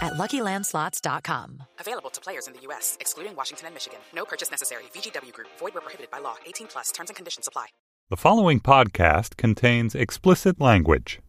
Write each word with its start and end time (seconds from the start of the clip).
at 0.00 0.14
LuckyLandSlots.com. 0.14 1.62
Available 1.78 2.10
to 2.10 2.20
players 2.20 2.46
in 2.46 2.54
the 2.54 2.60
U.S., 2.60 2.96
excluding 3.00 3.36
Washington 3.36 3.66
and 3.66 3.74
Michigan. 3.74 4.00
No 4.14 4.24
purchase 4.24 4.50
necessary. 4.50 4.84
VGW 4.94 5.32
Group. 5.32 5.48
Void 5.58 5.74
where 5.74 5.82
prohibited 5.82 6.10
by 6.10 6.18
law. 6.18 6.36
18 6.46 6.66
plus. 6.68 6.90
Terms 6.92 7.10
and 7.10 7.16
conditions 7.16 7.46
apply. 7.46 7.66
The 8.10 8.16
following 8.16 8.58
podcast 8.60 9.36
contains 9.36 9.94
explicit 9.94 10.60
language. 10.60 11.20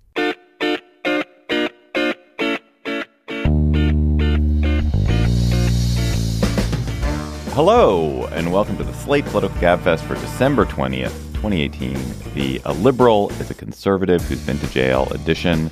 Hello, 7.53 8.27
and 8.31 8.53
welcome 8.53 8.77
to 8.77 8.85
the 8.85 8.93
Slate 8.93 9.25
Political 9.25 9.57
Gabfest 9.57 9.99
for 10.07 10.13
December 10.15 10.63
20th, 10.63 11.11
2018. 11.33 11.97
The 12.33 12.61
A 12.63 12.71
Liberal 12.71 13.29
is 13.31 13.51
a 13.51 13.53
Conservative 13.53 14.21
Who's 14.21 14.39
Been 14.45 14.57
to 14.59 14.67
Jail 14.67 15.09
edition. 15.11 15.69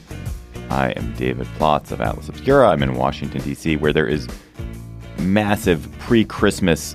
I 0.69 0.91
am 0.91 1.13
David 1.13 1.47
Plotz 1.57 1.91
of 1.91 2.01
Atlas 2.01 2.27
Obscura. 2.27 2.69
I'm 2.69 2.83
in 2.83 2.95
Washington, 2.95 3.41
D.C., 3.41 3.77
where 3.77 3.93
there 3.93 4.07
is 4.07 4.27
massive 5.17 5.89
pre 5.99 6.25
Christmas 6.25 6.93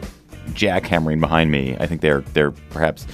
jackhammering 0.51 1.21
behind 1.21 1.51
me. 1.51 1.77
I 1.81 1.87
think 1.87 2.01
they're, 2.01 2.21
they're 2.33 2.51
perhaps 2.51 3.07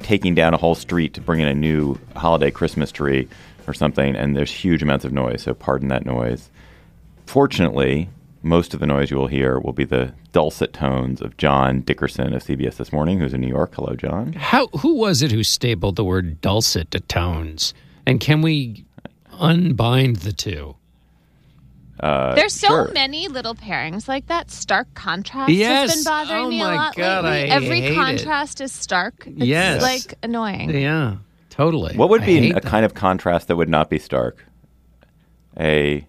taking 0.00 0.34
down 0.34 0.52
a 0.52 0.58
whole 0.58 0.74
street 0.74 1.14
to 1.14 1.20
bring 1.20 1.40
in 1.40 1.48
a 1.48 1.54
new 1.54 1.98
holiday 2.14 2.50
Christmas 2.50 2.92
tree 2.92 3.26
or 3.66 3.72
something, 3.72 4.14
and 4.14 4.36
there's 4.36 4.50
huge 4.50 4.82
amounts 4.82 5.04
of 5.04 5.12
noise, 5.12 5.42
so 5.42 5.54
pardon 5.54 5.88
that 5.88 6.04
noise. 6.04 6.50
Fortunately, 7.26 8.08
most 8.42 8.74
of 8.74 8.80
the 8.80 8.86
noise 8.86 9.10
you 9.10 9.16
will 9.16 9.28
hear 9.28 9.58
will 9.58 9.72
be 9.72 9.84
the 9.84 10.12
dulcet 10.32 10.72
tones 10.72 11.22
of 11.22 11.36
John 11.36 11.80
Dickerson 11.80 12.34
of 12.34 12.42
CBS 12.42 12.76
This 12.76 12.92
Morning, 12.92 13.18
who's 13.18 13.32
in 13.32 13.40
New 13.40 13.48
York. 13.48 13.74
Hello, 13.76 13.94
John. 13.94 14.32
How 14.34 14.66
who 14.68 14.94
was 14.94 15.22
it 15.22 15.32
who 15.32 15.42
stapled 15.42 15.96
the 15.96 16.04
word 16.04 16.40
dulcet 16.40 16.90
to 16.90 17.00
tones? 17.00 17.72
And 18.04 18.20
can 18.20 18.42
we 18.42 18.84
unbind 19.42 20.16
the 20.16 20.32
two? 20.32 20.76
Uh, 22.00 22.34
There's 22.34 22.52
so 22.54 22.66
sure. 22.68 22.90
many 22.92 23.28
little 23.28 23.54
pairings 23.54 24.08
like 24.08 24.26
that. 24.26 24.50
Stark 24.50 24.92
contrast 24.94 25.52
Yes. 25.52 25.90
has 25.94 26.04
been 26.04 26.10
bothering 26.12 26.44
Oh 26.46 26.48
me 26.50 26.60
a 26.60 26.64
lot 26.64 26.96
God, 26.96 27.24
lately. 27.24 27.50
I 27.52 27.54
Every 27.54 27.80
hate 27.80 27.94
contrast 27.94 28.60
is 28.60 28.72
stark. 28.72 29.24
It's 29.26 29.44
Yes. 29.44 29.82
like 29.82 30.14
annoying. 30.22 30.70
Yeah, 30.70 31.16
totally. 31.50 31.94
What 31.96 32.08
would 32.08 32.22
I 32.22 32.26
be 32.26 32.50
a 32.50 32.54
that. 32.54 32.64
kind 32.64 32.84
of 32.84 32.94
contrast 32.94 33.46
that 33.48 33.56
would 33.56 33.68
not 33.68 33.88
be 33.88 33.98
stark? 34.00 34.44
A 35.60 36.06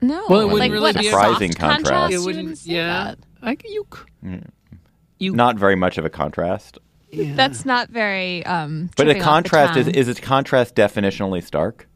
No, 0.00 0.24
Well, 0.28 0.40
it 0.40 0.44
wouldn't 0.44 0.60
like 0.60 0.70
really 0.70 0.82
what, 0.92 0.98
be 0.98 1.06
a 1.06 1.10
a- 1.10 1.12
Surprising 1.12 1.50
soft 1.52 1.60
contrast. 1.60 1.84
contrast. 1.84 2.12
It 2.12 2.14
You 2.14 2.24
wouldn't. 2.24 2.44
wouldn't 2.44 2.58
say 2.58 2.72
yeah, 2.74 3.04
that. 3.04 3.18
I 3.42 3.52
c- 3.54 3.72
you. 3.72 3.86
c- 3.92 4.38
You. 5.18 5.32
not 5.34 5.56
very 5.58 5.74
much 5.74 5.98
of 5.98 6.04
a 6.04 6.10
contrast, 6.10 6.78
yeah. 7.10 7.32
That's 7.34 7.64
not 7.64 7.88
very. 7.88 8.44
Um, 8.46 8.90
but 8.96 9.06
a 9.08 9.14
tripping 9.14 9.22
off 9.22 9.24
the 9.24 9.48
contrast 9.50 9.76
is 9.78 9.86
tongue. 9.86 9.94
is 9.94 10.08
a 10.08 10.14
contrast 10.14 10.74
definitionally 10.76 11.42
stark? 11.42 11.87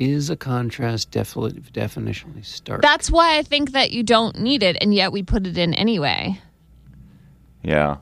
Is 0.00 0.30
a 0.30 0.36
contrast 0.36 1.10
defi- 1.12 1.60
definitionally 1.72 2.44
stark. 2.44 2.82
That's 2.82 3.10
why 3.10 3.36
I 3.38 3.42
think 3.42 3.72
that 3.72 3.92
you 3.92 4.02
don't 4.02 4.38
need 4.40 4.62
it, 4.62 4.76
and 4.80 4.92
yet 4.94 5.12
we 5.12 5.22
put 5.22 5.46
it 5.46 5.56
in 5.58 5.74
anyway. 5.74 6.40
Yeah. 7.62 7.98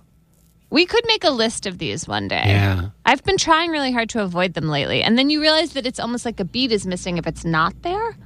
We 0.70 0.86
could 0.86 1.04
make 1.06 1.24
a 1.24 1.30
list 1.30 1.66
of 1.66 1.78
these 1.78 2.06
one 2.06 2.28
day. 2.28 2.42
yeah. 2.46 2.90
I've 3.04 3.24
been 3.24 3.38
trying 3.38 3.70
really 3.70 3.90
hard 3.90 4.10
to 4.10 4.22
avoid 4.22 4.54
them 4.54 4.68
lately, 4.68 5.02
and 5.02 5.18
then 5.18 5.28
you 5.30 5.40
realize 5.40 5.72
that 5.72 5.86
it's 5.86 5.98
almost 5.98 6.24
like 6.24 6.38
a 6.40 6.44
beat 6.44 6.72
is 6.72 6.86
missing 6.86 7.18
if 7.18 7.26
it's 7.26 7.44
not 7.44 7.82
there. 7.82 8.16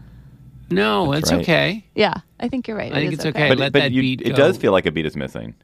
No, 0.71 1.13
That's 1.13 1.23
it's 1.25 1.33
right. 1.33 1.41
okay. 1.43 1.87
Yeah, 1.95 2.15
I 2.41 2.49
think 2.49 2.67
you're 2.67 2.77
right. 2.77 2.93
I 2.93 2.97
It 2.99 3.01
think 3.01 3.13
it's 3.15 3.27
okay. 3.27 3.49
But, 3.49 3.59
let 3.59 3.73
but 3.73 3.79
that 3.81 3.93
you, 3.93 4.01
beat 4.03 4.23
it 4.23 4.31
go. 4.31 4.37
does 4.37 4.57
feel 4.57 4.73
like 4.73 4.87
a 4.87 4.91
beat 4.91 5.07
is 5.07 5.17
missing. 5.17 5.55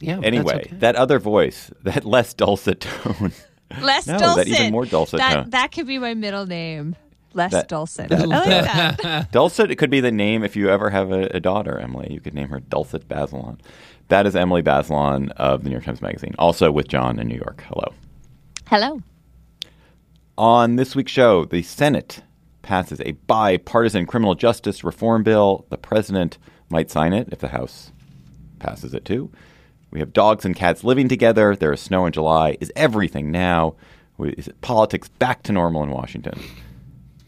Yeah. 0.00 0.16
but 0.16 0.22
that's 0.22 0.26
Anyway, 0.26 0.54
okay. 0.66 0.76
that 0.78 0.96
other 0.96 1.18
voice, 1.18 1.70
that 1.84 2.04
less 2.04 2.34
dulcet 2.34 2.80
tone. 2.80 3.32
Less 3.80 4.06
No, 4.06 4.14
that 4.14 4.20
dulcet. 4.20 4.48
even 4.48 4.72
more 4.72 4.86
dulcet 4.86 5.18
That 5.18 5.34
tone. 5.34 5.50
that 5.50 5.72
could 5.72 5.86
be 5.86 5.98
my 5.98 6.14
middle 6.14 6.46
name. 6.46 6.96
Less 7.38 7.52
That- 7.52 7.68
dulcet. 7.68 8.12
I 8.12 8.24
like 8.24 8.44
that. 8.48 9.00
Oh, 9.04 9.22
dulcet 9.32 9.70
it 9.70 9.76
could 9.76 9.90
be 9.90 10.00
the 10.00 10.10
name 10.10 10.42
if 10.42 10.56
you 10.56 10.68
ever 10.70 10.90
have 10.90 11.12
a, 11.12 11.26
a 11.36 11.38
daughter, 11.40 11.78
Emily. 11.78 12.08
You 12.12 12.18
could 12.20 12.34
name 12.34 12.48
her 12.48 12.58
Dulcet 12.58 13.06
Bazelon. 13.08 13.60
That 14.08 14.26
is 14.26 14.34
Emily 14.34 14.60
Bazelon 14.60 15.30
of 15.36 15.62
the 15.62 15.68
New 15.68 15.74
York 15.76 15.84
Times 15.84 16.02
Magazine, 16.02 16.34
also 16.36 16.72
with 16.72 16.88
John 16.88 17.20
in 17.20 17.28
New 17.28 17.36
York. 17.36 17.62
Hello. 17.68 17.94
Hello. 18.66 19.00
On 20.36 20.74
this 20.76 20.96
week's 20.96 21.12
show, 21.12 21.44
the 21.44 21.62
Senate 21.62 22.22
passes 22.62 23.00
a 23.02 23.12
bipartisan 23.12 24.04
criminal 24.06 24.34
justice 24.34 24.82
reform 24.82 25.22
bill. 25.22 25.64
The 25.70 25.78
president 25.78 26.38
might 26.70 26.90
sign 26.90 27.12
it 27.12 27.28
if 27.30 27.38
the 27.38 27.48
House 27.48 27.92
passes 28.58 28.94
it 28.94 29.04
too. 29.04 29.30
We 29.90 30.00
have 30.00 30.12
dogs 30.12 30.44
and 30.44 30.56
cats 30.56 30.82
living 30.84 31.08
together. 31.08 31.54
There 31.54 31.72
is 31.72 31.80
snow 31.80 32.04
in 32.06 32.12
July. 32.12 32.56
Is 32.60 32.72
everything 32.76 33.30
now? 33.30 33.76
Is 34.18 34.48
it 34.48 34.60
politics 34.60 35.06
back 35.08 35.44
to 35.44 35.52
normal 35.52 35.84
in 35.84 35.90
Washington? 35.90 36.40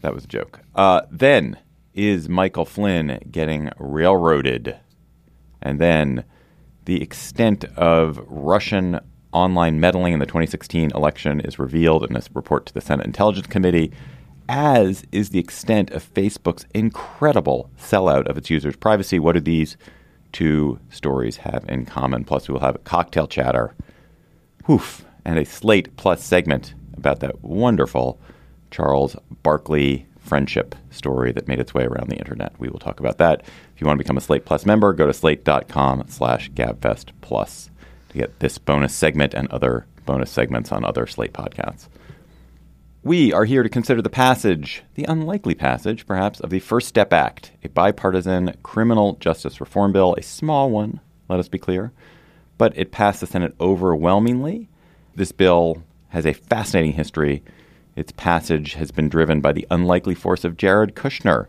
That 0.01 0.13
was 0.13 0.25
a 0.25 0.27
joke. 0.27 0.59
Uh, 0.75 1.01
then 1.11 1.57
is 1.93 2.29
Michael 2.29 2.65
Flynn 2.65 3.19
getting 3.29 3.69
railroaded? 3.77 4.77
And 5.61 5.79
then 5.79 6.23
the 6.85 7.01
extent 7.01 7.65
of 7.77 8.19
Russian 8.27 8.99
online 9.31 9.79
meddling 9.79 10.13
in 10.13 10.19
the 10.19 10.25
2016 10.25 10.91
election 10.91 11.39
is 11.41 11.59
revealed 11.59 12.03
in 12.03 12.13
this 12.13 12.29
report 12.33 12.65
to 12.65 12.73
the 12.73 12.81
Senate 12.81 13.05
Intelligence 13.05 13.47
Committee, 13.47 13.91
as 14.49 15.03
is 15.11 15.29
the 15.29 15.39
extent 15.39 15.91
of 15.91 16.13
Facebook's 16.13 16.65
incredible 16.73 17.69
sellout 17.77 18.27
of 18.27 18.37
its 18.37 18.49
users' 18.49 18.75
privacy. 18.75 19.19
What 19.19 19.33
do 19.33 19.39
these 19.39 19.77
two 20.31 20.79
stories 20.89 21.37
have 21.37 21.65
in 21.69 21.85
common? 21.85 22.25
Plus, 22.25 22.47
we 22.47 22.53
will 22.53 22.61
have 22.61 22.75
a 22.75 22.79
cocktail 22.79 23.27
chatter, 23.27 23.75
whoof, 24.67 25.05
and 25.23 25.37
a 25.37 25.45
Slate 25.45 25.95
Plus 25.97 26.23
segment 26.23 26.73
about 26.97 27.19
that 27.19 27.43
wonderful 27.43 28.19
Charles 28.71 29.15
Barkley 29.43 30.07
friendship 30.19 30.75
story 30.91 31.31
that 31.31 31.47
made 31.47 31.59
its 31.59 31.73
way 31.73 31.83
around 31.83 32.09
the 32.09 32.17
internet. 32.17 32.53
We 32.59 32.69
will 32.69 32.79
talk 32.79 32.99
about 32.99 33.17
that. 33.17 33.41
If 33.41 33.81
you 33.81 33.87
want 33.87 33.97
to 33.97 34.03
become 34.03 34.17
a 34.17 34.21
Slate 34.21 34.45
Plus 34.45 34.65
member, 34.65 34.93
go 34.93 35.07
to 35.07 35.13
slate.com 35.13 36.05
slash 36.07 36.49
gabfest 36.51 37.09
plus 37.21 37.69
to 38.09 38.17
get 38.17 38.39
this 38.39 38.57
bonus 38.57 38.95
segment 38.95 39.33
and 39.33 39.47
other 39.49 39.85
bonus 40.05 40.31
segments 40.31 40.71
on 40.71 40.85
other 40.85 41.07
Slate 41.07 41.33
podcasts. 41.33 41.87
We 43.03 43.33
are 43.33 43.45
here 43.45 43.63
to 43.63 43.69
consider 43.69 44.01
the 44.01 44.11
passage, 44.11 44.83
the 44.93 45.05
unlikely 45.05 45.55
passage, 45.55 46.05
perhaps, 46.05 46.39
of 46.39 46.51
the 46.51 46.59
First 46.59 46.87
Step 46.87 47.11
Act, 47.11 47.51
a 47.63 47.69
bipartisan 47.69 48.55
criminal 48.61 49.17
justice 49.19 49.59
reform 49.59 49.91
bill, 49.91 50.13
a 50.19 50.21
small 50.21 50.69
one, 50.69 50.99
let 51.27 51.39
us 51.39 51.47
be 51.47 51.57
clear, 51.57 51.91
but 52.59 52.77
it 52.77 52.91
passed 52.91 53.21
the 53.21 53.25
Senate 53.25 53.55
overwhelmingly. 53.59 54.69
This 55.15 55.31
bill 55.31 55.81
has 56.09 56.27
a 56.27 56.33
fascinating 56.33 56.93
history. 56.93 57.41
Its 57.95 58.11
passage 58.13 58.73
has 58.73 58.91
been 58.91 59.09
driven 59.09 59.41
by 59.41 59.51
the 59.51 59.67
unlikely 59.69 60.15
force 60.15 60.43
of 60.43 60.57
Jared 60.57 60.95
Kushner, 60.95 61.47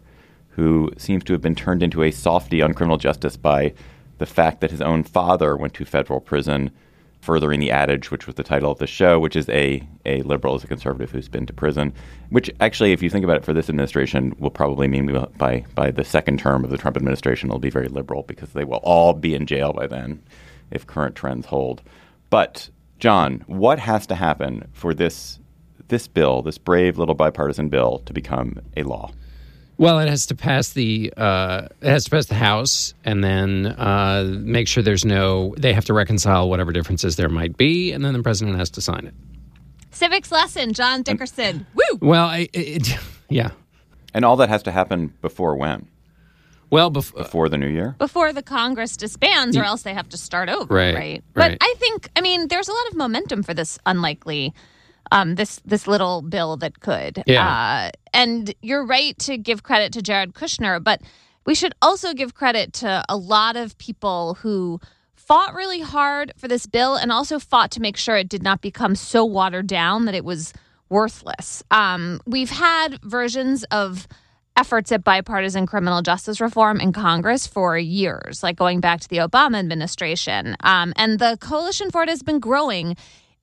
who 0.50 0.91
seems 0.97 1.25
to 1.25 1.32
have 1.32 1.41
been 1.41 1.54
turned 1.54 1.82
into 1.82 2.03
a 2.03 2.10
softy 2.10 2.60
on 2.60 2.75
criminal 2.75 2.98
justice 2.98 3.36
by 3.36 3.72
the 4.19 4.26
fact 4.26 4.60
that 4.60 4.70
his 4.70 4.82
own 4.82 5.02
father 5.02 5.56
went 5.56 5.75
to 5.75 5.84
federal 5.84 6.20
prison, 6.20 6.70
furthering 7.20 7.60
the 7.60 7.70
adage, 7.70 8.10
which 8.10 8.26
was 8.26 8.34
the 8.34 8.42
title 8.42 8.70
of 8.70 8.78
the 8.78 8.86
show, 8.86 9.19
which 9.19 9.36
is 9.36 9.48
a, 9.48 9.86
a 10.04 10.22
liberal 10.22 10.56
is 10.56 10.64
a 10.64 10.66
conservative 10.66 11.10
who's 11.10 11.28
been 11.28 11.47
to 11.47 11.52
prison, 11.52 11.92
which 12.31 12.50
actually, 12.60 12.92
if 12.92 13.02
you 13.02 13.08
think 13.08 13.25
about 13.25 13.36
it 13.36 13.44
for 13.44 13.52
this 13.52 13.69
administration, 13.69 14.34
will 14.38 14.50
probably 14.50 14.88
mean 14.88 15.06
will- 15.06 15.32
by, 15.38 15.64
by 15.75 15.91
the 15.91 16.04
second 16.04 16.38
term 16.38 16.64
of 16.64 16.70
the 16.70 16.78
Trump 16.78 16.97
administration, 16.97 17.48
it'll 17.48 17.60
be 17.60 17.70
very 17.70 17.88
liberal 17.88 18.25
because 18.25 18.52
they 18.52 18.64
will 18.64 18.81
all 18.82 19.12
be 19.12 19.34
in 19.34 19.47
jail 19.47 19.72
by 19.72 19.86
then 19.86 20.22
if 20.72 20.86
current 20.86 21.14
trends 21.14 21.47
hold. 21.47 21.82
But, 22.28 22.69
John, 22.98 23.44
what 23.47 23.78
has 23.78 24.06
to 24.08 24.14
happen 24.16 24.69
for 24.72 24.93
this, 24.93 25.38
this 25.93 26.09
bill, 26.09 26.43
this 26.43 26.59
brave 26.59 26.99
little 26.99 27.15
bipartisan 27.15 27.69
bill, 27.69 28.03
to 28.06 28.12
become 28.12 28.59
a 28.77 28.83
law? 28.83 29.12
Well, 29.79 30.00
it 30.00 30.09
has 30.09 30.27
to 30.27 30.35
pass 30.35 30.71
the 30.73 31.12
uh, 31.17 31.69
it 31.81 31.89
has 31.89 32.05
to 32.05 32.11
pass 32.11 32.27
the 32.27 32.35
House, 32.35 32.94
and 33.05 33.23
then 33.23 33.67
uh, 33.67 34.25
make 34.41 34.67
sure 34.69 34.83
there's 34.83 35.05
no. 35.05 35.55
They 35.56 35.73
have 35.73 35.85
to 35.87 35.94
reconcile 35.94 36.49
whatever 36.50 36.73
differences 36.73 37.17
there 37.17 37.29
might 37.29 37.56
be, 37.56 37.93
and 37.93 38.05
then 38.05 38.12
the 38.12 38.23
president 38.23 38.59
has 38.59 38.71
to 38.71 38.81
sign 38.81 39.06
it. 39.06 39.15
Civics 39.91 40.31
lesson, 40.33 40.73
John 40.73 41.03
Dickerson. 41.03 41.67
Woo! 41.75 41.99
Well, 42.00 42.27
I, 42.27 42.49
it, 42.53 42.89
yeah. 43.29 43.50
And 44.15 44.25
all 44.25 44.37
that 44.37 44.49
has 44.50 44.62
to 44.65 44.73
happen 44.73 45.12
before 45.23 45.56
when? 45.56 45.89
Well, 46.71 46.91
bef- 46.91 47.15
Before 47.15 47.49
the 47.50 47.59
new 47.59 47.69
year? 47.69 47.94
Before 47.99 48.33
the 48.33 48.43
Congress 48.43 48.97
disbands, 48.97 49.56
or 49.59 49.62
else 49.65 49.83
they 49.83 49.93
have 49.93 50.09
to 50.11 50.17
start 50.17 50.49
over, 50.49 50.73
Right, 50.75 50.94
right? 50.94 51.23
right. 51.35 51.59
But 51.59 51.59
I 51.61 51.75
think, 51.79 52.09
I 52.17 52.23
mean, 52.23 52.49
there's 52.49 52.69
a 52.69 52.73
lot 52.73 52.87
of 52.91 52.97
momentum 52.97 53.43
for 53.43 53.53
this 53.53 53.79
unlikely, 53.85 54.55
um, 55.12 55.35
this 55.35 55.61
this 55.64 55.87
little 55.87 56.23
bill 56.23 56.56
that 56.56 56.81
could. 56.81 57.23
Yeah. 57.26 57.47
Uh, 57.47 57.91
and 58.14 58.53
you're 58.62 58.85
right 58.85 59.17
to 59.20 59.37
give 59.37 59.62
credit 59.62 59.93
to 59.93 60.03
Jared 60.03 60.32
Kushner, 60.32 60.82
but 60.82 61.03
we 61.44 61.55
should 61.55 61.75
also 61.82 62.14
give 62.14 62.35
credit 62.35 62.73
to 62.75 63.05
a 63.09 63.17
lot 63.17 63.56
of 63.56 63.76
people 63.79 64.35
who 64.35 64.81
fought 65.14 65.55
really 65.55 65.81
hard 65.81 66.32
for 66.37 66.49
this 66.49 66.67
bill 66.67 66.97
and 66.97 67.12
also 67.12 67.38
fought 67.38 67.70
to 67.73 67.81
make 67.81 67.97
sure 67.97 68.17
it 68.17 68.29
did 68.29 68.43
not 68.43 68.61
become 68.61 68.94
so 68.94 69.25
watered 69.25 69.67
down 69.67 70.06
that 70.06 70.14
it 70.14 70.25
was 70.25 70.53
worthless. 70.88 71.62
Um, 71.70 72.20
we've 72.26 72.50
had 72.50 72.99
versions 73.03 73.65
of 73.65 74.08
efforts 74.56 74.93
at 74.93 75.05
bipartisan 75.05 75.67
criminal 75.67 76.03
justice 76.03 76.41
reform 76.41 76.81
in 76.81 76.93
Congress 76.93 77.47
for 77.47 77.79
years, 77.79 78.43
like 78.43 78.56
going 78.56 78.81
back 78.81 79.00
to 79.00 79.08
the 79.08 79.17
Obama 79.19 79.58
administration. 79.58 80.56
Um, 80.61 80.93
and 80.97 81.19
the 81.19 81.38
coalition 81.41 81.91
for 81.91 82.03
it 82.03 82.08
has 82.08 82.23
been 82.23 82.38
growing 82.38 82.97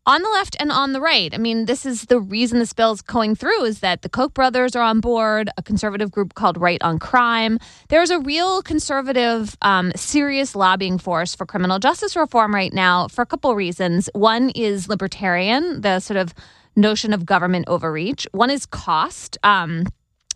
on 0.09 0.23
the 0.23 0.29
left 0.29 0.57
and 0.59 0.71
on 0.71 0.91
the 0.91 0.99
right. 0.99 1.35
I 1.35 1.37
mean, 1.37 1.65
this 1.65 1.85
is 1.85 2.05
the 2.05 2.19
reason 2.19 2.57
this 2.57 2.73
bill 2.73 2.91
is 2.93 3.03
going 3.03 3.35
through 3.35 3.65
is 3.65 3.81
that 3.81 4.01
the 4.01 4.09
Koch 4.09 4.33
brothers 4.33 4.75
are 4.75 4.81
on 4.81 5.01
board, 5.01 5.51
a 5.55 5.61
conservative 5.61 6.09
group 6.09 6.33
called 6.33 6.57
Right 6.57 6.81
on 6.81 6.97
Crime. 6.97 7.59
There's 7.89 8.09
a 8.09 8.19
real 8.19 8.63
conservative, 8.63 9.55
um, 9.61 9.91
serious 9.95 10.55
lobbying 10.55 10.97
force 10.97 11.35
for 11.35 11.45
criminal 11.45 11.77
justice 11.77 12.15
reform 12.15 12.55
right 12.55 12.73
now 12.73 13.07
for 13.07 13.21
a 13.21 13.25
couple 13.27 13.53
reasons. 13.53 14.09
One 14.13 14.49
is 14.55 14.89
libertarian, 14.89 15.81
the 15.81 15.99
sort 15.99 16.17
of 16.17 16.33
notion 16.75 17.13
of 17.13 17.23
government 17.23 17.65
overreach. 17.67 18.25
One 18.31 18.49
is 18.49 18.65
cost. 18.65 19.37
Um, 19.43 19.83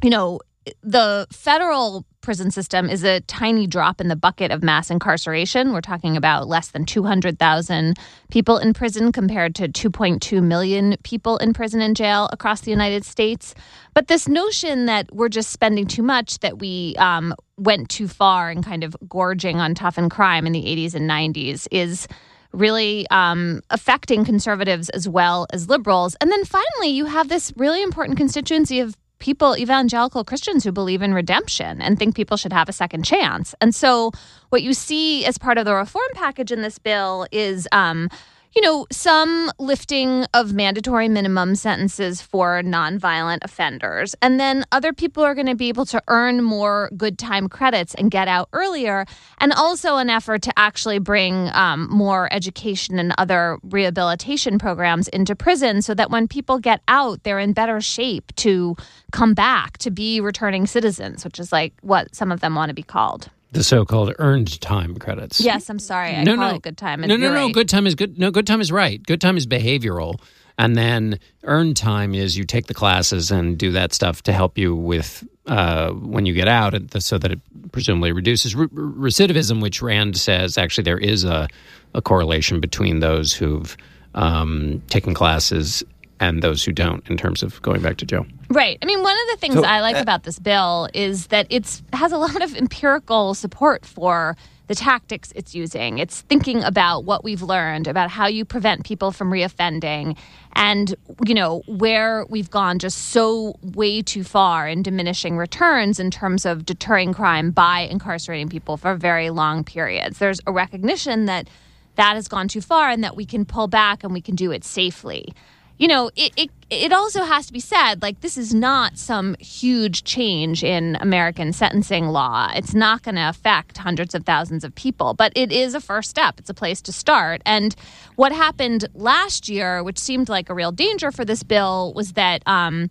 you 0.03 0.11
know, 0.11 0.39
the 0.83 1.25
federal 1.31 2.05
prison 2.23 2.49
system 2.49 2.89
is 2.89 3.03
a 3.03 3.19
tiny 3.21 3.67
drop 3.67 4.01
in 4.01 4.07
the 4.07 4.15
bucket 4.15 4.49
of 4.49 4.63
mass 4.63 4.89
incarceration. 4.89 5.73
We're 5.73 5.81
talking 5.81 6.17
about 6.17 6.47
less 6.47 6.69
than 6.69 6.85
200,000 6.85 7.99
people 8.31 8.57
in 8.57 8.73
prison 8.73 9.11
compared 9.11 9.53
to 9.55 9.67
2.2 9.67 10.41
million 10.41 10.95
people 11.03 11.37
in 11.37 11.53
prison 11.53 11.81
and 11.81 11.95
jail 11.95 12.29
across 12.31 12.61
the 12.61 12.71
United 12.71 13.05
States. 13.05 13.53
But 13.93 14.07
this 14.07 14.27
notion 14.27 14.87
that 14.87 15.13
we're 15.13 15.29
just 15.29 15.51
spending 15.51 15.85
too 15.85 16.01
much, 16.01 16.39
that 16.39 16.57
we 16.57 16.95
um, 16.97 17.35
went 17.57 17.89
too 17.89 18.07
far 18.07 18.49
in 18.49 18.63
kind 18.63 18.83
of 18.83 18.95
gorging 19.07 19.59
on 19.59 19.75
toughened 19.75 20.09
crime 20.09 20.47
in 20.47 20.53
the 20.53 20.63
80s 20.63 20.95
and 20.95 21.07
90s 21.07 21.67
is 21.69 22.07
really 22.53 23.05
um, 23.09 23.61
affecting 23.69 24.23
conservatives 24.23 24.89
as 24.89 25.09
well 25.09 25.47
as 25.51 25.67
liberals. 25.69 26.15
And 26.21 26.31
then 26.31 26.45
finally, 26.45 26.89
you 26.89 27.05
have 27.05 27.27
this 27.27 27.51
really 27.57 27.81
important 27.81 28.17
constituency 28.17 28.79
of 28.79 28.95
people, 29.23 29.55
evangelical 29.55 30.25
Christians 30.25 30.65
who 30.65 30.71
believe 30.73 31.01
in 31.01 31.13
redemption 31.13 31.81
and 31.81 31.97
think 31.97 32.13
people 32.13 32.35
should 32.35 32.51
have 32.51 32.67
a 32.67 32.73
second 32.73 33.05
chance. 33.05 33.55
And 33.61 33.73
so, 33.73 34.11
what 34.49 34.61
you 34.61 34.73
see 34.73 35.25
as 35.25 35.37
part 35.37 35.57
of 35.57 35.63
the 35.63 35.73
reform 35.73 36.11
package 36.13 36.51
in 36.51 36.61
this 36.61 36.77
bill 36.77 37.25
is 37.31 37.65
um, 37.71 38.09
you 38.55 38.61
know, 38.61 38.85
some 38.91 39.51
lifting 39.57 40.25
of 40.33 40.53
mandatory 40.53 41.09
minimum 41.09 41.55
sentences 41.55 42.21
for 42.21 42.61
nonviolent 42.61 43.39
offenders. 43.41 44.15
And 44.21 44.39
then 44.39 44.65
other 44.71 44.93
people 44.93 45.23
are 45.23 45.33
going 45.33 45.47
to 45.47 45.55
be 45.55 45.69
able 45.69 45.85
to 45.87 46.01
earn 46.07 46.43
more 46.43 46.91
good 46.95 47.17
time 47.17 47.49
credits 47.49 47.95
and 47.95 48.11
get 48.11 48.27
out 48.27 48.49
earlier. 48.53 49.05
And 49.39 49.53
also 49.53 49.97
an 49.97 50.09
effort 50.09 50.43
to 50.43 50.53
actually 50.57 50.99
bring 50.99 51.49
um, 51.53 51.89
more 51.89 52.31
education 52.31 52.99
and 52.99 53.13
other 53.17 53.57
rehabilitation 53.63 54.59
programs 54.59 55.07
into 55.07 55.35
prison 55.35 55.81
so 55.81 55.93
that 55.95 56.11
when 56.11 56.27
people 56.27 56.59
get 56.59 56.81
out, 56.87 57.23
they're 57.23 57.39
in 57.39 57.53
better 57.53 57.81
shape 57.81 58.35
to 58.35 58.75
come 59.11 59.33
back 59.33 59.77
to 59.79 59.89
be 59.89 60.21
returning 60.21 60.67
citizens, 60.67 61.25
which 61.25 61.39
is 61.39 61.51
like 61.51 61.73
what 61.81 62.13
some 62.15 62.31
of 62.31 62.39
them 62.39 62.55
want 62.55 62.69
to 62.69 62.75
be 62.75 62.83
called 62.83 63.29
the 63.53 63.63
so-called 63.63 64.13
earned 64.19 64.59
time 64.61 64.97
credits. 64.97 65.39
Yes, 65.39 65.69
I'm 65.69 65.79
sorry. 65.79 66.15
I 66.15 66.23
no, 66.23 66.35
call 66.35 66.49
no. 66.49 66.55
it 66.55 66.61
good 66.61 66.77
time. 66.77 67.01
No, 67.01 67.15
no, 67.15 67.33
no. 67.33 67.45
Right. 67.45 67.53
Good 67.53 67.69
time 67.69 67.87
is 67.87 67.95
good. 67.95 68.17
No, 68.17 68.31
good 68.31 68.47
time 68.47 68.61
is 68.61 68.71
right. 68.71 69.01
Good 69.01 69.21
time 69.21 69.37
is 69.37 69.47
behavioral, 69.47 70.19
and 70.57 70.75
then 70.75 71.19
earned 71.43 71.77
time 71.77 72.13
is 72.13 72.37
you 72.37 72.43
take 72.43 72.67
the 72.67 72.73
classes 72.73 73.31
and 73.31 73.57
do 73.57 73.71
that 73.71 73.93
stuff 73.93 74.23
to 74.23 74.33
help 74.33 74.57
you 74.57 74.75
with 74.75 75.23
uh, 75.45 75.91
when 75.91 76.25
you 76.25 76.33
get 76.33 76.47
out, 76.47 76.73
so 76.99 77.17
that 77.17 77.31
it 77.31 77.39
presumably 77.71 78.11
reduces 78.11 78.55
re- 78.55 78.67
recidivism. 78.67 79.61
Which 79.61 79.81
Rand 79.81 80.17
says 80.17 80.57
actually 80.57 80.83
there 80.83 80.97
is 80.97 81.23
a, 81.23 81.47
a 81.93 82.01
correlation 82.01 82.59
between 82.59 82.99
those 82.99 83.33
who've 83.33 83.77
um, 84.15 84.81
taken 84.89 85.13
classes 85.13 85.83
and 86.23 86.41
those 86.41 86.63
who 86.63 86.71
don't 86.71 87.07
in 87.09 87.17
terms 87.17 87.43
of 87.43 87.61
going 87.61 87.81
back 87.81 87.97
to 87.97 88.05
jail. 88.05 88.25
Right. 88.49 88.77
I 88.81 88.85
mean, 88.85 89.01
one 89.03 89.17
of 89.23 89.27
the 89.31 89.37
things 89.37 89.55
So, 89.55 89.63
I 89.65 89.81
like 89.81 89.97
uh, 89.97 90.01
about 90.01 90.23
this 90.23 90.39
bill 90.39 90.87
is 90.93 91.27
that 91.27 91.47
it's 91.49 91.83
has 91.91 92.11
a 92.13 92.17
lot 92.17 92.41
of 92.41 92.55
empirical 92.55 93.33
support 93.33 93.85
for 93.85 94.37
the 94.67 94.75
tactics 94.75 95.33
it's 95.35 95.53
using. 95.53 95.97
It's 95.97 96.21
thinking 96.21 96.63
about 96.63 97.03
what 97.03 97.25
we've 97.25 97.41
learned 97.41 97.87
about 97.87 98.09
how 98.09 98.27
you 98.27 98.45
prevent 98.45 98.85
people 98.85 99.11
from 99.11 99.29
reoffending 99.29 100.17
and, 100.53 100.95
you 101.25 101.33
know, 101.33 101.61
where 101.67 102.25
we've 102.29 102.49
gone 102.49 102.79
just 102.79 103.09
so 103.09 103.55
way 103.61 104.01
too 104.01 104.23
far 104.23 104.69
in 104.69 104.81
diminishing 104.81 105.35
returns 105.35 105.99
in 105.99 106.09
terms 106.09 106.45
of 106.45 106.65
deterring 106.65 107.13
crime 107.13 107.51
by 107.51 107.81
incarcerating 107.81 108.47
people 108.47 108.77
for 108.77 108.95
very 108.95 109.29
long 109.29 109.65
periods. 109.65 110.19
There's 110.19 110.39
a 110.47 110.53
recognition 110.53 111.25
that 111.25 111.49
that 111.95 112.15
has 112.15 112.27
gone 112.29 112.47
too 112.47 112.61
far 112.61 112.89
and 112.89 113.03
that 113.03 113.15
we 113.17 113.25
can 113.25 113.45
pull 113.45 113.67
back 113.67 114.03
and 114.03 114.13
we 114.13 114.21
can 114.21 114.35
do 114.35 114.51
it 114.51 114.63
safely 114.63 115.33
you 115.77 115.87
know, 115.87 116.11
it, 116.15 116.31
it 116.37 116.49
it 116.69 116.91
also 116.91 117.23
has 117.23 117.45
to 117.47 117.53
be 117.53 117.59
said 117.59 118.01
like 118.01 118.21
this 118.21 118.37
is 118.37 118.53
not 118.53 118.97
some 118.97 119.35
huge 119.39 120.03
change 120.03 120.63
in 120.63 120.97
American 121.01 121.53
sentencing 121.53 122.07
law. 122.07 122.51
It's 122.55 122.73
not 122.73 123.03
going 123.03 123.15
to 123.15 123.29
affect 123.29 123.77
hundreds 123.77 124.15
of 124.15 124.25
thousands 124.25 124.63
of 124.63 124.73
people, 124.73 125.13
but 125.13 125.31
it 125.35 125.51
is 125.51 125.75
a 125.75 125.81
first 125.81 126.09
step. 126.09 126.39
It's 126.39 126.49
a 126.49 126.53
place 126.53 126.81
to 126.83 126.93
start. 126.93 127.41
And 127.45 127.75
what 128.15 128.31
happened 128.31 128.85
last 128.93 129.49
year, 129.49 129.83
which 129.83 129.99
seemed 129.99 130.29
like 130.29 130.49
a 130.49 130.55
real 130.55 130.71
danger 130.71 131.11
for 131.11 131.25
this 131.25 131.43
bill, 131.43 131.93
was 131.95 132.13
that. 132.13 132.43
Um, 132.47 132.89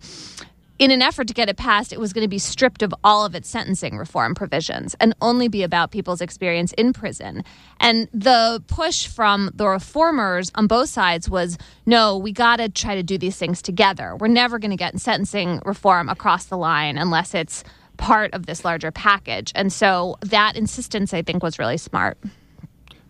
in 0.82 0.90
an 0.90 1.00
effort 1.00 1.28
to 1.28 1.34
get 1.34 1.48
it 1.48 1.56
passed, 1.56 1.92
it 1.92 2.00
was 2.00 2.12
going 2.12 2.24
to 2.24 2.28
be 2.28 2.40
stripped 2.40 2.82
of 2.82 2.92
all 3.04 3.24
of 3.24 3.36
its 3.36 3.48
sentencing 3.48 3.96
reform 3.96 4.34
provisions 4.34 4.96
and 4.98 5.14
only 5.20 5.46
be 5.46 5.62
about 5.62 5.92
people's 5.92 6.20
experience 6.20 6.72
in 6.72 6.92
prison. 6.92 7.44
And 7.78 8.08
the 8.12 8.60
push 8.66 9.06
from 9.06 9.52
the 9.54 9.68
reformers 9.68 10.50
on 10.56 10.66
both 10.66 10.88
sides 10.88 11.30
was 11.30 11.56
no, 11.86 12.18
we 12.18 12.32
got 12.32 12.56
to 12.56 12.68
try 12.68 12.96
to 12.96 13.02
do 13.04 13.16
these 13.16 13.36
things 13.36 13.62
together. 13.62 14.16
We're 14.16 14.26
never 14.26 14.58
going 14.58 14.72
to 14.72 14.76
get 14.76 14.98
sentencing 14.98 15.62
reform 15.64 16.08
across 16.08 16.46
the 16.46 16.56
line 16.56 16.98
unless 16.98 17.32
it's 17.32 17.62
part 17.96 18.34
of 18.34 18.46
this 18.46 18.64
larger 18.64 18.90
package. 18.90 19.52
And 19.54 19.72
so 19.72 20.16
that 20.22 20.56
insistence, 20.56 21.14
I 21.14 21.22
think, 21.22 21.44
was 21.44 21.60
really 21.60 21.76
smart. 21.76 22.18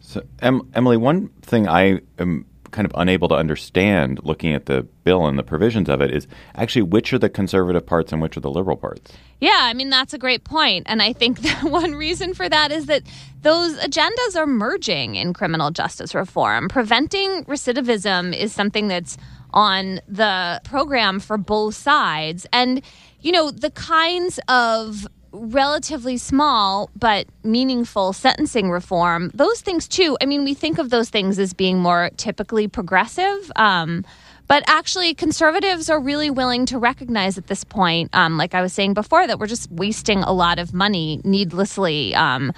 So, 0.01 0.21
em- 0.43 0.69
Emily, 0.75 0.99
one 0.99 1.29
thing 1.41 1.67
I 1.67 2.03
am 2.19 2.45
kind 2.73 2.87
of 2.87 2.93
unable 2.97 3.29
to 3.29 3.35
understand 3.35 4.19
looking 4.25 4.53
at 4.53 4.67
the 4.67 4.83
bill 5.05 5.27
and 5.27 5.39
the 5.39 5.43
provisions 5.43 5.89
of 5.89 6.01
it 6.01 6.11
is 6.11 6.27
actually 6.57 6.83
which 6.83 7.13
are 7.13 7.19
the 7.19 7.29
conservative 7.29 7.87
parts 7.87 8.13
and 8.13 8.21
which 8.21 8.37
are 8.37 8.41
the 8.41 8.51
liberal 8.51 8.77
parts. 8.77 9.13
Yeah, 9.41 9.61
I 9.61 9.75
mean, 9.75 9.91
that's 9.91 10.15
a 10.15 10.19
great 10.19 10.45
point. 10.45 10.87
And 10.89 11.03
I 11.03 11.13
think 11.13 11.41
that 11.43 11.65
one 11.65 11.95
reason 11.95 12.35
for 12.35 12.49
that 12.49 12.73
is 12.73 12.87
that 12.87 13.03
those 13.43 13.77
agendas 13.79 14.37
are 14.37 14.47
merging 14.47 15.15
in 15.15 15.33
criminal 15.33 15.71
justice 15.71 16.15
reform. 16.15 16.69
Preventing 16.69 17.45
recidivism 17.45 18.37
is 18.37 18.53
something 18.53 18.89
that's 18.89 19.17
on 19.53 20.01
the 20.09 20.61
program 20.65 21.21
for 21.21 21.37
both 21.37 21.75
sides. 21.75 22.47
And, 22.53 22.83
you 23.21 23.33
know, 23.33 23.51
the 23.51 23.71
kinds 23.71 24.41
of 24.49 25.07
relatively 25.33 26.17
small 26.17 26.91
but 26.97 27.27
meaningful 27.43 28.13
sentencing 28.13 28.71
reform, 28.71 29.31
those 29.35 29.61
things 29.61 29.89
too. 29.89 30.17
I 30.21 30.27
mean, 30.27 30.45
we 30.45 30.55
think 30.55 30.79
of 30.79 30.91
those 30.91 31.11
things 31.11 31.39
as 31.39 31.55
being 31.55 31.79
more 31.79 32.11
typically 32.17 32.69
progressive. 32.69 33.51
Um, 33.57 34.05
but 34.49 34.65
actually, 34.67 35.15
conservatives 35.15 35.89
are 35.89 35.99
really 35.99 36.29
willing 36.29 36.67
to 36.67 36.79
recognize 36.79 37.39
at 37.39 37.47
this 37.47 37.65
point, 37.65 38.11
um, 38.13 38.37
like 38.37 38.55
I 38.55 38.61
was 38.61 38.73
saying 38.73 38.93
before, 38.95 39.27
that 39.27 39.39
we're 39.39 39.47
just 39.47 39.71
wasting 39.71 40.19
a 40.19 40.33
lot 40.33 40.59
of 40.59 40.75
money 40.75 41.21
needlessly. 41.25 42.15
Um, 42.15 42.53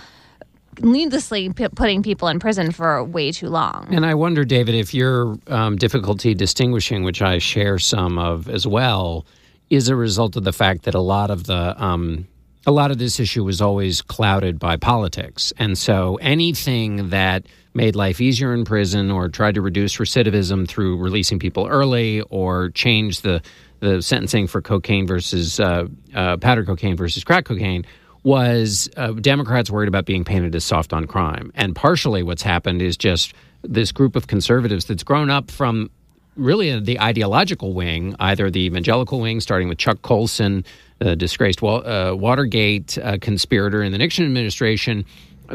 needlessly 0.80 1.50
p- 1.52 1.68
putting 1.68 2.02
people 2.02 2.26
in 2.26 2.40
prison 2.40 2.72
for 2.72 3.04
way 3.04 3.30
too 3.30 3.48
long. 3.48 3.86
And 3.94 4.04
I 4.04 4.14
wonder, 4.14 4.44
David, 4.44 4.74
if 4.74 4.92
your 4.92 5.38
um, 5.46 5.76
difficulty 5.76 6.34
distinguishing, 6.34 7.04
which 7.04 7.22
I 7.22 7.38
share 7.38 7.78
some 7.78 8.18
of 8.18 8.48
as 8.48 8.66
well, 8.66 9.24
is 9.70 9.88
a 9.88 9.94
result 9.94 10.36
of 10.36 10.42
the 10.42 10.52
fact 10.52 10.82
that 10.82 10.94
a 10.94 11.00
lot 11.00 11.30
of 11.30 11.44
the 11.44 11.80
um, 11.82 12.26
a 12.66 12.72
lot 12.72 12.90
of 12.90 12.98
this 12.98 13.20
issue 13.20 13.44
was 13.44 13.60
always 13.60 14.02
clouded 14.02 14.58
by 14.58 14.76
politics, 14.76 15.52
and 15.58 15.76
so 15.76 16.16
anything 16.16 17.10
that 17.10 17.46
made 17.74 17.96
life 17.96 18.20
easier 18.20 18.54
in 18.54 18.64
prison 18.64 19.10
or 19.10 19.28
tried 19.28 19.56
to 19.56 19.60
reduce 19.60 19.96
recidivism 19.96 20.66
through 20.68 20.96
releasing 20.96 21.38
people 21.38 21.66
early 21.66 22.20
or 22.30 22.70
change 22.70 23.20
the 23.20 23.42
the 23.80 24.00
sentencing 24.00 24.46
for 24.46 24.62
cocaine 24.62 25.06
versus 25.06 25.60
uh, 25.60 25.86
uh, 26.14 26.36
powder 26.38 26.64
cocaine 26.64 26.96
versus 26.96 27.22
crack 27.22 27.44
cocaine 27.44 27.84
was 28.22 28.88
uh, 28.96 29.12
Democrats 29.12 29.70
worried 29.70 29.88
about 29.88 30.06
being 30.06 30.24
painted 30.24 30.54
as 30.54 30.64
soft 30.64 30.94
on 30.94 31.06
crime. 31.06 31.52
And 31.54 31.76
partially 31.76 32.22
what's 32.22 32.42
happened 32.42 32.80
is 32.80 32.96
just 32.96 33.34
this 33.62 33.92
group 33.92 34.16
of 34.16 34.26
conservatives 34.26 34.86
that's 34.86 35.02
grown 35.02 35.28
up 35.28 35.50
from 35.50 35.90
really 36.34 36.80
the 36.80 36.98
ideological 37.00 37.74
wing, 37.74 38.16
either 38.18 38.50
the 38.50 38.64
evangelical 38.64 39.20
wing, 39.20 39.40
starting 39.40 39.68
with 39.68 39.78
Chuck 39.78 40.00
Colson, 40.02 40.64
the 40.98 41.16
disgraced. 41.16 41.62
Uh, 41.62 42.14
Watergate 42.16 42.98
uh, 42.98 43.18
conspirator 43.20 43.82
in 43.82 43.92
the 43.92 43.98
Nixon 43.98 44.24
administration, 44.24 45.04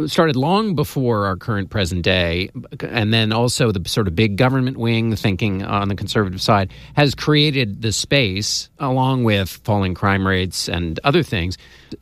started 0.05 0.35
long 0.35 0.75
before 0.75 1.25
our 1.25 1.35
current 1.35 1.69
present 1.69 2.03
day, 2.03 2.49
and 2.81 3.13
then 3.13 3.31
also 3.31 3.71
the 3.71 3.87
sort 3.89 4.07
of 4.07 4.15
big 4.15 4.37
government 4.37 4.77
wing 4.77 5.15
thinking 5.15 5.63
on 5.63 5.87
the 5.89 5.95
conservative 5.95 6.41
side 6.41 6.71
has 6.95 7.15
created 7.15 7.81
the 7.81 7.91
space, 7.91 8.69
along 8.79 9.23
with 9.23 9.49
falling 9.63 9.95
crime 9.95 10.27
rates 10.27 10.69
and 10.69 10.99
other 11.03 11.23
things, 11.23 11.57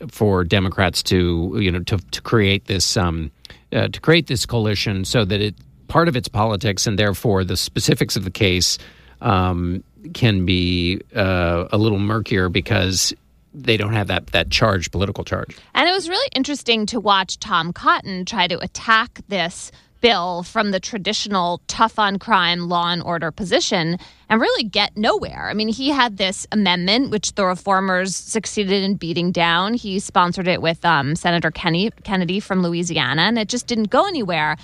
for 0.10 0.44
Democrats 0.44 1.02
to 1.04 1.58
you 1.60 1.72
know 1.72 1.80
to, 1.80 1.98
to 1.98 2.22
create 2.22 2.66
this 2.66 2.98
um, 2.98 3.32
uh, 3.72 3.88
to 3.88 4.02
create 4.02 4.28
this 4.28 4.46
coalition 4.46 5.06
so 5.06 5.24
that 5.24 5.42
it 5.42 5.56
part 5.88 6.10
of 6.10 6.16
its 6.16 6.28
politics 6.28 6.86
and 6.86 7.00
therefore 7.00 7.46
the 7.46 7.56
specifics 7.56 8.18
of 8.18 8.26
the 8.26 8.32
case 8.32 8.78
um, 9.22 9.82
can 10.14 10.46
be 10.46 11.00
uh, 11.16 11.66
a 11.72 11.78
little 11.78 12.00
murkier 12.00 12.50
because 12.50 13.14
they 13.64 13.78
don't 13.78 13.94
have 13.94 14.08
that 14.08 14.28
that 14.28 14.50
charged 14.50 14.92
political 14.92 15.24
charge. 15.24 15.58
And 15.74 15.90
it 15.90 15.92
was 15.92 16.10
really 16.10 16.30
interesting 16.36 16.86
to 16.88 17.00
watch 17.00 17.40
Tom 17.40 17.74
Cotton 17.74 18.26
try 18.26 18.48
to 18.48 18.60
attack 18.60 19.22
this 19.28 19.72
bill 20.02 20.44
from 20.44 20.72
the 20.72 20.80
traditional 20.80 21.62
tough 21.68 22.00
on 22.00 22.20
crime 22.20 22.70
law 22.70 22.90
and 22.92 23.02
order 23.02 23.32
position 23.32 23.98
and 24.30 24.42
really 24.42 24.64
get 24.64 24.96
nowhere. 24.98 25.50
I 25.50 25.54
mean, 25.54 25.70
he 25.70 25.90
had 25.90 26.18
this 26.18 26.46
amendment 26.52 27.10
which 27.10 27.34
the 27.36 27.46
reformers 27.46 28.16
succeeded 28.16 28.84
in 28.84 28.96
beating 28.96 29.32
down. 29.32 29.74
He 29.74 30.00
sponsored 30.00 30.48
it 30.48 30.62
with 30.62 30.84
um, 30.86 31.16
Senator 31.16 31.52
Kenny, 31.52 31.92
Kennedy 32.04 32.40
from 32.40 32.62
Louisiana, 32.62 33.24
and 33.24 33.40
it 33.40 33.50
just 33.50 33.68
didn't 33.68 33.90
go 33.90 34.06
anywhere. 34.06 34.58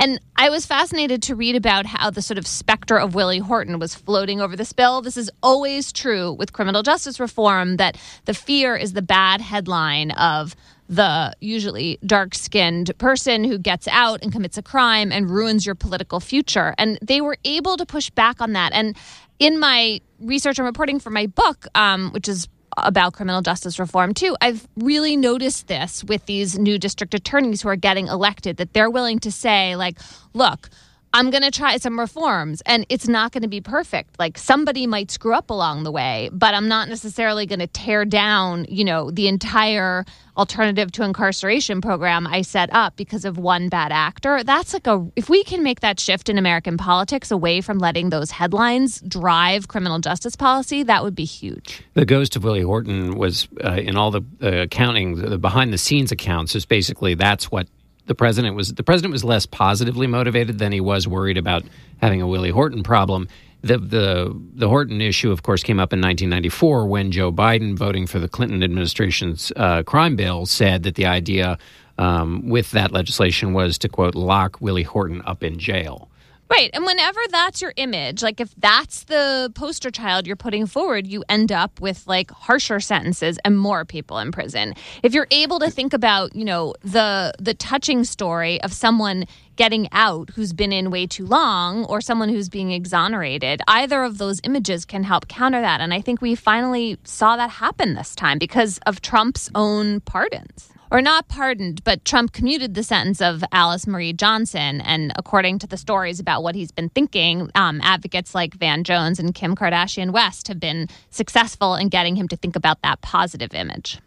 And 0.00 0.18
I 0.34 0.48
was 0.48 0.64
fascinated 0.64 1.22
to 1.24 1.34
read 1.34 1.56
about 1.56 1.84
how 1.84 2.08
the 2.08 2.22
sort 2.22 2.38
of 2.38 2.46
specter 2.46 2.98
of 2.98 3.14
Willie 3.14 3.38
Horton 3.38 3.78
was 3.78 3.94
floating 3.94 4.40
over 4.40 4.56
this 4.56 4.72
bill. 4.72 5.02
This 5.02 5.18
is 5.18 5.30
always 5.42 5.92
true 5.92 6.32
with 6.32 6.54
criminal 6.54 6.82
justice 6.82 7.20
reform 7.20 7.76
that 7.76 7.98
the 8.24 8.32
fear 8.32 8.74
is 8.74 8.94
the 8.94 9.02
bad 9.02 9.42
headline 9.42 10.12
of 10.12 10.56
the 10.88 11.34
usually 11.42 11.98
dark 12.06 12.34
skinned 12.34 12.96
person 12.96 13.44
who 13.44 13.58
gets 13.58 13.86
out 13.88 14.20
and 14.22 14.32
commits 14.32 14.56
a 14.56 14.62
crime 14.62 15.12
and 15.12 15.28
ruins 15.28 15.66
your 15.66 15.74
political 15.74 16.18
future. 16.18 16.74
And 16.78 16.98
they 17.02 17.20
were 17.20 17.36
able 17.44 17.76
to 17.76 17.84
push 17.84 18.08
back 18.08 18.40
on 18.40 18.54
that. 18.54 18.72
And 18.72 18.96
in 19.38 19.60
my 19.60 20.00
research 20.18 20.58
and 20.58 20.64
reporting 20.64 20.98
for 20.98 21.10
my 21.10 21.26
book, 21.26 21.66
um, 21.74 22.10
which 22.12 22.26
is 22.26 22.48
about 22.76 23.12
criminal 23.12 23.42
justice 23.42 23.78
reform 23.78 24.14
too. 24.14 24.36
I've 24.40 24.66
really 24.76 25.16
noticed 25.16 25.68
this 25.68 26.04
with 26.04 26.26
these 26.26 26.58
new 26.58 26.78
district 26.78 27.14
attorneys 27.14 27.62
who 27.62 27.68
are 27.68 27.76
getting 27.76 28.06
elected 28.06 28.56
that 28.58 28.72
they're 28.72 28.90
willing 28.90 29.18
to 29.20 29.32
say 29.32 29.76
like, 29.76 29.98
look, 30.34 30.70
I'm 31.12 31.30
going 31.30 31.42
to 31.42 31.50
try 31.50 31.76
some 31.78 31.98
reforms 31.98 32.62
and 32.66 32.86
it's 32.88 33.08
not 33.08 33.32
going 33.32 33.42
to 33.42 33.48
be 33.48 33.60
perfect. 33.60 34.18
Like 34.18 34.38
somebody 34.38 34.86
might 34.86 35.10
screw 35.10 35.34
up 35.34 35.50
along 35.50 35.82
the 35.82 35.90
way, 35.90 36.30
but 36.32 36.54
I'm 36.54 36.68
not 36.68 36.88
necessarily 36.88 37.46
going 37.46 37.58
to 37.58 37.66
tear 37.66 38.04
down, 38.04 38.64
you 38.68 38.84
know, 38.84 39.10
the 39.10 39.26
entire 39.26 40.04
alternative 40.36 40.92
to 40.92 41.02
incarceration 41.02 41.80
program 41.80 42.28
I 42.28 42.42
set 42.42 42.72
up 42.72 42.96
because 42.96 43.24
of 43.24 43.38
one 43.38 43.68
bad 43.68 43.90
actor. 43.90 44.44
That's 44.44 44.72
like 44.72 44.86
a 44.86 45.04
if 45.16 45.28
we 45.28 45.42
can 45.42 45.64
make 45.64 45.80
that 45.80 45.98
shift 45.98 46.28
in 46.28 46.38
American 46.38 46.76
politics 46.76 47.32
away 47.32 47.60
from 47.60 47.78
letting 47.78 48.10
those 48.10 48.30
headlines 48.30 49.00
drive 49.00 49.66
criminal 49.66 49.98
justice 49.98 50.36
policy, 50.36 50.84
that 50.84 51.02
would 51.02 51.16
be 51.16 51.24
huge. 51.24 51.82
The 51.94 52.06
ghost 52.06 52.36
of 52.36 52.44
Willie 52.44 52.62
Horton 52.62 53.16
was 53.16 53.48
uh, 53.64 53.72
in 53.72 53.96
all 53.96 54.12
the 54.12 54.22
uh, 54.40 54.62
accounting, 54.62 55.16
the 55.16 55.38
behind 55.38 55.72
the 55.72 55.78
scenes 55.78 56.12
accounts 56.12 56.54
is 56.54 56.64
basically 56.64 57.14
that's 57.14 57.50
what 57.50 57.66
the 58.10 58.14
president 58.16 58.56
was 58.56 58.74
the 58.74 58.82
president 58.82 59.12
was 59.12 59.22
less 59.22 59.46
positively 59.46 60.08
motivated 60.08 60.58
than 60.58 60.72
he 60.72 60.80
was 60.80 61.06
worried 61.06 61.38
about 61.38 61.62
having 61.98 62.20
a 62.20 62.26
Willie 62.26 62.50
Horton 62.50 62.82
problem. 62.82 63.28
The 63.62 63.78
the 63.78 64.36
the 64.52 64.68
Horton 64.68 65.00
issue, 65.00 65.30
of 65.30 65.44
course, 65.44 65.62
came 65.62 65.78
up 65.78 65.92
in 65.92 66.00
1994 66.00 66.88
when 66.88 67.12
Joe 67.12 67.30
Biden, 67.30 67.76
voting 67.76 68.08
for 68.08 68.18
the 68.18 68.26
Clinton 68.26 68.64
administration's 68.64 69.52
uh, 69.54 69.84
crime 69.84 70.16
bill, 70.16 70.44
said 70.44 70.82
that 70.82 70.96
the 70.96 71.06
idea 71.06 71.56
um, 71.98 72.48
with 72.48 72.72
that 72.72 72.90
legislation 72.90 73.52
was 73.52 73.78
to 73.78 73.88
quote 73.88 74.16
lock 74.16 74.60
Willie 74.60 74.82
Horton 74.82 75.22
up 75.24 75.44
in 75.44 75.60
jail. 75.60 76.09
Right. 76.50 76.70
And 76.74 76.84
whenever 76.84 77.20
that's 77.30 77.62
your 77.62 77.72
image, 77.76 78.24
like 78.24 78.40
if 78.40 78.52
that's 78.56 79.04
the 79.04 79.52
poster 79.54 79.92
child 79.92 80.26
you're 80.26 80.34
putting 80.34 80.66
forward, 80.66 81.06
you 81.06 81.22
end 81.28 81.52
up 81.52 81.80
with 81.80 82.04
like 82.08 82.32
harsher 82.32 82.80
sentences 82.80 83.38
and 83.44 83.56
more 83.56 83.84
people 83.84 84.18
in 84.18 84.32
prison. 84.32 84.74
If 85.04 85.14
you're 85.14 85.28
able 85.30 85.60
to 85.60 85.70
think 85.70 85.92
about, 85.92 86.34
you 86.34 86.44
know, 86.44 86.74
the 86.82 87.32
the 87.38 87.54
touching 87.54 88.02
story 88.02 88.60
of 88.62 88.72
someone 88.72 89.26
getting 89.54 89.88
out 89.92 90.30
who's 90.30 90.52
been 90.52 90.72
in 90.72 90.90
way 90.90 91.06
too 91.06 91.24
long 91.24 91.84
or 91.84 92.00
someone 92.00 92.28
who's 92.28 92.48
being 92.48 92.72
exonerated, 92.72 93.60
either 93.68 94.02
of 94.02 94.18
those 94.18 94.40
images 94.42 94.84
can 94.84 95.04
help 95.04 95.28
counter 95.28 95.60
that. 95.60 95.80
And 95.80 95.94
I 95.94 96.00
think 96.00 96.20
we 96.20 96.34
finally 96.34 96.98
saw 97.04 97.36
that 97.36 97.50
happen 97.50 97.94
this 97.94 98.16
time 98.16 98.38
because 98.38 98.80
of 98.86 99.00
Trump's 99.00 99.50
own 99.54 100.00
pardons 100.00 100.70
or 100.90 101.00
not 101.00 101.28
pardoned, 101.28 101.82
but 101.84 102.04
Trump 102.04 102.32
commuted 102.32 102.74
the 102.74 102.82
sentence 102.82 103.20
of 103.20 103.44
Alice 103.52 103.86
Marie 103.86 104.12
Johnson. 104.12 104.80
And 104.80 105.12
according 105.16 105.58
to 105.60 105.66
the 105.66 105.76
stories 105.76 106.18
about 106.18 106.42
what 106.42 106.54
he's 106.54 106.72
been 106.72 106.88
thinking, 106.90 107.50
um, 107.54 107.80
advocates 107.82 108.34
like 108.34 108.54
Van 108.54 108.84
Jones 108.84 109.18
and 109.18 109.34
Kim 109.34 109.54
Kardashian 109.54 110.10
West 110.10 110.48
have 110.48 110.58
been 110.58 110.88
successful 111.10 111.74
in 111.74 111.88
getting 111.88 112.16
him 112.16 112.28
to 112.28 112.36
think 112.36 112.56
about 112.56 112.82
that 112.82 113.00
positive 113.02 113.54
image. 113.54 113.98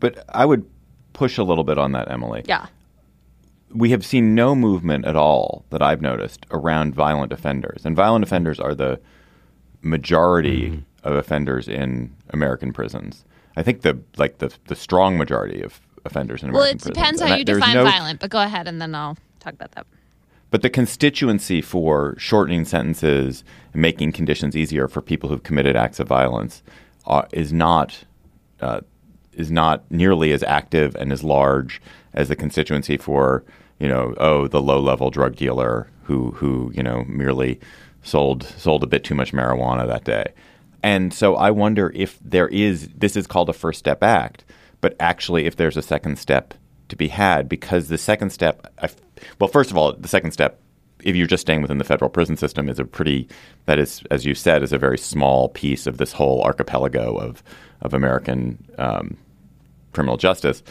But 0.00 0.24
I 0.28 0.44
would 0.44 0.68
push 1.12 1.38
a 1.38 1.44
little 1.44 1.64
bit 1.64 1.78
on 1.78 1.92
that, 1.92 2.10
Emily. 2.10 2.42
Yeah. 2.46 2.66
We 3.70 3.90
have 3.90 4.04
seen 4.04 4.34
no 4.34 4.54
movement 4.54 5.06
at 5.06 5.16
all 5.16 5.64
that 5.70 5.80
I've 5.80 6.02
noticed 6.02 6.44
around 6.50 6.94
violent 6.94 7.32
offenders. 7.32 7.86
And 7.86 7.96
violent 7.96 8.22
offenders 8.22 8.60
are 8.60 8.74
the 8.74 9.00
majority 9.80 10.68
mm-hmm. 10.68 11.08
of 11.08 11.14
offenders 11.14 11.68
in 11.68 12.14
American 12.30 12.72
prisons. 12.72 13.24
I 13.56 13.62
think 13.62 13.82
the 13.82 13.98
like 14.16 14.38
the 14.38 14.52
the 14.66 14.74
strong 14.74 15.18
majority 15.18 15.62
of 15.62 15.80
offenders 16.04 16.42
in 16.42 16.52
well, 16.52 16.62
American 16.62 16.92
prisons. 16.92 16.96
Well, 16.96 17.04
it 17.04 17.10
depends 17.10 17.20
how 17.20 17.36
you 17.36 17.44
define 17.44 17.74
no, 17.74 17.84
violent, 17.84 18.20
but 18.20 18.30
go 18.30 18.40
ahead 18.40 18.68
and 18.68 18.80
then 18.80 18.94
I'll 18.94 19.16
talk 19.40 19.54
about 19.54 19.72
that. 19.72 19.86
But 20.50 20.60
the 20.60 20.70
constituency 20.70 21.62
for 21.62 22.14
shortening 22.18 22.66
sentences 22.66 23.42
and 23.72 23.80
making 23.80 24.12
conditions 24.12 24.54
easier 24.54 24.86
for 24.86 25.00
people 25.00 25.30
who've 25.30 25.42
committed 25.42 25.76
acts 25.76 25.98
of 25.98 26.08
violence 26.08 26.62
uh, 27.06 27.22
is 27.32 27.52
not 27.52 28.04
uh, 28.60 28.80
is 29.32 29.50
not 29.50 29.82
nearly 29.90 30.30
as 30.32 30.42
active 30.42 30.94
and 30.96 31.10
as 31.10 31.24
large 31.24 31.80
as 32.12 32.28
the 32.28 32.36
constituency 32.36 32.98
for 32.98 33.44
you 33.80 33.88
know 33.88 34.14
oh 34.18 34.46
the 34.46 34.60
low 34.60 34.78
level 34.78 35.10
drug 35.10 35.36
dealer 35.36 35.88
who 36.02 36.32
who 36.32 36.70
you 36.74 36.82
know 36.82 37.04
merely 37.08 37.58
sold 38.02 38.42
sold 38.58 38.82
a 38.82 38.86
bit 38.86 39.04
too 39.04 39.14
much 39.14 39.32
marijuana 39.32 39.86
that 39.86 40.04
day. 40.04 40.32
And 40.82 41.14
so 41.14 41.36
I 41.36 41.50
wonder 41.50 41.92
if 41.94 42.18
there 42.22 42.48
is 42.48 42.88
this 42.88 43.16
is 43.16 43.26
called 43.26 43.48
a 43.48 43.52
first 43.52 43.78
step 43.78 44.02
act 44.02 44.44
but 44.82 44.94
actually 45.00 45.46
if 45.46 45.56
there's 45.56 45.78
a 45.78 45.82
second 45.82 46.18
step 46.18 46.52
to 46.90 46.96
be 46.96 47.08
had 47.08 47.48
because 47.48 47.88
the 47.88 47.96
second 47.96 48.30
step 48.30 48.70
I, 48.82 48.90
well 49.38 49.48
first 49.48 49.70
of 49.70 49.78
all 49.78 49.94
the 49.94 50.08
second 50.08 50.32
step 50.32 50.60
if 51.02 51.16
you're 51.16 51.26
just 51.26 51.40
staying 51.40 51.62
within 51.62 51.78
the 51.78 51.84
federal 51.84 52.10
prison 52.10 52.36
system 52.36 52.68
is 52.68 52.78
a 52.78 52.84
pretty 52.84 53.26
that 53.64 53.78
is 53.78 54.02
as 54.10 54.26
you 54.26 54.34
said 54.34 54.62
is 54.62 54.72
a 54.72 54.78
very 54.78 54.98
small 54.98 55.48
piece 55.48 55.86
of 55.86 55.96
this 55.96 56.12
whole 56.12 56.42
archipelago 56.42 57.16
of 57.16 57.42
of 57.80 57.94
American 57.94 58.62
um, 58.76 59.16
criminal 59.92 60.18
justice 60.18 60.62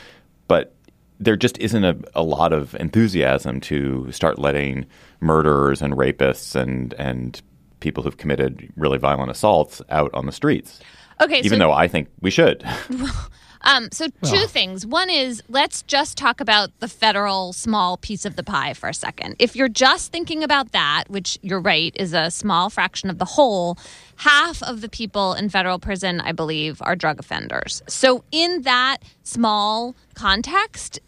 but 0.48 0.76
there 1.20 1.36
just 1.36 1.58
isn't 1.60 1.84
a, 1.84 1.98
a 2.16 2.24
lot 2.24 2.52
of 2.52 2.76
enthusiasm 2.76 3.62
to 3.62 4.12
start 4.12 4.40
letting 4.40 4.86
murderers 5.22 5.82
and 5.82 5.94
rapists 5.94 6.56
and 6.56 6.94
and 6.96 7.42
people 7.82 8.04
who've 8.04 8.18
committed 8.18 8.72
really 8.78 8.98
violent 8.98 9.30
assaults 9.30 9.82
out 9.90 10.12
on 10.14 10.26
the 10.26 10.32
streets. 10.32 10.80
Okay, 11.20 11.40
even 11.40 11.58
so, 11.58 11.58
though 11.58 11.72
I 11.72 11.88
think 11.88 12.08
we 12.22 12.32
should. 12.32 12.64
Um, 13.64 13.90
so, 13.92 14.08
two 14.24 14.48
things. 14.48 14.86
One 14.86 15.10
is 15.10 15.42
let's 15.50 15.82
just 15.84 16.18
talk 16.18 16.42
about 16.42 16.72
the 16.80 16.88
federal 16.88 17.54
small 17.54 17.98
piece 17.98 18.26
of 18.26 18.36
the 18.36 18.44
pie 18.44 18.74
for 18.74 18.90
a 18.90 18.94
second. 18.94 19.36
If 19.40 19.56
you're 19.56 19.70
just 19.70 20.12
thinking 20.12 20.44
about 20.44 20.72
that, 20.72 21.06
which 21.08 21.38
you're 21.42 21.62
right, 21.62 21.96
is 21.98 22.14
a 22.14 22.32
small 22.32 22.70
fraction 22.70 23.10
of 23.10 23.18
the 23.18 23.26
whole, 23.26 23.78
half 24.18 24.62
of 24.64 24.82
the 24.82 24.90
people 24.90 25.34
in 25.34 25.50
federal 25.50 25.80
prison, 25.80 26.22
I 26.22 26.32
believe, 26.32 26.82
are 26.82 26.96
drug 26.96 27.20
offenders. 27.20 27.82
So, 27.88 28.24
in 28.32 28.64
that 28.64 28.98
small 29.24 29.96
context, 30.16 31.00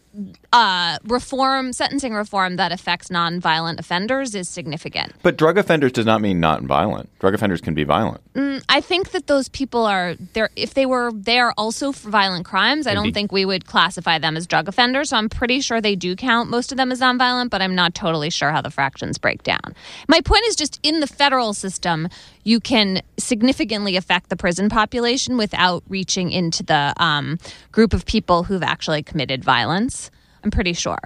uh, 0.51 0.97
reform, 1.05 1.73
sentencing 1.73 2.13
reform 2.13 2.57
that 2.57 2.71
affects 2.71 3.09
nonviolent 3.09 3.79
offenders 3.79 4.35
is 4.35 4.47
significant. 4.47 5.13
But 5.23 5.37
drug 5.37 5.57
offenders 5.57 5.91
does 5.91 6.05
not 6.05 6.21
mean 6.21 6.39
not 6.39 6.61
violent. 6.61 7.09
Drug 7.19 7.33
offenders 7.33 7.61
can 7.61 7.73
be 7.73 7.83
violent. 7.83 8.21
Mm, 8.33 8.63
I 8.69 8.81
think 8.81 9.11
that 9.11 9.27
those 9.27 9.49
people 9.49 9.85
are 9.85 10.15
there. 10.33 10.49
If 10.55 10.75
they 10.75 10.85
were 10.85 11.11
there 11.13 11.51
also 11.57 11.91
for 11.91 12.09
violent 12.09 12.45
crimes, 12.45 12.85
I 12.85 12.93
don't 12.93 13.13
think 13.13 13.31
we 13.31 13.45
would 13.45 13.65
classify 13.65 14.19
them 14.19 14.37
as 14.37 14.45
drug 14.45 14.67
offenders. 14.67 15.09
So 15.09 15.17
I'm 15.17 15.29
pretty 15.29 15.61
sure 15.61 15.81
they 15.81 15.95
do 15.95 16.15
count 16.15 16.49
most 16.49 16.71
of 16.71 16.77
them 16.77 16.91
as 16.91 16.99
nonviolent, 16.99 17.49
but 17.49 17.61
I'm 17.61 17.75
not 17.75 17.95
totally 17.95 18.29
sure 18.29 18.51
how 18.51 18.61
the 18.61 18.71
fractions 18.71 19.17
break 19.17 19.43
down. 19.43 19.73
My 20.07 20.21
point 20.21 20.43
is 20.47 20.55
just 20.55 20.79
in 20.83 20.99
the 20.99 21.07
federal 21.07 21.53
system, 21.53 22.07
you 22.43 22.59
can 22.59 23.01
significantly 23.17 23.95
affect 23.95 24.29
the 24.29 24.35
prison 24.35 24.69
population 24.69 25.37
without 25.37 25.83
reaching 25.87 26.31
into 26.31 26.63
the 26.63 26.93
um, 26.97 27.37
group 27.71 27.93
of 27.93 28.05
people 28.05 28.43
who've 28.43 28.63
actually 28.63 29.03
committed 29.03 29.43
violence. 29.43 30.11
I'm 30.43 30.51
pretty 30.51 30.73
sure. 30.73 30.99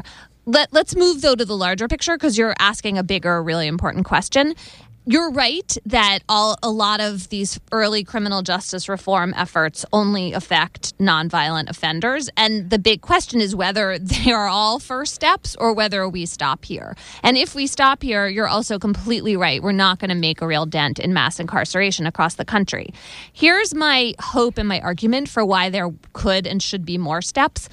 Let, 0.46 0.72
let's 0.72 0.96
move 0.96 1.22
though 1.22 1.36
to 1.36 1.44
the 1.44 1.58
larger 1.58 1.88
picture 1.89 2.15
because 2.15 2.38
you're 2.38 2.56
asking 2.58 2.98
a 2.98 3.03
bigger, 3.03 3.44
really 3.44 3.67
important 3.67 4.06
question. 4.06 4.56
You're 5.09 5.31
right 5.31 5.77
that 5.85 6.19
all 6.27 6.57
a 6.61 6.69
lot 6.69 6.99
of 6.99 7.29
these 7.29 7.57
early 7.71 8.03
criminal 8.03 8.41
justice 8.41 8.89
reform 8.89 9.33
efforts 9.37 9.85
only 9.93 10.33
affect 10.33 10.97
nonviolent 10.97 11.69
offenders, 11.69 12.29
and 12.35 12.69
the 12.69 12.77
big 12.77 12.99
question 12.99 13.39
is 13.39 13.55
whether 13.55 13.97
they 14.01 14.33
are 14.33 14.49
all 14.49 14.79
first 14.79 15.15
steps 15.15 15.55
or 15.57 15.73
whether 15.73 16.09
we 16.09 16.25
stop 16.25 16.65
here. 16.65 16.97
And 17.23 17.37
if 17.37 17.55
we 17.55 17.67
stop 17.67 18.03
here, 18.03 18.27
you're 18.27 18.49
also 18.49 18.77
completely 18.77 19.37
right. 19.37 19.63
We're 19.63 19.71
not 19.71 19.99
going 19.99 20.09
to 20.09 20.15
make 20.15 20.41
a 20.41 20.47
real 20.47 20.65
dent 20.65 20.99
in 20.99 21.13
mass 21.13 21.39
incarceration 21.39 22.05
across 22.05 22.35
the 22.35 22.43
country. 22.43 22.93
Here's 23.31 23.73
my 23.73 24.13
hope 24.19 24.57
and 24.57 24.67
my 24.67 24.81
argument 24.81 25.29
for 25.29 25.45
why 25.45 25.69
there 25.69 25.89
could 26.11 26.45
and 26.45 26.61
should 26.61 26.85
be 26.85 26.97
more 26.97 27.21
steps. 27.21 27.69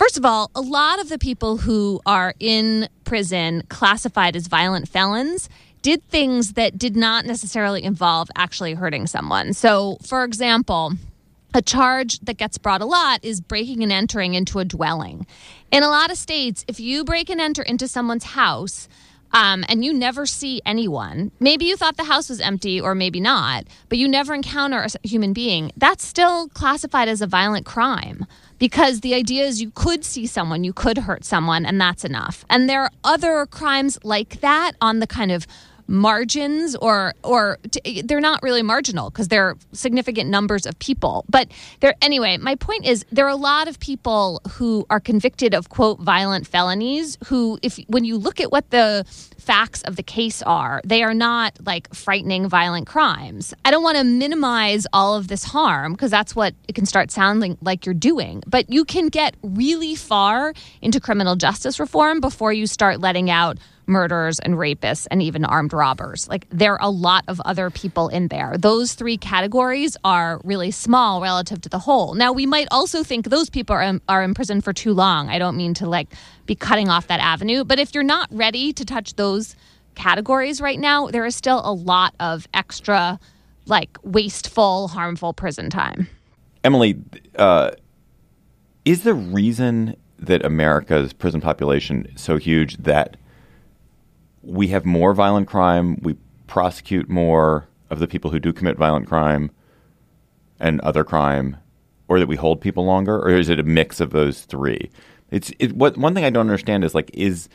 First 0.00 0.18
of 0.18 0.24
all, 0.24 0.50
a 0.56 0.60
lot 0.60 1.00
of 1.00 1.10
the 1.10 1.18
people 1.18 1.58
who 1.58 2.00
are 2.06 2.34
in 2.40 2.88
prison 3.04 3.62
classified 3.68 4.34
as 4.34 4.48
violent 4.48 4.88
felons 4.88 5.48
did 5.82 6.08
things 6.08 6.54
that 6.54 6.78
did 6.78 6.96
not 6.96 7.26
necessarily 7.26 7.82
involve 7.82 8.28
actually 8.36 8.74
hurting 8.74 9.06
someone. 9.06 9.52
So, 9.52 9.98
for 10.02 10.24
example, 10.24 10.92
a 11.54 11.62
charge 11.62 12.18
that 12.20 12.38
gets 12.38 12.56
brought 12.56 12.80
a 12.80 12.86
lot 12.86 13.24
is 13.24 13.40
breaking 13.40 13.82
and 13.82 13.92
entering 13.92 14.34
into 14.34 14.58
a 14.58 14.64
dwelling. 14.64 15.26
In 15.70 15.82
a 15.82 15.88
lot 15.88 16.10
of 16.10 16.16
states, 16.16 16.64
if 16.66 16.80
you 16.80 17.04
break 17.04 17.28
and 17.28 17.40
enter 17.40 17.62
into 17.62 17.88
someone's 17.88 18.24
house, 18.24 18.88
um, 19.34 19.64
and 19.68 19.84
you 19.84 19.94
never 19.94 20.26
see 20.26 20.60
anyone, 20.66 21.32
maybe 21.40 21.64
you 21.64 21.76
thought 21.76 21.96
the 21.96 22.04
house 22.04 22.28
was 22.28 22.40
empty 22.40 22.80
or 22.80 22.94
maybe 22.94 23.20
not, 23.20 23.64
but 23.88 23.98
you 23.98 24.06
never 24.06 24.34
encounter 24.34 24.82
a 24.82 25.08
human 25.08 25.32
being, 25.32 25.72
that's 25.76 26.04
still 26.04 26.48
classified 26.48 27.08
as 27.08 27.22
a 27.22 27.26
violent 27.26 27.64
crime 27.64 28.26
because 28.58 29.00
the 29.00 29.14
idea 29.14 29.44
is 29.44 29.60
you 29.60 29.70
could 29.70 30.04
see 30.04 30.26
someone, 30.26 30.64
you 30.64 30.72
could 30.72 30.98
hurt 30.98 31.24
someone, 31.24 31.64
and 31.64 31.80
that's 31.80 32.04
enough. 32.04 32.44
And 32.48 32.68
there 32.68 32.82
are 32.82 32.90
other 33.02 33.46
crimes 33.46 33.98
like 34.04 34.40
that 34.40 34.72
on 34.80 35.00
the 35.00 35.06
kind 35.06 35.32
of 35.32 35.46
margins 35.92 36.74
or 36.76 37.12
or 37.22 37.58
t- 37.70 38.00
they're 38.00 38.20
not 38.20 38.42
really 38.42 38.62
marginal 38.62 39.10
because 39.10 39.28
they're 39.28 39.56
significant 39.72 40.30
numbers 40.30 40.64
of 40.64 40.78
people. 40.78 41.24
But 41.28 41.52
there 41.80 41.94
anyway 42.00 42.38
my 42.38 42.54
point 42.54 42.86
is 42.86 43.04
there 43.12 43.26
are 43.26 43.28
a 43.28 43.36
lot 43.36 43.68
of 43.68 43.78
people 43.78 44.40
who 44.52 44.86
are 44.88 45.00
convicted 45.00 45.54
of 45.54 45.68
quote 45.68 46.00
violent 46.00 46.46
felonies 46.46 47.18
who 47.26 47.58
if 47.62 47.78
when 47.88 48.04
you 48.04 48.16
look 48.16 48.40
at 48.40 48.50
what 48.50 48.70
the 48.70 49.04
facts 49.36 49.82
of 49.82 49.96
the 49.96 50.02
case 50.02 50.40
are 50.42 50.80
they 50.84 51.02
are 51.02 51.14
not 51.14 51.58
like 51.66 51.92
frightening 51.94 52.48
violent 52.48 52.86
crimes. 52.86 53.52
I 53.64 53.70
don't 53.70 53.82
want 53.82 53.98
to 53.98 54.04
minimize 54.04 54.86
all 54.94 55.14
of 55.16 55.28
this 55.28 55.44
harm 55.44 55.92
because 55.92 56.10
that's 56.10 56.34
what 56.34 56.54
it 56.68 56.74
can 56.74 56.86
start 56.86 57.10
sounding 57.10 57.58
like 57.60 57.84
you're 57.84 57.94
doing. 57.94 58.42
But 58.46 58.70
you 58.70 58.86
can 58.86 59.08
get 59.08 59.36
really 59.42 59.94
far 59.94 60.54
into 60.80 61.00
criminal 61.00 61.36
justice 61.36 61.78
reform 61.78 62.20
before 62.20 62.52
you 62.52 62.66
start 62.66 63.00
letting 63.00 63.28
out 63.28 63.58
murderers 63.92 64.38
and 64.40 64.54
rapists 64.54 65.06
and 65.10 65.22
even 65.22 65.44
armed 65.44 65.72
robbers. 65.72 66.28
Like 66.28 66.46
there 66.50 66.72
are 66.72 66.82
a 66.82 66.90
lot 66.90 67.24
of 67.28 67.40
other 67.44 67.70
people 67.70 68.08
in 68.08 68.28
there. 68.28 68.56
Those 68.58 68.94
three 68.94 69.16
categories 69.16 69.96
are 70.02 70.40
really 70.42 70.70
small 70.70 71.20
relative 71.20 71.60
to 71.60 71.68
the 71.68 71.78
whole. 71.78 72.14
Now 72.14 72.32
we 72.32 72.46
might 72.46 72.68
also 72.70 73.04
think 73.04 73.26
those 73.26 73.50
people 73.50 73.76
are 73.76 74.00
are 74.08 74.22
in 74.22 74.34
prison 74.34 74.60
for 74.60 74.72
too 74.72 74.94
long. 74.94 75.28
I 75.28 75.38
don't 75.38 75.56
mean 75.56 75.74
to 75.74 75.88
like 75.88 76.08
be 76.46 76.54
cutting 76.54 76.88
off 76.88 77.06
that 77.06 77.20
avenue, 77.20 77.62
but 77.64 77.78
if 77.78 77.94
you're 77.94 78.02
not 78.02 78.28
ready 78.32 78.72
to 78.72 78.84
touch 78.84 79.14
those 79.14 79.54
categories 79.94 80.60
right 80.60 80.80
now, 80.80 81.08
there 81.08 81.26
is 81.26 81.36
still 81.36 81.60
a 81.64 81.72
lot 81.72 82.14
of 82.18 82.48
extra 82.54 83.20
like 83.66 83.96
wasteful, 84.02 84.88
harmful 84.88 85.32
prison 85.32 85.70
time. 85.70 86.08
Emily, 86.64 86.98
uh, 87.36 87.70
is 88.84 89.04
the 89.04 89.14
reason 89.14 89.96
that 90.18 90.44
America's 90.44 91.12
prison 91.12 91.40
population 91.40 92.06
is 92.14 92.20
so 92.20 92.36
huge 92.36 92.76
that 92.78 93.16
we 94.42 94.68
have 94.68 94.84
more 94.84 95.14
violent 95.14 95.48
crime, 95.48 95.98
we 96.02 96.16
prosecute 96.46 97.08
more 97.08 97.68
of 97.90 97.98
the 97.98 98.08
people 98.08 98.30
who 98.30 98.40
do 98.40 98.52
commit 98.52 98.76
violent 98.76 99.06
crime 99.06 99.50
and 100.58 100.80
other 100.80 101.04
crime, 101.04 101.56
or 102.08 102.18
that 102.18 102.26
we 102.26 102.36
hold 102.36 102.60
people 102.60 102.84
longer, 102.84 103.18
or 103.18 103.30
is 103.30 103.48
it 103.48 103.58
a 103.58 103.64
mix 103.64 104.00
of 104.00 104.10
those 104.10 104.42
three? 104.42 104.90
It's 105.30 105.52
it, 105.58 105.72
what 105.74 105.96
one 105.96 106.14
thing 106.14 106.24
I 106.24 106.30
don't 106.30 106.42
understand 106.48 106.84
is 106.84 106.94
like 106.94 107.10
is 107.14 107.48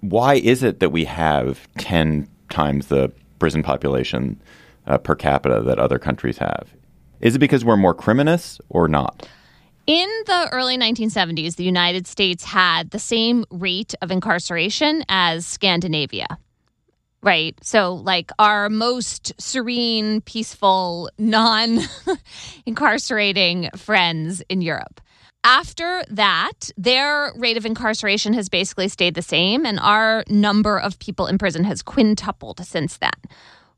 why 0.00 0.34
is 0.34 0.62
it 0.62 0.80
that 0.80 0.90
we 0.90 1.04
have 1.04 1.68
ten 1.78 2.28
times 2.48 2.86
the 2.86 3.12
prison 3.38 3.62
population 3.62 4.40
uh, 4.86 4.98
per 4.98 5.14
capita 5.14 5.60
that 5.62 5.78
other 5.78 5.98
countries 5.98 6.38
have? 6.38 6.74
Is 7.20 7.36
it 7.36 7.38
because 7.38 7.64
we're 7.64 7.76
more 7.76 7.94
criminous 7.94 8.60
or 8.68 8.88
not? 8.88 9.28
In 9.86 10.08
the 10.26 10.48
early 10.52 10.78
1970s, 10.78 11.56
the 11.56 11.64
United 11.64 12.06
States 12.06 12.44
had 12.44 12.90
the 12.90 13.00
same 13.00 13.44
rate 13.50 13.94
of 14.00 14.12
incarceration 14.12 15.04
as 15.08 15.44
Scandinavia. 15.44 16.38
Right. 17.20 17.56
So, 17.62 17.94
like 17.94 18.30
our 18.38 18.68
most 18.68 19.32
serene, 19.40 20.20
peaceful, 20.20 21.10
non 21.18 21.80
incarcerating 22.66 23.70
friends 23.76 24.42
in 24.48 24.60
Europe. 24.60 25.00
After 25.44 26.04
that, 26.08 26.70
their 26.76 27.32
rate 27.36 27.56
of 27.56 27.66
incarceration 27.66 28.32
has 28.34 28.48
basically 28.48 28.88
stayed 28.88 29.14
the 29.14 29.22
same, 29.22 29.66
and 29.66 29.80
our 29.80 30.22
number 30.28 30.78
of 30.78 30.98
people 31.00 31.26
in 31.26 31.38
prison 31.38 31.64
has 31.64 31.82
quintupled 31.82 32.64
since 32.64 32.98
then. 32.98 33.10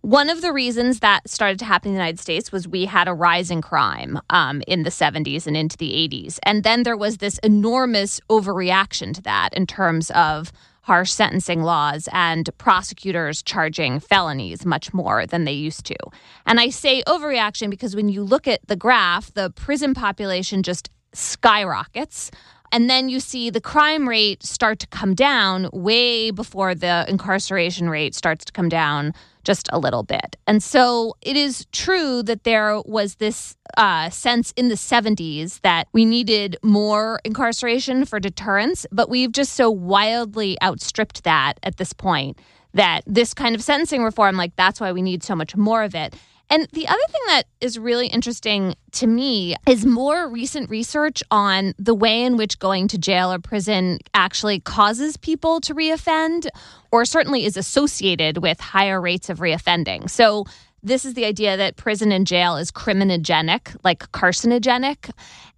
One 0.05 0.29
of 0.29 0.43
the 0.43 0.53
reasons 0.53 1.01
that 1.01 1.31
started 1.31 1.59
to 1.61 1.64
happen 1.64 1.88
in 1.88 1.95
the 1.95 1.99
United 1.99 2.21
States 2.21 2.53
was 2.53 2.69
we 2.69 2.85
had 2.85 3.09
a 3.09 3.14
rise 3.14 3.51
in 3.51 3.62
crime 3.62 4.21
um, 4.29 4.62
in 4.67 4.83
the 4.83 4.90
70s 4.90 5.47
and 5.47 5.57
into 5.57 5.79
the 5.79 5.93
80s. 5.93 6.38
And 6.43 6.62
then 6.62 6.83
there 6.83 6.95
was 6.95 7.17
this 7.17 7.38
enormous 7.38 8.21
overreaction 8.29 9.14
to 9.14 9.23
that 9.23 9.55
in 9.55 9.67
terms 9.67 10.11
of 10.11 10.53
harsh 10.83 11.11
sentencing 11.11 11.62
laws 11.62 12.07
and 12.12 12.51
prosecutors 12.59 13.43
charging 13.43 13.99
felonies 13.99 14.67
much 14.67 14.93
more 14.93 15.25
than 15.25 15.45
they 15.45 15.53
used 15.53 15.87
to. 15.87 15.97
And 16.45 16.61
I 16.61 16.69
say 16.69 17.03
overreaction 17.05 17.71
because 17.71 17.97
when 17.97 18.11
you 18.11 18.23
look 18.25 18.47
at 18.47 18.61
the 18.69 18.77
graph, 18.77 19.33
the 19.33 19.49
prison 19.49 19.95
population 19.95 20.62
just 20.62 20.90
skyrockets. 21.14 22.31
And 22.71 22.90
then 22.90 23.09
you 23.09 23.21
see 23.21 23.49
the 23.49 23.61
crime 23.61 24.07
rate 24.07 24.43
start 24.43 24.81
to 24.81 24.87
come 24.88 25.14
down 25.14 25.71
way 25.73 26.31
before 26.31 26.75
the 26.75 27.07
incarceration 27.09 27.88
rate 27.88 28.14
starts 28.14 28.45
to 28.45 28.53
come 28.53 28.69
down 28.69 29.14
just 29.44 29.68
a 29.72 29.78
little 29.78 30.02
bit. 30.02 30.37
And 30.46 30.62
so 30.62 31.14
it 31.22 31.37
is 31.37 31.66
true 31.72 32.22
that 32.24 32.44
there 32.44 32.80
was 32.85 33.16
this 33.16 33.57
uh, 33.76 34.11
sense 34.11 34.52
in 34.57 34.68
the 34.68 34.74
70s 34.74 35.61
that 35.61 35.88
we 35.92 36.04
needed 36.04 36.57
more 36.62 37.20
incarceration 37.24 38.04
for 38.04 38.18
deterrence, 38.18 38.87
but 38.90 39.09
we've 39.09 39.33
just 39.33 39.52
so 39.52 39.70
wildly 39.70 40.57
outstripped 40.62 41.24
that 41.24 41.54
at 41.62 41.76
this 41.76 41.92
point 41.92 42.38
that 42.74 43.02
this 43.07 43.35
kind 43.35 43.54
of 43.54 43.62
sentencing 43.62 44.02
reform, 44.02 44.37
like, 44.37 44.57
that's 44.57 44.80
why 44.80 44.90
we 44.92 45.00
need 45.00 45.22
so 45.22 45.37
much 45.37 45.57
more 45.57 45.85
of 45.85 45.94
it. 45.94 46.14
And 46.50 46.68
the 46.72 46.87
other 46.87 47.02
thing 47.09 47.22
that 47.28 47.44
is 47.61 47.78
really 47.78 48.07
interesting 48.07 48.74
to 48.92 49.07
me 49.07 49.57
is 49.66 49.87
more 49.87 50.28
recent 50.28 50.70
research 50.70 51.22
on 51.30 51.74
the 51.78 51.94
way 51.94 52.22
in 52.22 52.37
which 52.37 52.59
going 52.59 52.88
to 52.88 52.98
jail 52.98 53.33
or 53.33 53.38
prison 53.38 53.98
actually 54.12 54.61
causes 54.61 55.16
people 55.16 55.61
to 55.62 55.74
reoffend, 55.74 56.46
or 56.92 57.04
certainly 57.04 57.44
is 57.44 57.57
associated 57.57 58.38
with 58.38 58.61
higher 58.61 59.00
rates 59.00 59.30
of 59.30 59.38
reoffending. 59.38 60.09
So, 60.09 60.44
this 60.83 61.07
is 61.07 61.14
the 61.14 61.24
idea 61.24 61.57
that 61.57 61.76
prison 61.76 62.12
and 62.12 62.26
jail 62.26 62.57
is 62.57 62.70
criminogenic, 62.70 63.74
like 63.83 64.00
carcinogenic. 64.12 65.11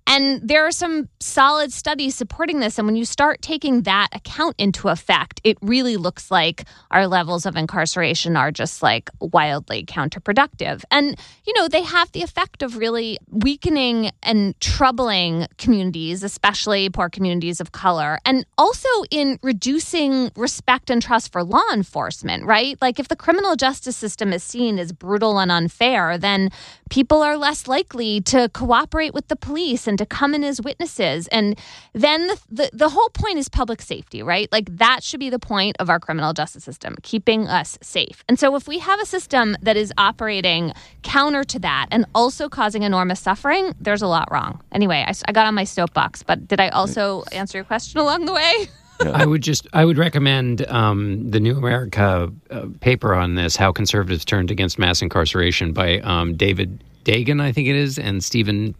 And 0.07 0.47
there 0.47 0.66
are 0.66 0.71
some 0.71 1.09
solid 1.21 1.73
studies 1.73 2.14
supporting 2.14 2.61
this. 2.61 2.79
And 2.79 2.87
when 2.87 2.97
you 2.97 3.05
start 3.05 3.42
taking 3.42 3.83
that 3.83 4.09
account 4.12 4.55
into 4.59 4.88
effect, 4.88 5.40
it 5.42 5.59
really 5.61 5.97
looks 5.97 6.31
like 6.31 6.64
our 6.90 7.07
levels 7.07 7.45
of 7.45 7.57
incarceration 7.57 8.37
are 8.37 8.53
just 8.53 8.83
like 8.83 9.11
wildly 9.21 9.85
counterproductive. 9.85 10.85
And, 10.90 11.19
you 11.45 11.53
know, 11.55 11.66
they 11.66 11.83
have 11.83 12.12
the 12.12 12.23
effect 12.23 12.62
of 12.62 12.77
really 12.77 13.19
weakening 13.31 14.12
and 14.23 14.59
troubling 14.61 15.49
communities, 15.59 16.23
especially 16.23 16.88
poor 16.88 17.09
communities 17.09 17.61
of 17.61 17.73
color, 17.73 18.21
and 18.25 18.47
also 18.57 18.88
in 19.11 19.38
reducing 19.42 20.31
respect 20.37 20.88
and 20.88 21.03
trust 21.03 21.33
for 21.33 21.42
law 21.42 21.64
enforcement, 21.73 22.45
right? 22.45 22.79
Like 22.81 23.01
if 23.01 23.09
the 23.09 23.16
criminal 23.16 23.57
justice 23.57 23.97
system 23.97 24.33
is 24.33 24.42
seen 24.42 24.79
as 24.79 24.92
brutal 24.92 25.38
and 25.38 25.51
unfair, 25.51 26.16
then 26.16 26.51
people 26.90 27.23
are 27.23 27.37
less 27.37 27.66
likely 27.66 28.21
to 28.23 28.49
cooperate 28.51 29.12
with 29.12 29.29
the 29.29 29.37
police 29.37 29.87
and 29.87 29.96
and 29.97 29.99
to 29.99 30.05
come 30.15 30.35
in 30.35 30.45
as 30.45 30.61
witnesses. 30.61 31.27
And 31.29 31.59
then 31.95 32.27
the, 32.27 32.41
the, 32.51 32.71
the 32.75 32.89
whole 32.91 33.09
point 33.09 33.39
is 33.39 33.49
public 33.49 33.81
safety, 33.81 34.23
right? 34.23 34.47
Like 34.53 34.77
that 34.77 35.03
should 35.03 35.21
be 35.21 35.31
the 35.31 35.39
point 35.39 35.77
of 35.79 35.89
our 35.89 35.99
criminal 35.99 36.35
justice 36.35 36.65
system, 36.65 36.97
keeping 37.03 37.49
us 37.49 37.79
safe. 37.81 38.23
And 38.29 38.39
so 38.39 38.57
if 38.57 38.69
we 38.69 38.79
have 38.79 39.01
a 39.01 39.07
system 39.07 39.57
that 39.63 39.79
is 39.79 39.93
operating 39.97 40.75
counter 41.03 41.45
to 41.45 41.59
that 41.61 41.87
and 41.91 42.05
also 42.15 42.51
causing 42.51 42.83
enormous 42.83 43.21
suffering, 43.21 43.75
there's 43.81 44.03
a 44.03 44.07
lot 44.07 44.31
wrong. 44.31 44.61
Anyway, 44.71 45.03
I, 45.07 45.15
I 45.27 45.33
got 45.33 45.47
on 45.47 45.55
my 45.55 45.65
soapbox, 45.65 46.23
but 46.23 46.47
did 46.47 46.61
I 46.61 46.69
also 46.69 47.23
answer 47.33 47.57
your 47.57 47.65
question 47.65 47.99
along 47.99 48.27
the 48.27 48.35
way? 48.35 48.69
I 49.01 49.25
would 49.27 49.43
just 49.43 49.67
I 49.75 49.85
would 49.85 49.99
recommend 49.99 50.67
um, 50.69 51.31
the 51.31 51.39
New 51.39 51.57
America 51.57 52.33
uh, 52.51 52.67
paper 52.81 53.15
on 53.15 53.35
this: 53.35 53.55
how 53.55 53.71
conservatives 53.71 54.25
turned 54.25 54.51
against 54.51 54.79
mass 54.79 55.03
incarceration 55.03 55.75
by 55.75 55.99
um, 55.99 56.35
David 56.35 56.83
Dagan, 57.07 57.41
I 57.41 57.53
think 57.53 57.69
it 57.69 57.77
is, 57.77 58.01
and 58.01 58.23
Steven 58.23 58.75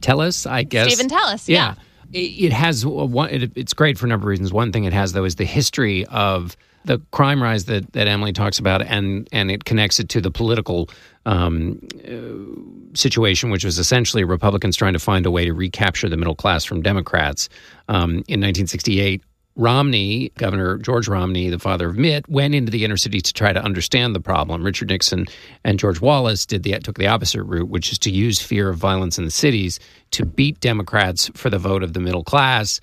Teles, 0.00 0.48
I 0.50 0.62
guess. 0.62 0.92
Steven 0.92 1.10
Teles, 1.10 1.48
yeah. 1.48 1.74
yeah. 2.12 2.20
It, 2.20 2.46
it 2.46 2.52
has 2.52 2.84
one. 2.84 3.30
It, 3.30 3.52
it's 3.56 3.72
great 3.72 3.98
for 3.98 4.06
a 4.06 4.08
number 4.08 4.24
of 4.24 4.28
reasons. 4.28 4.52
One 4.52 4.72
thing 4.72 4.84
it 4.84 4.92
has 4.92 5.12
though 5.12 5.24
is 5.24 5.36
the 5.36 5.44
history 5.44 6.04
of 6.06 6.56
the 6.84 7.00
crime 7.10 7.42
rise 7.42 7.66
that, 7.66 7.92
that 7.92 8.08
Emily 8.08 8.32
talks 8.32 8.58
about, 8.58 8.82
and 8.82 9.28
and 9.32 9.50
it 9.50 9.64
connects 9.64 10.00
it 10.00 10.08
to 10.10 10.20
the 10.20 10.30
political 10.30 10.88
um, 11.26 11.80
uh, 12.08 12.96
situation, 12.96 13.50
which 13.50 13.64
was 13.64 13.78
essentially 13.78 14.24
Republicans 14.24 14.76
trying 14.76 14.94
to 14.94 14.98
find 14.98 15.26
a 15.26 15.30
way 15.30 15.44
to 15.44 15.52
recapture 15.52 16.08
the 16.08 16.16
middle 16.16 16.34
class 16.34 16.64
from 16.64 16.82
Democrats. 16.82 17.48
Um, 17.88 18.10
in 18.28 18.40
1968, 18.40 19.22
Romney, 19.60 20.30
Governor 20.38 20.78
George 20.78 21.06
Romney, 21.06 21.50
the 21.50 21.58
father 21.58 21.90
of 21.90 21.98
Mitt, 21.98 22.26
went 22.30 22.54
into 22.54 22.72
the 22.72 22.82
inner 22.82 22.96
city 22.96 23.20
to 23.20 23.32
try 23.32 23.52
to 23.52 23.62
understand 23.62 24.14
the 24.14 24.20
problem. 24.20 24.64
Richard 24.64 24.88
Nixon 24.88 25.26
and 25.64 25.78
George 25.78 26.00
Wallace 26.00 26.46
did 26.46 26.62
the 26.62 26.78
took 26.80 26.96
the 26.96 27.06
opposite 27.06 27.42
route, 27.42 27.68
which 27.68 27.92
is 27.92 27.98
to 28.00 28.10
use 28.10 28.40
fear 28.40 28.70
of 28.70 28.78
violence 28.78 29.18
in 29.18 29.26
the 29.26 29.30
cities 29.30 29.78
to 30.12 30.24
beat 30.24 30.58
Democrats 30.60 31.30
for 31.34 31.50
the 31.50 31.58
vote 31.58 31.82
of 31.82 31.92
the 31.92 32.00
middle 32.00 32.24
class. 32.24 32.80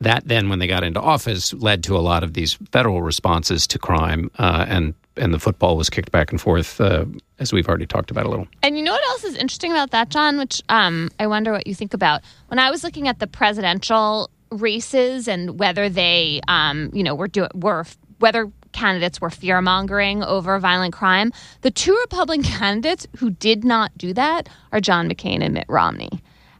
That 0.00 0.26
then, 0.26 0.48
when 0.48 0.58
they 0.58 0.66
got 0.66 0.84
into 0.84 1.00
office, 1.00 1.52
led 1.52 1.84
to 1.84 1.96
a 1.96 2.00
lot 2.00 2.22
of 2.22 2.32
these 2.32 2.54
federal 2.72 3.02
responses 3.02 3.66
to 3.68 3.78
crime, 3.78 4.30
uh, 4.38 4.64
and 4.68 4.94
and 5.18 5.34
the 5.34 5.38
football 5.38 5.76
was 5.76 5.90
kicked 5.90 6.12
back 6.12 6.30
and 6.30 6.40
forth, 6.40 6.80
uh, 6.80 7.04
as 7.38 7.52
we've 7.52 7.68
already 7.68 7.86
talked 7.86 8.10
about 8.10 8.26
a 8.26 8.28
little. 8.28 8.46
And 8.62 8.78
you 8.78 8.84
know 8.84 8.92
what 8.92 9.04
else 9.08 9.24
is 9.24 9.34
interesting 9.34 9.72
about 9.72 9.90
that, 9.90 10.08
John? 10.08 10.38
Which 10.38 10.62
um, 10.70 11.10
I 11.18 11.26
wonder 11.26 11.52
what 11.52 11.66
you 11.66 11.74
think 11.74 11.92
about. 11.92 12.22
When 12.48 12.58
I 12.58 12.70
was 12.70 12.84
looking 12.84 13.08
at 13.08 13.18
the 13.18 13.26
presidential 13.26 14.30
races 14.50 15.28
and 15.28 15.58
whether 15.58 15.88
they, 15.88 16.40
um, 16.48 16.90
you 16.92 17.02
know, 17.02 17.14
were 17.14 17.28
do 17.28 17.46
were 17.54 17.84
whether 18.18 18.50
candidates 18.72 19.20
were 19.20 19.30
fear 19.30 19.60
mongering 19.60 20.22
over 20.22 20.58
violent 20.58 20.92
crime, 20.94 21.32
the 21.62 21.70
two 21.70 21.96
Republican 22.02 22.44
candidates 22.58 23.06
who 23.16 23.30
did 23.30 23.64
not 23.64 23.96
do 23.98 24.12
that 24.12 24.48
are 24.72 24.80
John 24.80 25.08
McCain 25.08 25.42
and 25.42 25.54
Mitt 25.54 25.66
Romney. 25.68 26.10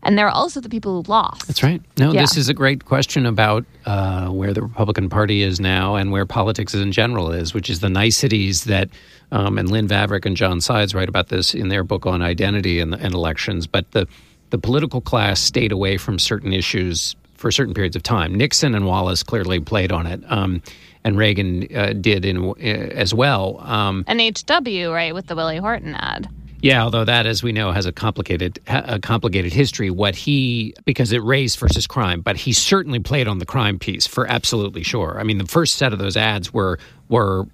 And 0.03 0.16
they're 0.16 0.29
also 0.29 0.61
the 0.61 0.68
people 0.68 1.03
who 1.03 1.11
lost. 1.11 1.49
That's 1.49 1.64
right. 1.64 1.83
No, 1.99 2.12
Yeah. 2.12 2.20
this 2.20 2.37
is 2.37 2.49
a 2.49 2.55
great 2.55 2.85
question 2.85 3.27
about 3.27 3.64
uh, 3.87 4.29
where 4.29 4.53
the 4.53 4.62
Republican 4.62 5.09
Party 5.09 5.42
is 5.42 5.59
now 5.59 5.96
and 5.96 6.12
where 6.12 6.25
politics 6.25 6.75
in 6.75 6.92
general 6.92 7.33
is, 7.33 7.53
which 7.53 7.68
is 7.68 7.81
the 7.81 7.88
niceties 7.88 8.64
that, 8.64 8.88
um, 9.33 9.59
and 9.59 9.68
Lynn 9.68 9.88
Vavreck 9.88 10.25
and 10.25 10.37
John 10.37 10.61
Sides 10.61 10.94
write 10.94 11.09
about 11.09 11.29
this 11.29 11.55
in 11.55 11.68
their 11.68 11.83
book 11.83 12.07
on 12.07 12.22
identity 12.22 12.79
and, 12.79 12.94
and 12.94 13.14
elections. 13.14 13.66
But 13.66 13.90
the 13.92 14.07
the 14.51 14.59
political 14.59 15.01
class 15.01 15.40
stayed 15.40 15.72
away 15.72 15.96
from 15.96 16.20
certain 16.20 16.53
issues 16.53 17.16
for 17.37 17.51
certain 17.51 17.75
periods 17.75 17.96
of 17.96 18.03
time. 18.03 18.35
Nixon 18.35 18.75
and 18.75 18.87
Wallace 18.87 19.22
clearly 19.22 19.61
played 19.61 19.92
on 19.92 20.07
it, 20.07 20.20
um, 20.29 20.62
and 21.05 21.16
Reagan 21.16 21.68
uh, 21.75 21.92
did 21.92 22.25
in, 22.25 22.49
uh, 22.51 22.55
as 22.59 23.14
well. 23.14 23.59
Um, 23.61 24.05
And 24.07 24.20
HW, 24.20 24.90
right, 24.90 25.14
with 25.14 25.27
the 25.27 25.37
Willie 25.37 25.59
Horton 25.59 25.94
ad. 25.94 26.29
yeah, 26.62 26.83
although 26.83 27.05
that, 27.05 27.27
as 27.27 27.42
we 27.42 27.53
know, 27.53 27.70
has 27.72 27.87
a 27.87 27.92
complicated 27.92 28.59
a 28.66 28.99
complicated 28.99 29.53
history. 29.53 29.90
What 29.90 30.16
he 30.16 30.75
because 30.85 31.12
it 31.12 31.22
race 31.22 31.55
versus 31.55 31.87
crime, 31.87 32.22
but 32.22 32.37
he 32.37 32.53
certainly 32.53 32.99
played 32.99 33.29
on 33.29 33.38
the 33.38 33.46
crime 33.46 33.79
piece 33.79 34.07
for 34.07 34.27
absolutely 34.27 34.83
sure. 34.83 35.18
I 35.20 35.22
mean, 35.22 35.38
the 35.38 35.46
first 35.46 35.77
set 35.77 35.92
of 35.92 35.99
those 35.99 36.16
ads 36.16 36.53
were 36.53 36.79
were 37.09 37.46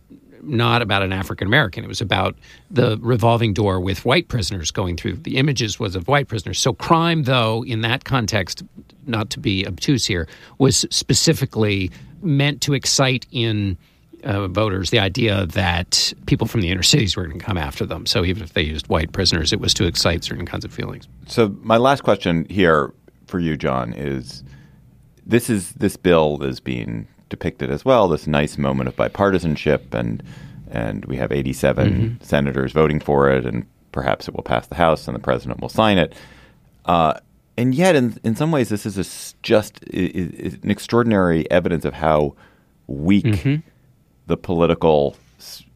not 0.42 0.82
about 0.82 1.02
an 1.02 1.12
African 1.12 1.46
American. 1.46 1.84
It 1.84 1.88
was 1.88 2.00
about 2.00 2.36
the 2.70 2.98
revolving 3.00 3.54
door 3.54 3.80
with 3.80 4.04
white 4.04 4.28
prisoners 4.28 4.70
going 4.70 4.96
through. 4.96 5.14
The 5.16 5.36
images 5.36 5.78
was 5.78 5.94
of 5.94 6.08
white 6.08 6.28
prisoners. 6.28 6.58
So 6.58 6.72
crime, 6.72 7.24
though, 7.24 7.64
in 7.64 7.82
that 7.82 8.04
context, 8.04 8.62
not 9.06 9.30
to 9.30 9.40
be 9.40 9.66
obtuse 9.66 10.06
here, 10.06 10.26
was 10.58 10.84
specifically 10.90 11.90
meant 12.22 12.60
to 12.62 12.74
excite 12.74 13.26
in 13.30 13.76
uh, 14.24 14.46
voters 14.48 14.90
the 14.90 14.98
idea 14.98 15.46
that 15.46 16.12
people 16.26 16.46
from 16.46 16.60
the 16.60 16.70
inner 16.70 16.82
cities 16.82 17.16
were 17.16 17.26
going 17.26 17.38
to 17.38 17.44
come 17.44 17.58
after 17.58 17.84
them. 17.84 18.06
So 18.06 18.24
even 18.24 18.42
if 18.42 18.52
they 18.52 18.62
used 18.62 18.88
white 18.88 19.12
prisoners, 19.12 19.52
it 19.52 19.60
was 19.60 19.74
to 19.74 19.86
excite 19.86 20.24
certain 20.24 20.46
kinds 20.46 20.64
of 20.64 20.72
feelings. 20.72 21.08
So 21.26 21.54
my 21.62 21.76
last 21.76 22.02
question 22.02 22.46
here 22.48 22.92
for 23.26 23.38
you, 23.38 23.56
John, 23.56 23.92
is 23.92 24.44
this 25.26 25.48
is 25.48 25.72
this 25.72 25.96
bill 25.96 26.42
is 26.42 26.60
being 26.60 27.08
depicted 27.32 27.70
as 27.70 27.82
well, 27.82 28.08
this 28.08 28.26
nice 28.26 28.58
moment 28.58 28.88
of 28.88 28.94
bipartisanship 28.94 29.94
and 29.94 30.22
and 30.70 31.04
we 31.06 31.16
have 31.16 31.32
87 31.32 32.18
senators 32.22 32.72
voting 32.72 33.00
for 33.00 33.30
it 33.30 33.44
and 33.44 33.66
perhaps 33.90 34.28
it 34.28 34.34
will 34.34 34.42
pass 34.42 34.66
the 34.66 34.74
House 34.74 35.08
and 35.08 35.14
the 35.14 35.20
president 35.20 35.60
will 35.60 35.68
sign 35.68 35.98
it. 35.98 36.14
Uh, 36.84 37.14
and 37.56 37.74
yet, 37.74 37.96
in 37.96 38.18
in 38.22 38.36
some 38.36 38.52
ways, 38.52 38.68
this 38.68 38.84
is 38.86 38.96
a 38.98 39.06
just 39.42 39.80
i 39.94 39.98
i 39.98 40.48
an 40.62 40.70
extraordinary 40.70 41.50
evidence 41.50 41.84
of 41.84 41.94
how 41.94 42.34
weak 42.86 43.24
the 44.26 44.36
political 44.36 45.16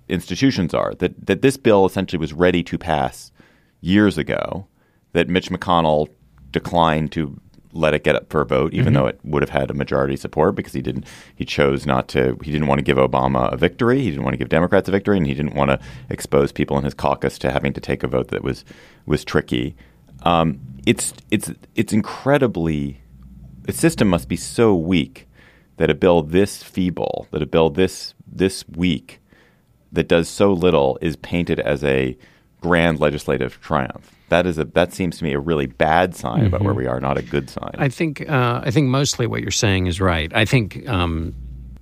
institutions 0.09 0.75
are. 0.75 0.95
That 0.95 1.27
that 1.27 1.41
this 1.43 1.57
bill 1.57 1.87
essentially 1.87 2.21
was 2.21 2.33
ready 2.33 2.63
to 2.65 2.77
pass 2.79 3.33
years 3.81 4.19
ago. 4.19 4.67
That 5.13 5.29
Mitch 5.29 5.49
McConnell 5.51 6.09
declined 6.51 7.13
to 7.13 7.39
let 7.77 7.95
it 7.95 8.05
get 8.05 8.17
up 8.17 8.31
for 8.31 8.41
a 8.41 8.47
vote, 8.47 8.73
even 8.75 8.93
though 8.95 9.07
it 9.07 9.21
would 9.23 9.43
have 9.43 9.51
had 9.51 9.71
a 9.71 9.75
majority 9.75 10.17
support 10.17 10.55
because 10.55 10.73
he 10.73 10.83
didn't. 10.83 11.07
He 11.35 11.45
chose 11.45 11.87
not 11.87 12.09
to. 12.09 12.39
He 12.43 12.51
didn't 12.51 12.67
want 12.67 12.79
to 12.79 12.85
give 12.85 12.97
Obama 12.97 13.53
a 13.53 13.57
victory. 13.57 14.01
He 14.01 14.11
didn't 14.11 14.25
want 14.25 14.35
to 14.35 14.39
give 14.39 14.49
Democrats 14.49 14.89
a 14.89 14.93
victory, 14.93 15.17
and 15.17 15.27
he 15.27 15.35
didn't 15.35 15.55
want 15.55 15.71
to 15.71 15.79
expose 16.11 16.53
people 16.53 16.79
in 16.79 16.85
his 16.85 16.95
caucus 16.95 17.39
to 17.39 17.51
having 17.51 17.73
to 17.73 17.81
take 17.81 18.03
a 18.03 18.09
vote 18.09 18.29
that 18.29 18.43
was 18.43 18.65
was 19.05 19.25
tricky. 19.25 19.77
Um, 20.23 20.61
it's 20.87 21.13
it's 21.31 21.53
it's 21.75 21.93
incredibly. 21.93 23.01
The 23.63 23.73
system 23.73 24.09
must 24.09 24.29
be 24.29 24.37
so 24.37 24.75
weak 24.75 25.27
that 25.77 25.91
a 25.91 25.95
bill 25.95 26.23
this 26.23 26.63
feeble, 26.63 27.27
that 27.31 27.43
a 27.43 27.47
bill 27.47 27.71
this 27.71 28.15
this 28.27 28.65
weak, 28.69 29.21
that 29.93 30.09
does 30.09 30.29
so 30.29 30.53
little, 30.53 30.99
is 31.01 31.17
painted 31.17 31.61
as 31.61 31.85
a 31.85 32.17
grand 32.61 32.99
legislative 32.99 33.61
triumph. 33.61 34.16
That 34.29 34.47
is 34.47 34.59
a 34.59 34.65
that 34.65 34.93
seems 34.93 35.19
to 35.19 35.25
me 35.25 35.33
a 35.33 35.39
really 35.39 35.67
bad 35.67 36.17
sign 36.17 36.47
about 36.47 36.63
where 36.63 36.75
we 36.75 36.87
are, 36.87 36.99
not 37.01 37.17
a 37.17 37.23
good 37.23 37.49
sign. 37.49 37.75
I 37.75 37.89
think 37.89 38.29
uh, 38.29 38.61
I 38.65 38.71
think 38.71 38.89
mostly 38.89 39.27
what 39.27 39.41
you're 39.43 39.51
saying 39.51 39.87
is 39.87 40.01
right. 40.01 40.35
I 40.35 40.45
think 40.45 40.89
um, 40.89 41.35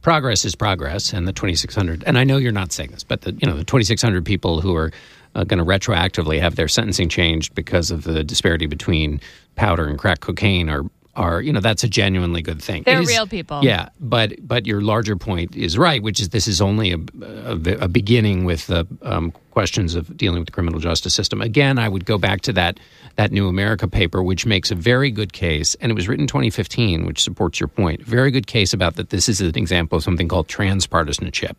progress 0.02 0.44
is 0.44 0.54
progress, 0.54 1.14
and 1.14 1.26
the 1.26 1.33
2,600. 1.33 2.04
And 2.07 2.18
I 2.18 2.24
know 2.24 2.37
you're 2.37 2.52
not 2.52 2.70
saying 2.70 2.90
this, 2.90 3.02
but 3.02 3.22
the 3.22 3.33
you 3.33 3.46
know 3.46 3.57
the 3.57 3.64
2,600 3.64 4.24
people 4.24 4.61
who 4.61 4.76
are 4.76 4.92
uh, 5.35 5.44
going 5.44 5.59
to 5.59 5.64
retroactively 5.64 6.38
have 6.38 6.57
their 6.57 6.68
sentencing 6.68 7.09
changed 7.09 7.54
because 7.54 7.90
of 7.90 8.04
the 8.04 8.22
disparity 8.22 8.66
between 8.66 9.20
powder 9.57 9.87
and 9.87 9.98
crack 9.98 10.20
cocaine 10.20 10.68
are 10.68 10.85
are 11.16 11.40
you 11.40 11.53
know 11.53 11.61
that's 11.61 11.85
a 11.85 11.88
genuinely 11.88 12.42
good 12.42 12.62
thing. 12.62 12.83
They're 12.85 13.00
is- 13.00 13.09
real 13.09 13.27
people. 13.27 13.61
Yeah, 13.62 13.88
but 14.00 14.46
but 14.46 14.66
your 14.66 14.81
larger 14.81 15.16
point 15.16 15.57
is 15.57 15.79
right, 15.79 16.03
which 16.03 16.20
is 16.20 16.31
this 16.31 16.46
is 16.46 16.61
only 16.61 16.92
a, 16.92 16.98
a, 17.22 17.85
a 17.85 17.88
beginning 17.88 18.44
with 18.44 18.66
the 18.66 18.87
um, 19.03 19.33
questions 19.50 19.94
of 19.94 20.16
dealing 20.16 20.40
with 20.40 20.46
the 20.46 20.53
criminal 20.53 20.81
justice 20.81 21.14
system. 21.14 21.40
Again, 21.40 21.79
I 21.79 21.88
would 21.88 22.05
go 22.05 22.18
back 22.18 22.40
to 22.42 22.53
that 22.55 22.81
that 23.16 23.31
New 23.31 23.48
America 23.48 23.87
paper, 23.87 24.22
which 24.22 24.44
makes 24.44 24.70
a 24.70 24.74
very 24.74 25.11
good 25.11 25.33
case, 25.33 25.74
and 25.77 25.90
it 25.90 25.94
was 25.94 26.09
written 26.09 26.24
in 26.24 26.29
2015, 26.29 27.07
which 27.07 27.22
supports 27.22 27.61
your 27.61 27.68
point. 27.68 28.03
Very 28.03 28.31
good 28.31 28.46
case 28.46 28.72
about 28.72 28.96
that. 28.96 29.11
This 29.11 29.29
is 29.29 29.40
an 29.40 29.57
example 29.57 29.98
of 29.98 30.05
something 30.05 30.29
called 30.29 30.48
transpartisanship, 30.48 31.55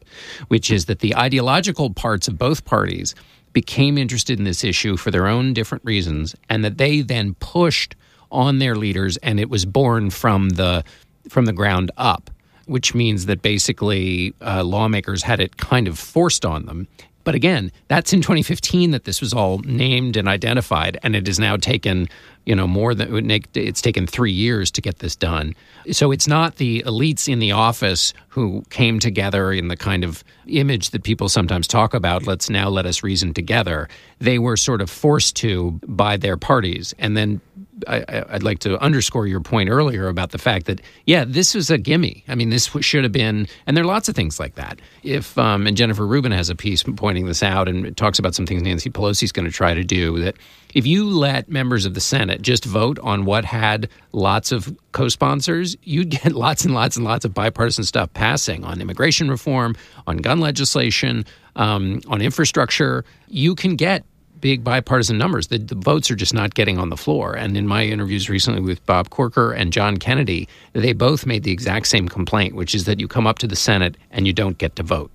which 0.49 0.69
is 0.69 0.85
that 0.85 0.99
the 0.99 1.15
ideological 1.15 1.91
parts 1.91 2.27
of 2.27 2.37
both 2.37 2.65
parties 2.65 3.15
became 3.53 3.97
interested 3.97 4.37
in 4.37 4.43
this 4.43 4.65
issue 4.65 4.97
for 4.97 5.11
their 5.11 5.27
own 5.27 5.53
different 5.53 5.83
reasons, 5.85 6.35
and 6.49 6.63
that 6.63 6.77
they 6.77 7.01
then 7.01 7.33
pushed 7.35 7.95
on 8.35 8.59
their 8.59 8.75
leaders, 8.75 9.17
and 9.17 9.39
it 9.39 9.49
was 9.49 9.65
born 9.65 10.09
from 10.09 10.49
the 10.49 10.83
from 11.29 11.45
the 11.45 11.53
ground 11.53 11.89
up, 11.97 12.29
which 12.65 12.93
means 12.93 13.25
that 13.25 13.41
basically 13.41 14.35
uh, 14.41 14.63
lawmakers 14.63 15.23
had 15.23 15.39
it 15.39 15.57
kind 15.57 15.87
of 15.87 15.97
forced 15.97 16.45
on 16.45 16.65
them. 16.65 16.87
But 17.25 17.33
again, 17.33 17.71
that's 17.87 18.13
in 18.13 18.21
2015 18.21 18.91
that 18.91 19.05
this 19.05 19.19
was 19.19 19.33
all 19.33 19.57
named 19.65 20.15
and 20.15 20.27
identified, 20.27 20.99
and 21.01 21.15
it 21.15 21.25
has 21.25 21.39
now 21.39 21.57
taken, 21.57 22.07
you 22.45 22.55
know, 22.55 22.67
more 22.67 22.93
than 22.93 23.31
it's 23.55 23.81
taken 23.81 24.05
three 24.05 24.31
years 24.31 24.69
to 24.71 24.81
get 24.81 24.99
this 24.99 25.15
done. 25.15 25.55
So 25.91 26.11
it's 26.11 26.27
not 26.27 26.57
the 26.57 26.83
elites 26.85 27.27
in 27.27 27.39
the 27.39 27.51
office 27.51 28.13
who 28.29 28.63
came 28.69 28.99
together 28.99 29.51
in 29.51 29.69
the 29.69 29.75
kind 29.75 30.03
of 30.03 30.23
image 30.45 30.91
that 30.91 31.03
people 31.03 31.27
sometimes 31.27 31.67
talk 31.67 31.95
about. 31.95 32.27
Let's 32.27 32.47
now 32.47 32.69
let 32.69 32.85
us 32.85 33.01
reason 33.01 33.33
together. 33.33 33.89
They 34.19 34.37
were 34.37 34.55
sort 34.55 34.79
of 34.79 34.91
forced 34.91 35.35
to 35.37 35.79
by 35.87 36.17
their 36.17 36.37
parties, 36.37 36.93
and 36.99 37.17
then 37.17 37.41
I, 37.87 38.23
I'd 38.29 38.43
like 38.43 38.59
to 38.59 38.79
underscore 38.81 39.27
your 39.27 39.41
point 39.41 39.69
earlier 39.69 40.07
about 40.07 40.31
the 40.31 40.37
fact 40.37 40.65
that 40.67 40.81
yeah, 41.05 41.25
this 41.25 41.53
was 41.53 41.69
a 41.69 41.77
gimme. 41.77 42.23
I 42.27 42.35
mean, 42.35 42.49
this 42.49 42.69
should 42.81 43.03
have 43.03 43.11
been, 43.11 43.47
and 43.67 43.75
there 43.75 43.83
are 43.83 43.87
lots 43.87 44.07
of 44.07 44.15
things 44.15 44.39
like 44.39 44.55
that. 44.55 44.79
If 45.03 45.37
um, 45.37 45.67
and 45.67 45.75
Jennifer 45.75 46.05
Rubin 46.05 46.31
has 46.31 46.49
a 46.49 46.55
piece 46.55 46.83
pointing 46.83 47.25
this 47.25 47.43
out 47.43 47.67
and 47.67 47.85
it 47.85 47.97
talks 47.97 48.19
about 48.19 48.35
some 48.35 48.45
things 48.45 48.61
Nancy 48.61 48.89
Pelosi's 48.89 49.31
going 49.31 49.45
to 49.45 49.51
try 49.51 49.73
to 49.73 49.83
do. 49.83 50.19
That 50.19 50.35
if 50.73 50.85
you 50.85 51.05
let 51.09 51.49
members 51.49 51.85
of 51.85 51.93
the 51.93 52.01
Senate 52.01 52.41
just 52.41 52.65
vote 52.65 52.99
on 52.99 53.25
what 53.25 53.45
had 53.45 53.89
lots 54.11 54.51
of 54.51 54.75
co-sponsors, 54.91 55.75
you'd 55.83 56.09
get 56.09 56.31
lots 56.33 56.65
and 56.65 56.73
lots 56.73 56.95
and 56.95 57.05
lots 57.05 57.25
of 57.25 57.33
bipartisan 57.33 57.83
stuff 57.83 58.13
passing 58.13 58.63
on 58.63 58.81
immigration 58.81 59.29
reform, 59.29 59.75
on 60.07 60.17
gun 60.17 60.39
legislation, 60.39 61.25
um, 61.55 62.01
on 62.07 62.21
infrastructure. 62.21 63.05
You 63.27 63.55
can 63.55 63.75
get 63.75 64.05
big 64.45 64.63
bipartisan 64.63 65.17
numbers. 65.17 65.47
The, 65.47 65.57
the 65.57 65.73
votes 65.73 66.11
are 66.11 66.15
just 66.15 66.31
not 66.31 66.53
getting 66.53 66.77
on 66.77 66.89
the 66.89 66.95
floor. 66.95 67.33
And 67.33 67.57
in 67.57 67.65
my 67.65 67.83
interviews 67.83 68.29
recently 68.29 68.61
with 68.61 68.85
Bob 68.85 69.09
Corker 69.09 69.51
and 69.51 69.73
John 69.73 69.97
Kennedy, 69.97 70.47
they 70.73 70.93
both 70.93 71.25
made 71.25 71.41
the 71.41 71.51
exact 71.51 71.87
same 71.87 72.07
complaint, 72.07 72.53
which 72.53 72.75
is 72.75 72.85
that 72.85 72.99
you 72.99 73.07
come 73.07 73.25
up 73.25 73.39
to 73.39 73.47
the 73.47 73.55
Senate 73.55 73.97
and 74.11 74.27
you 74.27 74.33
don't 74.33 74.59
get 74.59 74.75
to 74.75 74.83
vote, 74.83 75.09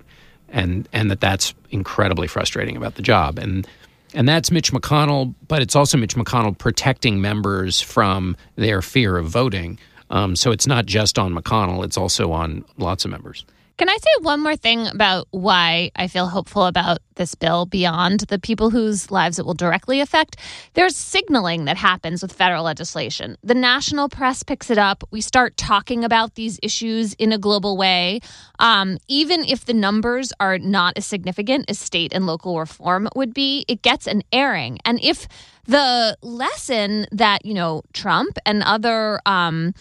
and 0.49 0.85
and 0.91 1.09
that 1.09 1.21
that's 1.21 1.53
incredibly 1.69 2.27
frustrating 2.27 2.75
about 2.75 2.95
the 2.95 3.01
job. 3.01 3.39
And 3.39 3.65
and 4.13 4.27
that's 4.27 4.51
Mitch 4.51 4.73
McConnell, 4.73 5.33
but 5.47 5.61
it's 5.61 5.77
also 5.77 5.97
Mitch 5.97 6.15
McConnell 6.15 6.57
protecting 6.57 7.21
members 7.21 7.79
from 7.79 8.35
their 8.57 8.81
fear 8.81 9.15
of 9.15 9.27
voting. 9.27 9.79
Um, 10.09 10.35
so 10.35 10.51
it's 10.51 10.67
not 10.67 10.85
just 10.87 11.17
on 11.17 11.33
McConnell; 11.33 11.85
it's 11.85 11.95
also 11.97 12.33
on 12.33 12.65
lots 12.77 13.05
of 13.05 13.11
members. 13.11 13.45
Can 13.81 13.89
I 13.89 13.97
say 13.97 14.21
one 14.21 14.41
more 14.41 14.55
thing 14.55 14.85
about 14.85 15.27
why 15.31 15.89
I 15.95 16.07
feel 16.07 16.27
hopeful 16.27 16.67
about 16.67 16.99
this 17.15 17.33
bill 17.33 17.65
beyond 17.65 18.19
the 18.29 18.37
people 18.37 18.69
whose 18.69 19.09
lives 19.09 19.39
it 19.39 19.45
will 19.47 19.55
directly 19.55 20.01
affect? 20.01 20.37
There's 20.75 20.95
signaling 20.95 21.65
that 21.65 21.77
happens 21.77 22.21
with 22.21 22.31
federal 22.31 22.63
legislation. 22.63 23.37
The 23.41 23.55
national 23.55 24.07
press 24.07 24.43
picks 24.43 24.69
it 24.69 24.77
up. 24.77 25.03
We 25.09 25.19
start 25.19 25.57
talking 25.57 26.03
about 26.03 26.35
these 26.35 26.59
issues 26.61 27.15
in 27.15 27.31
a 27.31 27.39
global 27.39 27.75
way. 27.75 28.19
Um, 28.59 28.99
even 29.07 29.43
if 29.45 29.65
the 29.65 29.73
numbers 29.73 30.31
are 30.39 30.59
not 30.59 30.95
as 30.95 31.07
significant 31.07 31.65
as 31.67 31.79
state 31.79 32.13
and 32.13 32.27
local 32.27 32.59
reform 32.59 33.09
would 33.15 33.33
be, 33.33 33.65
it 33.67 33.81
gets 33.81 34.05
an 34.05 34.21
airing. 34.31 34.77
And 34.85 35.03
if 35.03 35.27
the 35.65 36.17
lesson 36.21 37.07
that, 37.11 37.45
you 37.45 37.53
know, 37.55 37.81
Trump 37.93 38.37
and 38.45 38.61
other 38.61 39.21
um, 39.25 39.73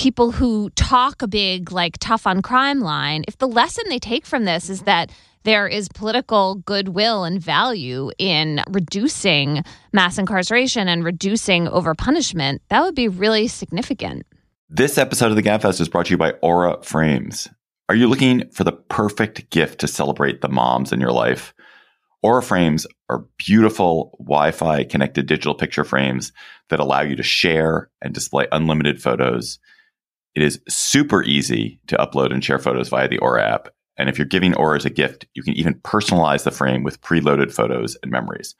people 0.00 0.32
who 0.32 0.70
talk 0.70 1.20
a 1.20 1.28
big, 1.28 1.70
like 1.72 1.98
tough 2.00 2.26
on 2.26 2.40
crime 2.40 2.80
line, 2.80 3.22
if 3.28 3.36
the 3.36 3.46
lesson 3.46 3.84
they 3.90 3.98
take 3.98 4.24
from 4.24 4.46
this 4.46 4.70
is 4.70 4.80
that 4.84 5.10
there 5.42 5.68
is 5.68 5.90
political 5.90 6.54
goodwill 6.54 7.22
and 7.24 7.38
value 7.38 8.10
in 8.16 8.62
reducing 8.70 9.62
mass 9.92 10.16
incarceration 10.16 10.88
and 10.88 11.04
reducing 11.04 11.66
overpunishment, 11.66 12.60
that 12.70 12.80
would 12.82 12.94
be 12.94 13.08
really 13.08 13.46
significant. 13.46 14.24
This 14.70 14.96
episode 14.96 15.26
of 15.26 15.36
the 15.36 15.42
Gabfest 15.42 15.82
is 15.82 15.88
brought 15.90 16.06
to 16.06 16.12
you 16.12 16.18
by 16.18 16.30
Aura 16.40 16.82
Frames. 16.82 17.48
Are 17.90 17.94
you 17.94 18.08
looking 18.08 18.48
for 18.52 18.64
the 18.64 18.72
perfect 18.72 19.50
gift 19.50 19.80
to 19.80 19.86
celebrate 19.86 20.40
the 20.40 20.48
moms 20.48 20.94
in 20.94 21.00
your 21.00 21.12
life? 21.12 21.52
Aura 22.22 22.42
frames 22.42 22.86
are 23.10 23.26
beautiful 23.36 24.16
Wi 24.18 24.50
Fi 24.52 24.84
connected 24.84 25.26
digital 25.26 25.54
picture 25.54 25.84
frames 25.84 26.32
that 26.70 26.80
allow 26.80 27.02
you 27.02 27.16
to 27.16 27.22
share 27.22 27.90
and 28.00 28.14
display 28.14 28.46
unlimited 28.50 29.02
photos 29.02 29.58
it 30.34 30.42
is 30.42 30.60
super 30.68 31.22
easy 31.22 31.80
to 31.88 31.96
upload 31.96 32.32
and 32.32 32.44
share 32.44 32.58
photos 32.58 32.88
via 32.88 33.08
the 33.08 33.18
Aura 33.18 33.42
app. 33.42 33.68
And 33.96 34.08
if 34.08 34.16
you're 34.18 34.26
giving 34.26 34.54
Aura 34.54 34.76
as 34.76 34.84
a 34.84 34.90
gift, 34.90 35.26
you 35.34 35.42
can 35.42 35.54
even 35.54 35.74
personalize 35.74 36.44
the 36.44 36.50
frame 36.50 36.82
with 36.82 37.00
preloaded 37.00 37.52
photos 37.52 37.96
and 38.02 38.10
memories. 38.10 38.54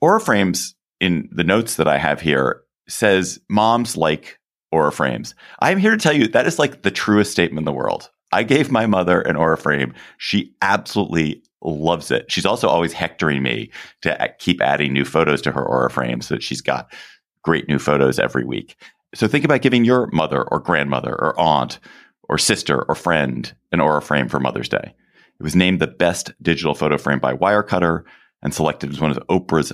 Aura 0.00 0.20
frames 0.20 0.74
in 1.00 1.28
the 1.32 1.44
notes 1.44 1.76
that 1.76 1.88
I 1.88 1.98
have 1.98 2.20
here 2.20 2.62
says 2.88 3.40
moms 3.48 3.96
like 3.96 4.38
Aura 4.70 4.92
frames. 4.92 5.34
I'm 5.60 5.78
here 5.78 5.90
to 5.90 5.96
tell 5.96 6.12
you 6.12 6.28
that 6.28 6.46
is 6.46 6.58
like 6.58 6.82
the 6.82 6.90
truest 6.90 7.32
statement 7.32 7.60
in 7.60 7.64
the 7.64 7.72
world. 7.72 8.10
I 8.32 8.42
gave 8.42 8.70
my 8.70 8.86
mother 8.86 9.20
an 9.22 9.36
Aura 9.36 9.56
frame. 9.56 9.94
She 10.18 10.54
absolutely 10.60 11.42
loves 11.62 12.10
it. 12.10 12.30
She's 12.30 12.46
also 12.46 12.68
always 12.68 12.92
hectoring 12.92 13.42
me 13.42 13.70
to 14.02 14.34
keep 14.38 14.60
adding 14.60 14.92
new 14.92 15.04
photos 15.04 15.40
to 15.42 15.52
her 15.52 15.64
Aura 15.64 15.90
frame 15.90 16.20
so 16.20 16.34
that 16.34 16.42
she's 16.42 16.60
got 16.60 16.92
great 17.42 17.68
new 17.68 17.78
photos 17.78 18.18
every 18.18 18.44
week. 18.44 18.76
So 19.16 19.26
think 19.26 19.46
about 19.46 19.62
giving 19.62 19.86
your 19.86 20.08
mother 20.12 20.42
or 20.42 20.60
grandmother 20.60 21.10
or 21.10 21.40
aunt 21.40 21.78
or 22.28 22.36
sister 22.36 22.82
or 22.82 22.94
friend 22.94 23.54
an 23.72 23.80
Aura 23.80 24.02
frame 24.02 24.28
for 24.28 24.38
Mother's 24.38 24.68
Day. 24.68 24.94
It 25.40 25.42
was 25.42 25.56
named 25.56 25.80
the 25.80 25.86
best 25.86 26.32
digital 26.42 26.74
photo 26.74 26.98
frame 26.98 27.18
by 27.18 27.32
Wirecutter 27.32 28.02
and 28.42 28.52
selected 28.52 28.90
as 28.90 29.00
one 29.00 29.10
of 29.10 29.18
Oprah's 29.30 29.72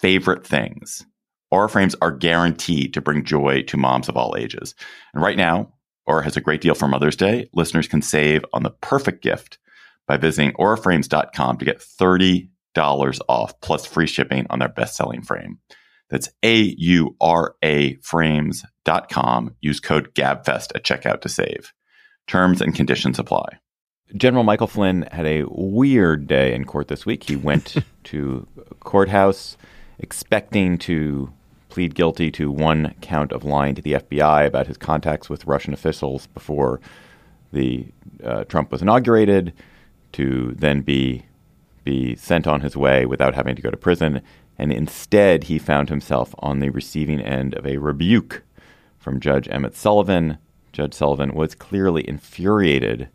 favorite 0.00 0.44
things. 0.44 1.06
Aura 1.52 1.68
frames 1.68 1.94
are 2.02 2.10
guaranteed 2.10 2.92
to 2.94 3.00
bring 3.00 3.24
joy 3.24 3.62
to 3.62 3.76
moms 3.76 4.08
of 4.08 4.16
all 4.16 4.34
ages. 4.36 4.74
And 5.14 5.22
right 5.22 5.36
now, 5.36 5.72
Aura 6.06 6.24
has 6.24 6.36
a 6.36 6.40
great 6.40 6.60
deal 6.60 6.74
for 6.74 6.88
Mother's 6.88 7.16
Day. 7.16 7.48
Listeners 7.54 7.86
can 7.86 8.02
save 8.02 8.44
on 8.52 8.64
the 8.64 8.70
perfect 8.70 9.22
gift 9.22 9.58
by 10.08 10.16
visiting 10.16 10.52
auraframes.com 10.54 11.58
to 11.58 11.64
get 11.64 11.78
$30 11.78 12.48
off 13.28 13.60
plus 13.60 13.86
free 13.86 14.08
shipping 14.08 14.48
on 14.50 14.58
their 14.58 14.68
best 14.68 14.96
selling 14.96 15.22
frame. 15.22 15.60
That's 16.10 16.28
A 16.42 16.74
U 16.78 17.16
R 17.20 17.54
A 17.62 17.94
frames.com. 17.96 19.56
Use 19.60 19.80
code 19.80 20.14
GABFEST 20.14 20.72
at 20.74 20.84
checkout 20.84 21.22
to 21.22 21.28
save. 21.28 21.72
Terms 22.26 22.60
and 22.60 22.74
conditions 22.74 23.18
apply. 23.18 23.58
General 24.16 24.42
Michael 24.42 24.66
Flynn 24.66 25.08
had 25.12 25.26
a 25.26 25.44
weird 25.48 26.26
day 26.26 26.52
in 26.52 26.64
court 26.64 26.88
this 26.88 27.06
week. 27.06 27.24
He 27.24 27.36
went 27.36 27.76
to 28.04 28.46
courthouse 28.80 29.56
expecting 29.98 30.78
to 30.78 31.32
plead 31.68 31.94
guilty 31.94 32.30
to 32.32 32.50
one 32.50 32.94
count 33.00 33.32
of 33.32 33.44
lying 33.44 33.76
to 33.76 33.82
the 33.82 33.92
FBI 33.92 34.46
about 34.46 34.66
his 34.66 34.76
contacts 34.76 35.30
with 35.30 35.46
Russian 35.46 35.72
officials 35.72 36.26
before 36.28 36.80
the 37.52 37.86
uh, 38.24 38.44
Trump 38.44 38.72
was 38.72 38.82
inaugurated, 38.82 39.52
to 40.12 40.54
then 40.56 40.82
be 40.82 41.24
be 41.84 42.14
sent 42.16 42.46
on 42.46 42.60
his 42.60 42.76
way 42.76 43.06
without 43.06 43.34
having 43.34 43.56
to 43.56 43.62
go 43.62 43.70
to 43.70 43.76
prison 43.76 44.20
and 44.60 44.74
instead 44.74 45.44
he 45.44 45.58
found 45.58 45.88
himself 45.88 46.34
on 46.40 46.60
the 46.60 46.68
receiving 46.68 47.18
end 47.18 47.54
of 47.54 47.66
a 47.66 47.78
rebuke 47.78 48.42
from 48.98 49.18
Judge 49.18 49.48
Emmett 49.48 49.74
Sullivan. 49.74 50.36
Judge 50.74 50.92
Sullivan 50.92 51.32
was 51.32 51.54
clearly 51.54 52.06
infuriated 52.06 53.08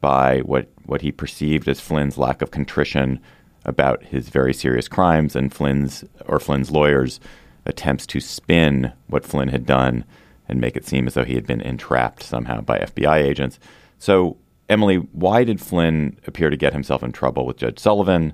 by 0.00 0.38
what, 0.38 0.68
what 0.86 1.02
he 1.02 1.10
perceived 1.10 1.68
as 1.68 1.80
Flynn's 1.80 2.16
lack 2.16 2.42
of 2.42 2.52
contrition 2.52 3.18
about 3.64 4.04
his 4.04 4.28
very 4.28 4.54
serious 4.54 4.86
crimes 4.86 5.34
and 5.34 5.52
Flynn's 5.52 6.04
or 6.26 6.38
Flynn's 6.38 6.70
lawyers' 6.70 7.18
attempts 7.66 8.06
to 8.06 8.20
spin 8.20 8.92
what 9.08 9.24
Flynn 9.24 9.48
had 9.48 9.66
done 9.66 10.04
and 10.48 10.60
make 10.60 10.76
it 10.76 10.86
seem 10.86 11.08
as 11.08 11.14
though 11.14 11.24
he 11.24 11.34
had 11.34 11.44
been 11.44 11.60
entrapped 11.60 12.22
somehow 12.22 12.60
by 12.60 12.78
FBI 12.78 13.16
agents. 13.16 13.58
So, 13.98 14.36
Emily, 14.68 14.98
why 15.10 15.42
did 15.42 15.60
Flynn 15.60 16.20
appear 16.24 16.50
to 16.50 16.56
get 16.56 16.72
himself 16.72 17.02
in 17.02 17.10
trouble 17.10 17.46
with 17.46 17.56
Judge 17.56 17.80
Sullivan? 17.80 18.32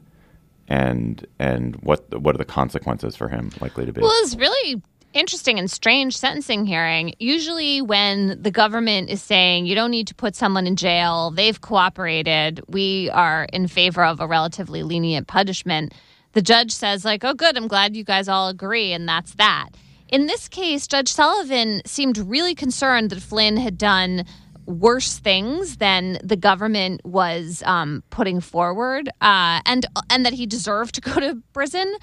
And 0.69 1.27
and 1.39 1.77
what 1.77 2.21
what 2.21 2.35
are 2.35 2.39
the 2.39 2.45
consequences 2.45 3.17
for 3.17 3.29
him 3.29 3.51
likely 3.61 3.87
to 3.87 3.93
be? 3.93 4.01
Well, 4.01 4.13
it's 4.23 4.37
really 4.37 4.83
interesting 5.13 5.59
and 5.59 5.71
strange 5.71 6.17
sentencing 6.17 6.67
hearing. 6.67 7.15
Usually, 7.19 7.81
when 7.81 8.43
the 8.43 8.51
government 8.51 9.11
is 9.11 9.23
saying 9.23 9.67
you 9.67 9.75
don't 9.75 9.91
need 9.91 10.09
to 10.09 10.15
put 10.15 10.35
someone 10.35 10.67
in 10.67 10.77
jail, 10.77 11.31
they've 11.31 11.61
cooperated, 11.61 12.61
we 12.69 13.11
are 13.11 13.47
in 13.53 13.69
favor 13.69 14.05
of 14.05 14.21
a 14.21 14.27
relatively 14.27 14.83
lenient 14.83 15.29
punishment. 15.29 15.95
The 16.33 16.43
judge 16.43 16.73
says, 16.73 17.05
like, 17.05 17.25
oh, 17.25 17.33
good, 17.33 17.57
I'm 17.57 17.69
glad 17.69 17.97
you 17.97 18.03
guys 18.03 18.29
all 18.29 18.49
agree, 18.49 18.93
and 18.93 19.09
that's 19.09 19.35
that. 19.35 19.71
In 20.09 20.27
this 20.27 20.49
case, 20.49 20.87
Judge 20.87 21.09
Sullivan 21.09 21.81
seemed 21.87 22.19
really 22.19 22.55
concerned 22.55 23.11
that 23.11 23.23
Flynn 23.23 23.57
had 23.57 23.79
done 23.79 24.25
worse 24.67 25.19
things 25.19 25.77
than 25.77 26.19
the 26.23 26.37
government 26.37 27.05
was 27.05 27.63
um, 27.67 28.03
putting 28.11 28.41
forward, 28.41 29.09
uh, 29.21 29.61
and 29.67 29.87
and 30.11 30.25
that 30.27 30.33
he 30.33 30.47
deserved 30.47 30.95
to 30.97 31.01
go 31.13 31.21
to 31.21 31.43
prison. 31.53 31.95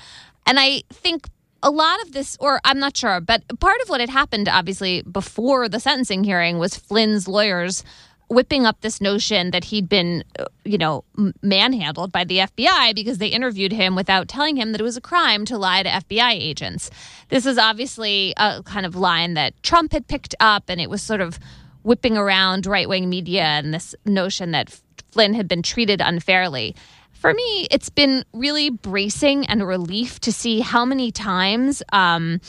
And 0.45 0.59
I 0.59 0.83
think 0.89 1.27
a 1.63 1.69
lot 1.69 2.01
of 2.01 2.13
this, 2.13 2.37
or 2.39 2.59
I'm 2.65 2.79
not 2.79 2.97
sure, 2.97 3.21
but 3.21 3.43
part 3.59 3.79
of 3.81 3.89
what 3.89 3.99
had 3.99 4.09
happened, 4.09 4.49
obviously, 4.49 5.03
before 5.03 5.69
the 5.69 5.79
sentencing 5.79 6.23
hearing 6.23 6.57
was 6.57 6.75
Flynn's 6.75 7.27
lawyers 7.27 7.83
whipping 8.31 8.65
up 8.65 8.79
this 8.79 9.01
notion 9.01 9.51
that 9.51 9.65
he'd 9.65 9.89
been, 9.89 10.23
uh, 10.39 10.45
you 10.63 10.77
know, 10.77 11.03
manhandled 11.41 12.13
by 12.13 12.23
the 12.23 12.37
FBI 12.37 12.95
because 12.95 13.17
they 13.17 13.27
interviewed 13.27 13.73
him 13.73 13.93
without 13.93 14.29
telling 14.29 14.55
him 14.55 14.71
that 14.71 14.79
it 14.79 14.85
was 14.85 14.95
a 14.95 15.01
crime 15.01 15.43
to 15.43 15.57
lie 15.57 15.83
to 15.83 15.89
FBI 15.89 16.31
agents. 16.31 16.89
This 17.27 17.45
is 17.45 17.57
obviously 17.57 18.33
a 18.37 18.63
kind 18.63 18.85
of 18.85 18.95
line 18.95 19.33
that 19.33 19.61
Trump 19.63 19.91
had 19.91 20.07
picked 20.07 20.33
up, 20.39 20.63
and 20.69 20.79
it 20.79 20.89
was 20.89 21.01
sort 21.01 21.19
of 21.19 21.39
whipping 21.83 22.17
around 22.17 22.65
right 22.65 22.87
wing 22.87 23.09
media 23.09 23.43
and 23.43 23.73
this 23.73 23.95
notion 24.05 24.51
that 24.51 24.79
Flynn 25.11 25.33
had 25.33 25.47
been 25.47 25.61
treated 25.61 26.01
unfairly. 26.01 26.75
For 27.13 27.33
me, 27.33 27.67
it's 27.69 27.89
been 27.89 28.25
really 28.33 28.71
bracing 28.71 29.45
and 29.45 29.67
relief 29.67 30.19
to 30.21 30.31
see 30.31 30.59
how 30.59 30.85
many 30.85 31.11
times, 31.11 31.83
um, 31.93 32.41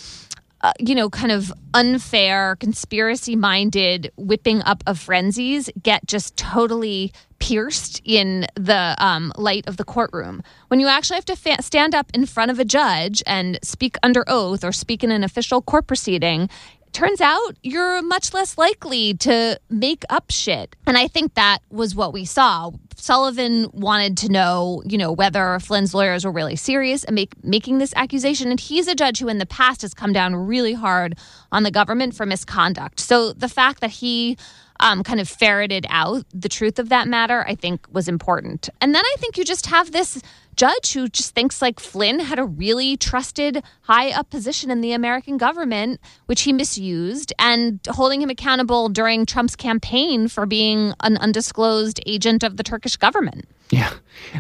uh, 0.63 0.73
you 0.79 0.95
know, 0.95 1.11
kind 1.11 1.31
of 1.31 1.53
unfair, 1.75 2.57
conspiracy 2.57 3.37
minded 3.37 4.11
whipping 4.17 4.63
up 4.63 4.83
of 4.87 4.99
frenzies 4.99 5.69
get 5.83 6.07
just 6.07 6.39
totally 6.39 7.13
pierced 7.39 8.01
in 8.05 8.47
the 8.55 8.95
um, 8.99 9.31
light 9.37 9.67
of 9.67 9.77
the 9.77 9.85
courtroom. 9.85 10.43
When 10.69 10.81
you 10.81 10.87
actually 10.87 11.17
have 11.17 11.25
to 11.27 11.37
fa- 11.37 11.61
stand 11.61 11.95
up 11.95 12.11
in 12.15 12.25
front 12.25 12.51
of 12.51 12.59
a 12.59 12.65
judge 12.65 13.23
and 13.27 13.59
speak 13.63 13.97
under 14.03 14.25
oath 14.27 14.65
or 14.65 14.73
speak 14.73 15.05
in 15.05 15.11
an 15.11 15.25
official 15.25 15.61
court 15.61 15.87
proceeding, 15.87 16.49
turns 16.93 17.21
out 17.21 17.57
you're 17.63 18.03
much 18.03 18.35
less 18.35 18.59
likely 18.59 19.15
to 19.15 19.59
make 19.71 20.05
up 20.11 20.31
shit. 20.31 20.77
And 20.87 20.97
I 20.99 21.09
think 21.09 21.35
that 21.35 21.59
was 21.71 21.95
what 21.95 22.13
we 22.13 22.25
saw. 22.25 22.71
Sullivan 22.97 23.69
wanted 23.73 24.17
to 24.19 24.29
know, 24.29 24.83
you 24.87 24.99
know, 24.99 25.11
whether 25.11 25.59
Flynn's 25.59 25.95
lawyers 25.95 26.25
were 26.25 26.31
really 26.31 26.57
serious 26.57 27.05
and 27.05 27.15
make, 27.15 27.43
making 27.43 27.79
this 27.79 27.93
accusation. 27.97 28.51
And 28.51 28.61
he's 28.61 28.87
a 28.87 28.95
judge 28.95 29.19
who 29.19 29.29
in 29.29 29.39
the 29.39 29.47
past 29.47 29.83
has 29.83 29.95
come 29.95 30.13
down 30.13 30.35
really 30.35 30.75
hard 30.75 31.19
on 31.51 31.63
the 31.63 31.71
government 31.71 32.15
for 32.15 32.27
misconduct. 32.27 33.01
So 33.01 33.33
the 33.33 33.49
fact 33.49 33.81
that 33.81 33.91
he 33.91 34.37
um, 34.81 35.03
kind 35.03 35.21
of 35.21 35.29
ferreted 35.29 35.87
out 35.89 36.25
the 36.35 36.49
truth 36.49 36.79
of 36.79 36.89
that 36.91 37.09
matter, 37.09 37.45
I 37.47 37.55
think 37.55 37.87
was 37.91 38.09
important. 38.09 38.69
And 38.81 38.95
then 38.95 39.05
I 39.05 39.17
think 39.19 39.39
you 39.39 39.45
just 39.45 39.67
have 39.67 39.93
this 39.93 40.21
judge 40.57 40.93
who 40.93 41.09
just 41.09 41.35
thinks 41.35 41.63
like 41.63 41.81
Flynn 41.81 42.21
had 42.21 42.39
a 42.39 42.45
really 42.45 42.97
trusted 42.97 43.63
high 43.83 44.11
up 44.11 44.31
position 44.31 44.71
in 44.71 44.81
the 44.81 44.93
American 44.93 45.37
government, 45.37 46.01
which 46.27 46.43
he 46.43 46.53
misused, 46.53 47.33
and 47.39 47.81
holding 47.89 48.23
him 48.23 48.31
accountable 48.31 48.89
during 48.89 49.27
Trump's 49.27 49.57
campaign 49.57 50.29
for 50.29 50.47
being 50.47 50.95
an 51.01 51.17
undisclosed 51.19 52.01
agent 52.07 52.43
of 52.43 52.57
the 52.57 52.63
Turkish 52.63 52.97
government. 52.97 53.47
Yeah. 53.71 53.93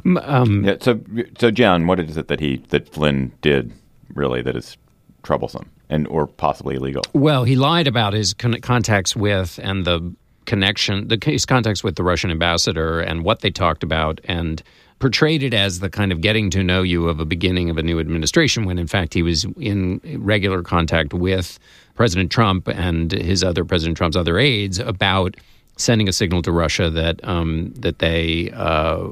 Um, 0.04 0.64
yeah. 0.64 0.76
So, 0.80 1.00
so 1.38 1.50
John, 1.50 1.86
what 1.86 1.98
is 1.98 2.16
it 2.16 2.28
that 2.28 2.40
he 2.40 2.58
that 2.68 2.88
Flynn 2.88 3.32
did 3.40 3.72
really 4.14 4.42
that 4.42 4.56
is 4.56 4.76
troublesome 5.22 5.70
and 5.88 6.06
or 6.08 6.26
possibly 6.26 6.76
illegal? 6.76 7.02
Well, 7.14 7.44
he 7.44 7.56
lied 7.56 7.86
about 7.86 8.12
his 8.12 8.34
con- 8.34 8.60
contacts 8.60 9.16
with 9.16 9.58
and 9.62 9.84
the 9.84 10.14
connection, 10.44 11.08
the 11.08 11.16
case 11.16 11.46
context 11.46 11.84
with 11.84 11.96
the 11.96 12.02
Russian 12.02 12.30
ambassador 12.30 13.00
and 13.00 13.24
what 13.24 13.40
they 13.40 13.50
talked 13.50 13.82
about, 13.82 14.20
and 14.24 14.62
portrayed 15.02 15.42
it 15.42 15.52
as 15.52 15.80
the 15.80 15.90
kind 15.90 16.12
of 16.12 16.20
getting 16.20 16.48
to 16.48 16.62
know 16.62 16.80
you 16.80 17.08
of 17.08 17.18
a 17.18 17.24
beginning 17.24 17.68
of 17.68 17.76
a 17.76 17.82
new 17.82 17.98
administration, 17.98 18.64
when 18.64 18.78
in 18.78 18.86
fact 18.86 19.14
he 19.14 19.20
was 19.20 19.44
in 19.58 20.00
regular 20.20 20.62
contact 20.62 21.12
with 21.12 21.58
President 21.96 22.30
Trump 22.30 22.68
and 22.68 23.10
his 23.10 23.42
other 23.42 23.64
President 23.64 23.96
Trump's 23.96 24.14
other 24.16 24.38
aides 24.38 24.78
about 24.78 25.36
sending 25.76 26.08
a 26.08 26.12
signal 26.12 26.40
to 26.42 26.52
Russia 26.52 26.88
that 26.88 27.22
um, 27.28 27.72
that 27.74 27.98
they. 27.98 28.52
Uh, 28.54 29.08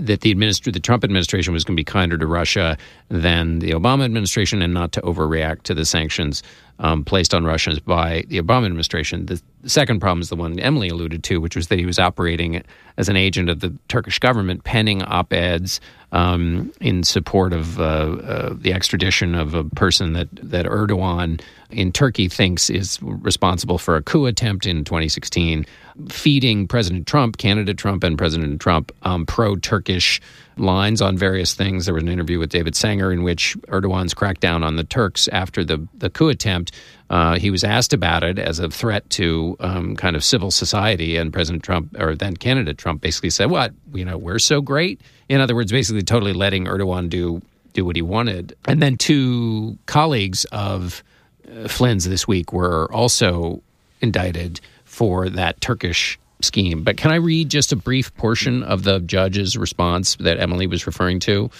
that 0.00 0.20
the 0.22 0.34
administ- 0.34 0.72
the 0.72 0.80
Trump 0.80 1.04
administration 1.04 1.52
was 1.52 1.64
going 1.64 1.76
to 1.76 1.80
be 1.80 1.84
kinder 1.84 2.16
to 2.16 2.26
Russia 2.26 2.76
than 3.08 3.58
the 3.58 3.72
Obama 3.72 4.04
administration, 4.04 4.62
and 4.62 4.72
not 4.72 4.92
to 4.92 5.00
overreact 5.02 5.62
to 5.62 5.74
the 5.74 5.84
sanctions 5.84 6.42
um, 6.78 7.04
placed 7.04 7.34
on 7.34 7.44
Russians 7.44 7.80
by 7.80 8.24
the 8.28 8.40
Obama 8.40 8.66
administration. 8.66 9.26
The, 9.26 9.40
the 9.62 9.70
second 9.70 10.00
problem 10.00 10.20
is 10.20 10.28
the 10.28 10.36
one 10.36 10.58
Emily 10.58 10.88
alluded 10.88 11.24
to, 11.24 11.40
which 11.40 11.56
was 11.56 11.68
that 11.68 11.78
he 11.78 11.86
was 11.86 11.98
operating 11.98 12.62
as 12.96 13.08
an 13.08 13.16
agent 13.16 13.48
of 13.48 13.60
the 13.60 13.74
Turkish 13.88 14.18
government, 14.18 14.64
penning 14.64 15.02
op 15.02 15.32
eds 15.32 15.80
um, 16.12 16.72
in 16.80 17.02
support 17.02 17.52
of 17.52 17.80
uh, 17.80 17.82
uh, 17.82 18.54
the 18.56 18.72
extradition 18.72 19.34
of 19.34 19.54
a 19.54 19.64
person 19.64 20.12
that 20.12 20.28
that 20.36 20.66
Erdogan 20.66 21.40
in 21.70 21.92
Turkey 21.92 22.28
thinks 22.28 22.70
is 22.70 22.98
responsible 23.02 23.78
for 23.78 23.96
a 23.96 24.02
coup 24.02 24.26
attempt 24.26 24.66
in 24.66 24.84
2016, 24.84 25.66
feeding 26.08 26.68
President 26.68 27.06
Trump, 27.06 27.38
candidate 27.38 27.78
Trump, 27.78 28.04
and 28.04 28.18
President 28.18 28.60
Trump 28.60 28.92
um, 29.02 29.26
pro-Turkish 29.26 30.20
lines 30.58 31.02
on 31.02 31.16
various 31.16 31.54
things. 31.54 31.86
There 31.86 31.94
was 31.94 32.02
an 32.02 32.08
interview 32.08 32.38
with 32.38 32.50
David 32.50 32.74
Sanger 32.74 33.12
in 33.12 33.22
which 33.22 33.56
Erdogan's 33.68 34.14
crackdown 34.14 34.64
on 34.64 34.76
the 34.76 34.84
Turks 34.84 35.28
after 35.28 35.64
the 35.64 35.86
the 35.94 36.10
coup 36.10 36.28
attempt. 36.28 36.72
Uh, 37.08 37.38
he 37.38 37.50
was 37.50 37.62
asked 37.62 37.92
about 37.92 38.24
it 38.24 38.38
as 38.38 38.58
a 38.58 38.68
threat 38.68 39.08
to 39.10 39.56
um, 39.60 39.96
kind 39.96 40.16
of 40.16 40.24
civil 40.24 40.50
society, 40.50 41.16
and 41.16 41.32
President 41.32 41.62
Trump, 41.62 41.94
or 41.98 42.14
then 42.14 42.36
candidate 42.36 42.78
Trump, 42.78 43.00
basically 43.00 43.30
said, 43.30 43.50
"What 43.50 43.72
you 43.94 44.04
know, 44.04 44.16
we're 44.16 44.38
so 44.38 44.60
great." 44.60 45.00
In 45.28 45.40
other 45.40 45.54
words, 45.54 45.72
basically 45.72 46.02
totally 46.02 46.32
letting 46.32 46.66
Erdogan 46.66 47.08
do 47.08 47.42
do 47.72 47.84
what 47.84 47.96
he 47.96 48.02
wanted. 48.02 48.56
And 48.66 48.82
then 48.82 48.96
two 48.96 49.78
colleagues 49.86 50.44
of 50.46 51.04
uh, 51.48 51.68
Flynn's 51.68 52.08
this 52.08 52.26
week 52.26 52.52
were 52.52 52.90
also 52.92 53.62
indicted 54.00 54.60
for 54.96 55.28
that 55.28 55.60
Turkish 55.60 56.18
scheme. 56.40 56.82
But 56.82 56.96
can 56.96 57.10
I 57.10 57.16
read 57.16 57.50
just 57.50 57.70
a 57.70 57.76
brief 57.76 58.14
portion 58.16 58.62
of 58.62 58.82
the 58.82 59.00
judge's 59.00 59.54
response 59.54 60.16
that 60.16 60.40
Emily 60.40 60.66
was 60.66 60.86
referring 60.86 61.20
to? 61.20 61.50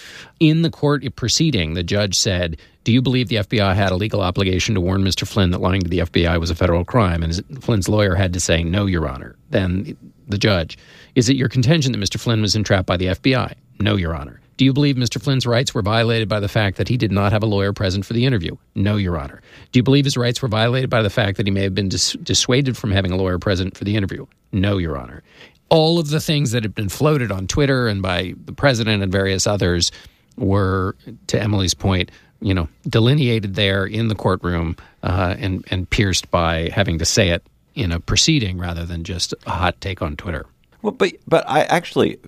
In 0.41 0.63
the 0.63 0.71
court 0.71 1.05
proceeding, 1.17 1.75
the 1.75 1.83
judge 1.83 2.15
said, 2.15 2.57
Do 2.85 2.93
you 2.93 3.03
believe 3.03 3.29
the 3.29 3.37
FBI 3.37 3.75
had 3.75 3.93
a 3.93 3.97
legal 3.97 4.23
obligation 4.23 4.75
to 4.75 4.81
warn 4.81 5.03
Mr. 5.03 5.29
Flynn 5.29 5.51
that 5.51 5.61
lying 5.61 5.83
to 5.83 5.91
the 5.91 5.99
FBI 5.99 6.41
was 6.41 6.49
a 6.49 6.55
federal 6.55 6.83
crime? 6.83 7.23
And 7.23 7.63
Flynn's 7.63 7.91
lawyer 7.91 8.15
had 8.15 8.33
to 8.33 8.41
say, 8.41 8.65
No, 8.65 8.87
Your 8.87 9.07
Honor. 9.07 9.37
Then 9.51 9.99
the 10.27 10.39
judge, 10.39 10.79
Is 11.15 11.29
it 11.29 11.37
your 11.37 11.51
contention 11.51 11.93
that 11.93 11.99
Mr. 11.99 12.19
Flynn 12.19 12.41
was 12.41 12.57
entrapped 12.57 12.87
by 12.87 12.97
the 12.97 13.09
FBI? 13.09 13.53
No, 13.81 13.97
Your 13.97 14.17
Honor. 14.17 14.41
Do 14.57 14.65
you 14.65 14.73
believe 14.73 14.97
Mr. 14.97 15.23
Flynn's 15.23 15.47
rights 15.47 15.75
were 15.75 15.83
violated 15.83 16.29
by 16.29 16.41
the 16.41 16.49
fact 16.49 16.79
that 16.79 16.89
he 16.89 16.97
did 16.97 17.13
not 17.13 17.33
have 17.33 17.43
a 17.43 17.47
lawyer 17.47 17.73
present 17.73 18.07
for 18.07 18.15
the 18.15 18.25
interview? 18.25 18.57
No, 18.75 18.97
Your 18.97 19.19
Honor. 19.19 19.43
Do 19.73 19.79
you 19.79 19.83
believe 19.83 20.05
his 20.05 20.17
rights 20.17 20.41
were 20.41 20.49
violated 20.49 20.89
by 20.89 21.03
the 21.03 21.11
fact 21.11 21.37
that 21.37 21.47
he 21.47 21.51
may 21.51 21.63
have 21.63 21.75
been 21.75 21.89
dis- 21.89 22.15
dissuaded 22.23 22.77
from 22.77 22.91
having 22.91 23.13
a 23.13 23.17
lawyer 23.17 23.39
present 23.39 23.77
for 23.77 23.85
the 23.85 23.97
interview? 23.97 24.27
No, 24.53 24.79
Your 24.79 24.97
Honor. 24.97 25.23
All 25.69 25.99
of 25.99 26.11
the 26.11 26.21
things 26.21 26.53
that 26.53 26.63
had 26.63 26.75
been 26.75 26.89
floated 26.89 27.31
on 27.31 27.47
Twitter 27.47 27.89
and 27.89 28.01
by 28.01 28.35
the 28.45 28.53
president 28.53 29.03
and 29.03 29.13
various 29.13 29.47
others 29.47 29.93
were, 30.37 30.97
to 31.27 31.41
Emily's 31.41 31.75
point, 31.75 32.11
you 32.41 32.55
know, 32.55 32.69
delineated 32.89 33.55
there 33.55 33.85
in 33.85 34.09
the 34.09 34.15
courtroom 34.15 34.77
uh, 35.03 35.35
and 35.39 35.65
and 35.71 35.89
pierced 35.89 36.31
by 36.31 36.69
having 36.69 36.99
to 36.99 37.05
say 37.05 37.31
it 37.31 37.43
in 37.75 37.93
a 37.93 38.01
proceeding 38.01 38.59
rather 38.59 38.85
than 38.85 39.05
just 39.05 39.35
a 39.47 39.51
hot 39.51 39.81
take 39.81 40.03
on 40.03 40.17
Twitter. 40.17 40.47
Well, 40.87 40.95
but 40.95 41.15
but 41.27 41.45
I 41.49 41.63
actually 41.63 42.19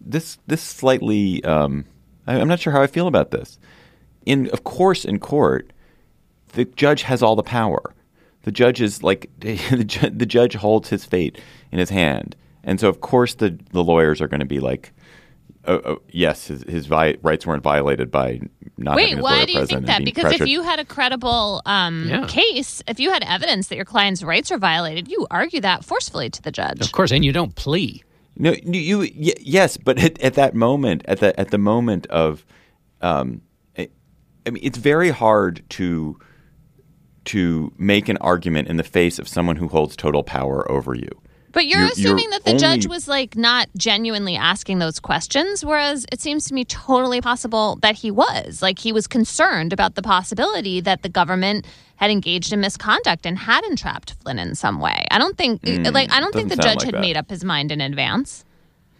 this 0.00 0.38
this 0.46 0.62
slightly 0.62 1.44
um, 1.44 1.84
I, 2.26 2.40
I'm 2.40 2.48
not 2.48 2.60
sure 2.60 2.72
how 2.72 2.80
I 2.80 2.86
feel 2.86 3.08
about 3.08 3.30
this. 3.30 3.58
In 4.24 4.48
of 4.50 4.64
course, 4.64 5.04
in 5.04 5.18
court, 5.18 5.70
the 6.54 6.64
judge 6.64 7.02
has 7.02 7.22
all 7.22 7.36
the 7.36 7.42
power. 7.42 7.94
The 8.44 8.52
judge 8.52 8.80
is 8.80 9.02
like 9.02 9.28
the, 9.40 9.84
ju- 9.84 10.08
the 10.08 10.24
judge 10.24 10.54
holds 10.54 10.88
his 10.88 11.04
fate 11.04 11.38
in 11.70 11.78
his 11.78 11.90
hand, 11.90 12.36
and 12.64 12.80
so 12.80 12.88
of 12.88 13.02
course 13.02 13.34
the 13.34 13.58
the 13.72 13.84
lawyers 13.84 14.22
are 14.22 14.28
going 14.28 14.40
to 14.40 14.46
be 14.46 14.60
like, 14.60 14.92
oh, 15.66 15.80
oh, 15.84 16.02
yes, 16.10 16.46
his, 16.46 16.62
his 16.62 16.86
vi- 16.86 17.16
rights 17.22 17.46
weren't 17.46 17.62
violated 17.62 18.10
by 18.10 18.40
not 18.78 18.96
Wait, 18.96 19.02
having 19.10 19.16
his 19.18 19.22
why 19.24 19.34
lawyer 19.36 19.46
do 19.46 19.52
you 19.52 19.58
present 19.58 19.68
think 19.68 19.78
and 19.80 19.88
that? 19.88 19.98
being 19.98 20.04
Because 20.14 20.40
if 20.40 20.46
you 20.48 20.62
had 20.62 20.78
a 20.78 20.84
credible 20.84 21.62
um, 21.66 22.06
Yeah. 22.08 22.26
case, 22.26 22.82
if 22.86 23.00
you 23.00 23.10
had 23.10 23.22
evidence 23.24 23.68
that 23.68 23.76
your 23.76 23.84
client's 23.84 24.22
rights 24.22 24.50
are 24.50 24.58
violated, 24.58 25.08
you 25.08 25.26
argue 25.30 25.60
that 25.60 25.84
forcefully 25.84 26.30
to 26.30 26.42
the 26.42 26.52
judge. 26.52 26.80
Of 26.80 26.92
course, 26.92 27.10
and 27.10 27.24
you 27.24 27.32
don't 27.32 27.54
plea. 27.54 28.02
No, 28.36 28.54
you, 28.64 29.02
you 29.02 29.32
yes, 29.40 29.76
but 29.76 29.98
at, 29.98 30.20
at 30.20 30.34
that 30.34 30.54
moment, 30.54 31.02
at 31.06 31.20
the 31.20 31.38
at 31.40 31.50
the 31.50 31.58
moment 31.58 32.06
of, 32.08 32.44
um, 33.00 33.40
I, 33.78 33.88
I 34.46 34.50
mean, 34.50 34.62
it's 34.62 34.78
very 34.78 35.10
hard 35.10 35.64
to 35.70 36.18
to 37.26 37.72
make 37.78 38.08
an 38.08 38.16
argument 38.18 38.68
in 38.68 38.76
the 38.76 38.84
face 38.84 39.18
of 39.18 39.26
someone 39.26 39.56
who 39.56 39.68
holds 39.68 39.96
total 39.96 40.22
power 40.22 40.70
over 40.70 40.94
you. 40.94 41.08
But 41.56 41.68
you're, 41.68 41.80
You're- 41.80 41.92
assuming 41.92 42.24
you're 42.24 42.32
that 42.32 42.44
the 42.44 42.58
judge 42.58 42.86
was 42.86 43.08
like 43.08 43.34
not 43.34 43.70
genuinely 43.78 44.36
asking 44.36 44.78
those 44.78 45.00
questions, 45.00 45.64
whereas 45.64 46.04
it 46.12 46.20
seems 46.20 46.44
to 46.48 46.54
me 46.54 46.66
totally 46.66 47.22
possible 47.22 47.78
that 47.80 47.94
he 47.94 48.10
was. 48.10 48.60
Like 48.60 48.78
he 48.78 48.92
was 48.92 49.06
concerned 49.06 49.72
about 49.72 49.94
the 49.94 50.02
possibility 50.02 50.82
that 50.82 51.00
the 51.02 51.08
government 51.08 51.64
had 51.96 52.10
engaged 52.10 52.52
in 52.52 52.60
misconduct 52.60 53.24
and 53.24 53.38
had 53.38 53.64
entrapped 53.64 54.16
Flynn 54.22 54.38
in 54.38 54.54
some 54.54 54.80
way. 54.80 55.06
I 55.10 55.16
don't 55.16 55.38
think 55.38 55.62
hmm, 55.66 55.84
like 55.84 56.12
I 56.12 56.20
don't 56.20 56.34
think 56.34 56.50
the 56.50 56.56
doesn't 56.56 56.62
sound 56.62 56.80
judge 56.80 56.84
like 56.84 56.84
had 56.88 56.94
that. 56.96 57.00
made 57.00 57.16
up 57.16 57.30
his 57.30 57.42
mind 57.42 57.72
in 57.72 57.80
advance. 57.80 58.44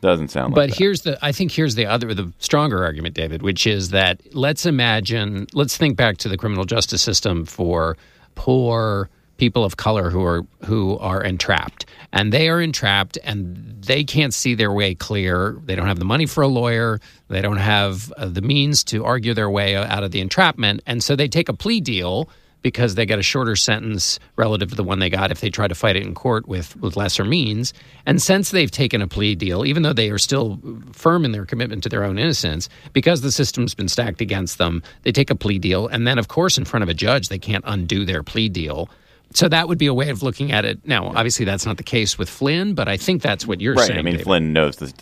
Doesn't 0.01 0.29
sound 0.29 0.53
like 0.53 0.55
But 0.55 0.71
that. 0.71 0.79
here's 0.79 1.03
the 1.03 1.19
I 1.21 1.33
think 1.33 1.53
here's 1.53 1.75
the 1.75 1.85
other 1.85 2.14
the 2.14 2.33
stronger 2.38 2.83
argument, 2.83 3.14
David, 3.14 3.42
which 3.42 3.66
is 3.66 3.90
that 3.90 4.23
let's 4.35 4.64
imagine 4.64 5.47
let's 5.53 5.77
think 5.77 5.99
back 5.99 6.16
to 6.19 6.31
the 6.31 6.38
criminal 6.38 6.64
justice 6.64 7.03
system 7.03 7.45
for 7.45 7.99
poor 8.35 9.11
people 9.37 9.64
of 9.64 9.77
color 9.77 10.11
who 10.11 10.25
are 10.25 10.46
who 10.64 10.99
are 10.99 11.22
entrapped. 11.22 11.87
And 12.12 12.33
they 12.33 12.49
are 12.49 12.61
entrapped 12.61 13.18
and 13.25 13.83
they 13.83 14.05
can't 14.05 14.33
see 14.33 14.55
their 14.55 14.72
way 14.72 14.94
clear. 14.94 15.59
They 15.64 15.75
don't 15.75 15.87
have 15.87 15.99
the 15.99 16.05
money 16.05 16.27
for 16.27 16.42
a 16.42 16.49
lawyer. 16.49 17.01
They 17.29 17.42
don't 17.42 17.59
have 17.59 18.12
uh, 18.16 18.27
the 18.27 18.42
means 18.42 18.85
to 18.85 19.05
argue 19.05 19.35
their 19.35 19.51
way 19.51 19.77
out 19.77 20.03
of 20.03 20.11
the 20.11 20.20
entrapment. 20.20 20.83
And 20.87 21.03
so 21.03 21.16
they 21.16 21.29
take 21.29 21.49
a 21.49 21.55
plea 21.55 21.81
deal 21.81 22.29
because 22.62 22.96
they 22.96 23.07
get 23.07 23.18
a 23.18 23.22
shorter 23.22 23.55
sentence 23.55 24.18
relative 24.35 24.70
to 24.70 24.75
the 24.75 24.83
one 24.83 24.99
they 24.99 25.09
got 25.09 25.31
if 25.31 25.40
they 25.40 25.51
try 25.51 25.68
to 25.68 25.75
fight 25.75 25.94
it 25.94 26.03
in 26.03 26.14
court 26.14 26.49
with, 26.49 26.77
with 26.79 26.96
lesser 26.96 27.25
means. 27.25 27.72
And 28.07 28.20
since 28.20 28.51
they've 28.51 28.70
taken 28.70 29.01
a 29.01 29.07
plea 29.07 29.37
deal, 29.37 29.64
even 29.64 29.85
though 29.85 29.92
they 29.92 30.11
are 30.11 30.18
still 30.18 30.59
firm 30.92 31.25
in 31.25 31.31
their 31.31 31.46
commitment 31.46 31.85
to 31.85 31.88
their 31.88 32.03
own 32.03 32.18
innocence, 32.18 32.68
because 32.92 33.20
the 33.20 33.31
system's 33.31 33.75
been 33.75 33.88
stacked 33.88 34.20
against 34.20 34.59
them, 34.59 34.83
they 35.03 35.12
take 35.12 35.31
a 35.31 35.37
plea 35.37 35.61
deal. 35.61 35.87
And 35.87 36.09
then, 36.09 36.18
of 36.18 36.27
course, 36.27 36.59
in 36.59 36.64
front 36.64 36.83
of 36.83 36.88
a 36.88 36.94
judge, 36.94 37.29
they 37.29 37.38
can't 37.38 37.64
undo 37.68 38.05
their 38.05 38.25
plea 38.25 38.49
deal. 38.49 38.90
So 39.37 39.51
that 39.51 39.68
would 39.68 39.77
be 39.77 39.87
a 39.87 39.92
way 39.92 40.09
of 40.09 40.22
looking 40.22 40.51
at 40.51 40.64
it. 40.64 40.81
Now, 40.87 41.09
obviously, 41.09 41.44
that's 41.44 41.66
not 41.66 41.77
the 41.77 41.83
case 41.83 42.16
with 42.16 42.31
Flynn, 42.31 42.75
but 42.75 42.88
I 42.88 42.96
think 42.96 43.20
that's 43.20 43.46
what 43.46 43.61
you're 43.61 43.77
saying. 43.77 43.81
right. 43.83 43.87
saying. 43.88 43.99
I 43.99 44.03
mean, 44.03 44.14
David. 44.14 44.25
Flynn 44.25 44.53
knows 44.55 44.77
this. 44.77 44.94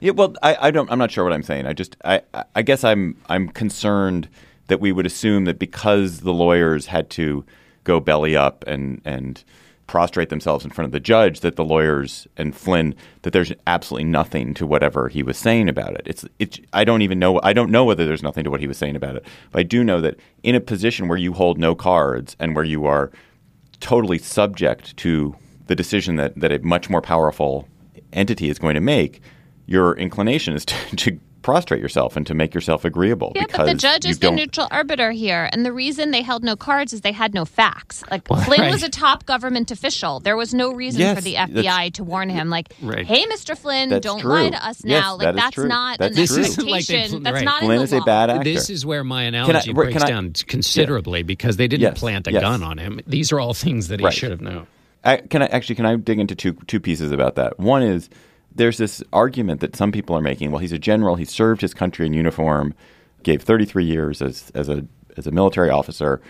Yeah, 0.00 0.10
well, 0.10 0.34
I, 0.42 0.56
I 0.60 0.70
don't. 0.72 0.90
I'm 0.90 0.98
not 0.98 1.12
sure 1.12 1.22
what 1.22 1.32
I'm 1.32 1.44
saying. 1.44 1.66
I 1.66 1.72
just, 1.72 1.96
I, 2.04 2.20
I 2.56 2.62
guess 2.62 2.82
I'm, 2.82 3.16
I'm 3.28 3.48
concerned 3.48 4.28
that 4.66 4.80
we 4.80 4.90
would 4.90 5.06
assume 5.06 5.44
that 5.44 5.60
because 5.60 6.20
the 6.20 6.32
lawyers 6.32 6.86
had 6.86 7.10
to 7.10 7.44
go 7.84 8.00
belly 8.00 8.36
up 8.36 8.64
and 8.66 9.00
and 9.04 9.44
prostrate 9.86 10.30
themselves 10.30 10.64
in 10.64 10.72
front 10.72 10.86
of 10.86 10.90
the 10.90 10.98
judge, 10.98 11.40
that 11.40 11.54
the 11.54 11.64
lawyers 11.64 12.26
and 12.36 12.56
Flynn, 12.56 12.92
that 13.22 13.32
there's 13.32 13.52
absolutely 13.68 14.08
nothing 14.08 14.52
to 14.54 14.66
whatever 14.66 15.08
he 15.08 15.22
was 15.22 15.38
saying 15.38 15.68
about 15.68 15.94
it. 15.94 16.02
It's, 16.06 16.24
it's. 16.40 16.58
I 16.72 16.82
don't 16.82 17.02
even 17.02 17.20
know. 17.20 17.40
I 17.44 17.52
don't 17.52 17.70
know 17.70 17.84
whether 17.84 18.04
there's 18.04 18.22
nothing 18.22 18.42
to 18.42 18.50
what 18.50 18.60
he 18.60 18.66
was 18.66 18.78
saying 18.78 18.96
about 18.96 19.14
it. 19.14 19.24
But 19.52 19.60
I 19.60 19.62
do 19.62 19.84
know 19.84 20.00
that 20.00 20.18
in 20.42 20.56
a 20.56 20.60
position 20.60 21.06
where 21.06 21.18
you 21.18 21.34
hold 21.34 21.56
no 21.56 21.76
cards 21.76 22.34
and 22.40 22.56
where 22.56 22.64
you 22.64 22.86
are 22.86 23.12
totally 23.80 24.18
subject 24.18 24.96
to 24.98 25.34
the 25.66 25.74
decision 25.74 26.16
that, 26.16 26.34
that 26.36 26.52
a 26.52 26.58
much 26.60 26.88
more 26.88 27.02
powerful 27.02 27.68
entity 28.12 28.48
is 28.48 28.58
going 28.58 28.74
to 28.74 28.80
make, 28.80 29.20
your 29.66 29.94
inclination 29.96 30.54
is 30.54 30.64
to, 30.66 30.96
to 30.96 31.18
prostrate 31.46 31.80
yourself 31.80 32.16
and 32.16 32.26
to 32.26 32.34
make 32.34 32.52
yourself 32.54 32.84
agreeable. 32.84 33.30
Yeah, 33.36 33.42
because 33.42 33.58
but 33.58 33.66
the 33.66 33.74
judge 33.74 34.04
is 34.04 34.18
the 34.18 34.26
don't- 34.26 34.34
neutral 34.34 34.66
arbiter 34.72 35.12
here. 35.12 35.48
And 35.52 35.64
the 35.64 35.72
reason 35.72 36.10
they 36.10 36.22
held 36.22 36.42
no 36.42 36.56
cards 36.56 36.92
is 36.92 37.02
they 37.02 37.12
had 37.12 37.34
no 37.34 37.44
facts. 37.44 38.02
Like 38.10 38.26
Flynn 38.26 38.60
right. 38.62 38.72
was 38.72 38.82
a 38.82 38.88
top 38.88 39.26
government 39.26 39.70
official. 39.70 40.18
There 40.18 40.36
was 40.36 40.52
no 40.52 40.72
reason 40.72 41.02
Yes, 41.02 41.16
for 41.16 41.22
the 41.22 41.36
FBI 41.36 41.92
to 41.94 42.02
warn 42.02 42.30
him, 42.30 42.50
like, 42.50 42.74
Right. 42.82 43.06
hey, 43.06 43.24
Mr. 43.26 43.56
Flynn, 43.56 43.90
That's 43.90 44.02
don't 44.02 44.18
true. 44.22 44.30
lie 44.30 44.50
to 44.50 44.66
us 44.66 44.82
Yes, 44.84 45.00
now. 45.02 45.16
like 45.16 45.28
is 45.28 45.36
that's 45.36 45.54
true. 45.54 45.68
not 45.68 45.98
That's 46.00 46.16
an 46.18 46.26
true. 46.26 46.36
This 46.36 46.48
isn't 46.48 46.66
like 46.68 46.86
they- 46.86 46.94
expectation. 46.96 47.22
that's 47.22 47.34
right. 47.34 47.44
not 47.44 47.60
Flynn 47.62 47.76
in 47.78 47.82
is 47.84 47.90
the 47.90 47.98
a 47.98 48.00
law. 48.00 48.04
bad 48.06 48.30
actor. 48.30 48.42
This 48.44 48.68
is 48.68 48.84
where 48.84 49.04
my 49.04 49.22
analogy 49.22 49.70
right, 49.70 49.74
breaks 49.74 49.92
can 49.92 50.02
I- 50.02 50.08
down 50.08 50.32
considerably 50.48 51.22
because 51.22 51.58
they 51.58 51.68
didn't 51.68 51.82
Yes, 51.82 51.96
plant 51.98 52.26
a 52.26 52.32
yes. 52.32 52.42
gun 52.42 52.64
on 52.64 52.78
him. 52.78 52.98
These 53.06 53.30
are 53.30 53.38
all 53.38 53.54
things 53.54 53.86
that 53.86 54.00
he 54.00 54.04
Right. 54.04 54.12
should 54.12 54.32
have 54.32 54.40
known. 54.40 54.66
I, 55.04 55.18
can 55.18 55.42
I 55.42 55.46
actually 55.46 55.76
can 55.76 55.86
I 55.86 55.94
dig 55.94 56.18
into 56.18 56.34
two 56.34 56.54
two 56.66 56.80
pieces 56.80 57.12
about 57.12 57.36
that? 57.36 57.60
One 57.60 57.84
is 57.84 58.10
there's 58.56 58.78
this 58.78 59.02
argument 59.12 59.60
that 59.60 59.76
some 59.76 59.92
people 59.92 60.16
are 60.16 60.20
making. 60.20 60.50
Well, 60.50 60.60
he's 60.60 60.72
a 60.72 60.78
general. 60.78 61.16
He 61.16 61.24
served 61.24 61.60
his 61.60 61.74
country 61.74 62.06
in 62.06 62.12
uniform, 62.12 62.74
gave 63.22 63.42
33 63.42 63.84
years 63.84 64.22
as 64.22 64.50
as 64.54 64.68
a 64.68 64.84
as 65.16 65.26
a 65.26 65.30
military 65.30 65.70
officer. 65.70 66.20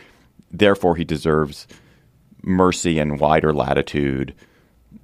Therefore, 0.50 0.96
he 0.96 1.04
deserves 1.04 1.66
mercy 2.42 2.98
and 2.98 3.18
wider 3.18 3.52
latitude 3.52 4.34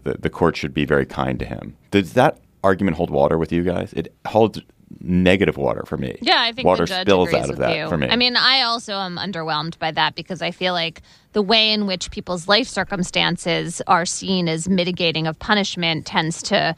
the, 0.04 0.14
the 0.14 0.30
court 0.30 0.56
should 0.56 0.74
be 0.74 0.84
very 0.84 1.06
kind 1.06 1.38
to 1.38 1.44
him. 1.44 1.76
Does 1.90 2.14
that 2.14 2.38
argument 2.64 2.96
hold 2.96 3.10
water 3.10 3.38
with 3.38 3.52
you 3.52 3.62
guys? 3.62 3.92
It 3.92 4.14
holds 4.26 4.60
negative 5.00 5.56
water 5.56 5.84
for 5.86 5.96
me. 5.96 6.18
Yeah, 6.20 6.42
I 6.42 6.52
think 6.52 6.66
water 6.66 6.84
the 6.84 6.88
judge 6.88 7.06
spills 7.06 7.28
agrees 7.28 7.44
out 7.44 7.50
of 7.50 7.56
that 7.58 7.76
you. 7.76 7.88
for 7.88 7.96
me. 7.96 8.08
I 8.08 8.16
mean, 8.16 8.36
I 8.36 8.62
also 8.62 8.94
am 8.94 9.16
underwhelmed 9.16 9.78
by 9.78 9.90
that 9.92 10.14
because 10.14 10.42
I 10.42 10.50
feel 10.50 10.74
like 10.74 11.02
the 11.32 11.42
way 11.42 11.72
in 11.72 11.86
which 11.86 12.10
people's 12.10 12.46
life 12.46 12.68
circumstances 12.68 13.80
are 13.86 14.04
seen 14.04 14.48
as 14.48 14.68
mitigating 14.68 15.26
of 15.26 15.38
punishment 15.38 16.06
tends 16.06 16.42
to 16.44 16.74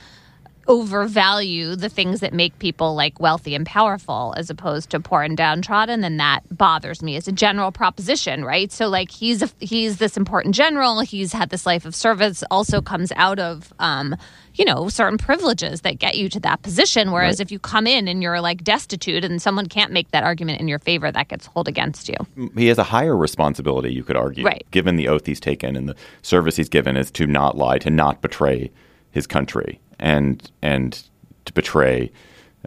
overvalue 0.67 1.77
the 1.77 1.89
things 1.89 2.21
that 2.21 2.33
make 2.33 2.59
people 2.59 2.95
like 2.95 3.19
wealthy 3.21 3.55
and 3.55 3.67
powerful 3.67 4.35
as 4.37 4.51
opposed 4.51 4.91
to 4.91 5.01
poor 5.01 5.23
and 5.23 5.37
downtrodden 5.37 6.01
then 6.01 6.17
that 6.19 6.41
bothers 6.51 7.03
me. 7.03 7.17
As 7.17 7.27
a 7.29 7.33
general 7.33 7.73
proposition 7.73 8.45
right? 8.45 8.71
So 8.73 8.89
like 8.89 9.11
he's 9.11 9.43
a, 9.43 9.51
he's 9.61 9.99
this 9.99 10.17
important 10.17 10.55
general. 10.55 11.01
He's 11.01 11.33
had 11.33 11.51
this 11.51 11.67
life 11.67 11.85
of 11.85 11.95
service. 11.95 12.43
Also 12.51 12.81
comes 12.81 13.13
out 13.17 13.39
of 13.39 13.73
um 13.79 14.17
you 14.55 14.65
know 14.65 14.89
certain 14.89 15.19
privileges 15.19 15.81
that 15.83 15.99
get 15.99 16.17
you 16.17 16.29
to 16.29 16.41
that 16.41 16.63
position. 16.63 17.11
Whereas 17.13 17.41
if 17.41 17.51
you 17.51 17.59
come 17.59 17.87
in 17.87 18.07
and 18.09 18.23
you're 18.23 18.41
like 18.41 18.63
destitute 18.63 19.25
and 19.25 19.43
someone 19.43 19.67
can't 19.67 19.91
make 19.93 20.11
that 20.13 20.23
argument 20.25 20.61
in 20.61 20.69
your 20.69 20.79
favor 20.79 21.11
that 21.11 21.29
gets 21.29 21.47
held 21.47 21.67
against 21.69 22.09
you. 22.09 22.17
He 22.57 22.67
has 22.69 22.79
a 22.79 22.85
higher 22.85 23.17
responsibility, 23.17 23.93
you 23.93 24.05
could 24.05 24.17
argue, 24.17 24.45
Right. 24.45 24.65
given 24.71 24.97
the 24.97 25.09
oath 25.09 25.27
he's 25.27 25.41
taken 25.41 25.77
and 25.77 25.89
the 25.89 25.97
service 26.23 26.57
he's 26.57 26.69
given 26.69 26.97
is 26.97 27.11
to 27.13 27.27
not 27.27 27.57
lie, 27.57 27.79
to 27.79 27.91
not 27.91 28.23
betray 28.23 28.71
his 29.11 29.27
country, 29.27 29.81
and 29.99 30.51
and 30.63 31.03
to 31.45 31.53
betray, 31.53 32.11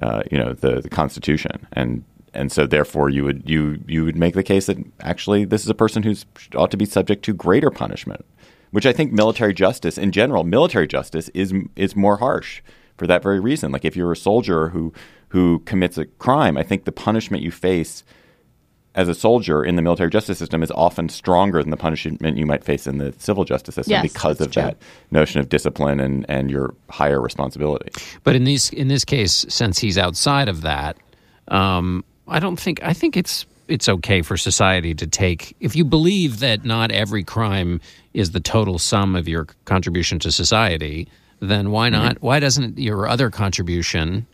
uh, 0.01 0.23
you 0.31 0.37
know, 0.37 0.53
the, 0.53 0.81
the 0.81 0.89
Constitution, 0.89 1.67
and 1.73 2.03
and 2.33 2.51
so 2.51 2.65
therefore 2.65 3.09
you 3.09 3.23
would 3.23 3.49
you 3.49 3.79
you 3.87 4.05
would 4.05 4.15
make 4.15 4.33
the 4.33 4.43
case 4.43 4.67
that 4.67 4.77
actually 5.01 5.45
this 5.45 5.63
is 5.63 5.69
a 5.69 5.75
person 5.75 6.03
who's 6.03 6.25
ought 6.55 6.71
to 6.71 6.77
be 6.77 6.85
subject 6.85 7.23
to 7.25 7.33
greater 7.33 7.71
punishment, 7.71 8.25
which 8.71 8.85
I 8.85 8.93
think 8.93 9.11
military 9.11 9.53
justice 9.53 9.97
in 9.97 10.11
general, 10.11 10.43
military 10.43 10.87
justice 10.87 11.29
is 11.29 11.53
is 11.75 11.95
more 11.95 12.17
harsh 12.17 12.61
for 12.97 13.07
that 13.07 13.23
very 13.23 13.39
reason. 13.39 13.71
Like 13.71 13.85
if 13.85 13.95
you're 13.95 14.11
a 14.11 14.17
soldier 14.17 14.69
who 14.69 14.93
who 15.29 15.59
commits 15.59 15.97
a 15.97 16.05
crime, 16.05 16.57
I 16.57 16.63
think 16.63 16.85
the 16.85 16.91
punishment 16.91 17.43
you 17.43 17.51
face 17.51 18.03
as 18.97 19.07
a 19.07 19.13
soldier 19.13 19.63
in 19.63 19.75
the 19.75 19.81
military 19.81 20.09
justice 20.09 20.39
system 20.39 20.63
is 20.63 20.71
often 20.71 21.07
stronger 21.07 21.61
than 21.61 21.69
the 21.69 21.77
punishment 21.77 22.35
you 22.35 22.45
might 22.47 22.63
face 22.63 22.87
in 22.87 22.97
the 22.97 23.13
civil 23.19 23.45
justice 23.45 23.75
system 23.75 23.91
Yes, 23.91 24.01
because 24.01 24.41
of 24.41 24.51
true. 24.51 24.63
that 24.63 24.77
notion 25.11 25.39
of 25.39 25.47
discipline 25.49 25.99
and, 25.99 26.25
and 26.27 26.49
your 26.49 26.73
higher 26.89 27.21
responsibility. 27.21 27.89
But 28.23 28.35
in 28.35 28.43
these 28.43 28.71
in 28.71 28.87
this 28.89 29.05
case, 29.05 29.45
since 29.47 29.77
he's 29.79 29.97
outside 29.97 30.49
of 30.49 30.63
that, 30.63 30.97
um, 31.47 32.03
I 32.27 32.39
don't 32.39 32.59
think 32.59 32.83
I 32.83 32.91
think 32.93 33.15
it's 33.15 33.45
it's 33.67 33.87
okay 33.87 34.21
for 34.23 34.35
society 34.35 34.95
to 34.95 35.05
take 35.05 35.55
if 35.59 35.75
you 35.75 35.85
believe 35.85 36.39
that 36.39 36.65
not 36.65 36.91
every 36.91 37.23
crime 37.23 37.79
is 38.13 38.31
the 38.31 38.39
total 38.39 38.79
sum 38.79 39.15
of 39.15 39.27
your 39.27 39.45
contribution 39.65 40.17
to 40.19 40.31
society, 40.31 41.07
then 41.39 41.69
why 41.69 41.89
not? 41.89 42.19
Why 42.21 42.39
doesn't 42.39 42.79
your 42.79 43.07
other 43.07 43.29
contribution 43.29 44.25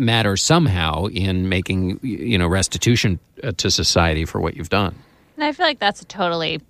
matter 0.00 0.36
somehow 0.36 1.06
in 1.06 1.48
making 1.48 2.00
you 2.02 2.38
know 2.38 2.48
restitution 2.48 3.18
uh, 3.42 3.52
to 3.52 3.70
society 3.70 4.24
for 4.24 4.40
what 4.40 4.56
you've 4.56 4.70
done? 4.70 4.94
and 5.36 5.44
i 5.44 5.52
feel 5.52 5.66
like 5.66 5.78
that's 5.78 6.02
a 6.02 6.04
totally 6.06 6.60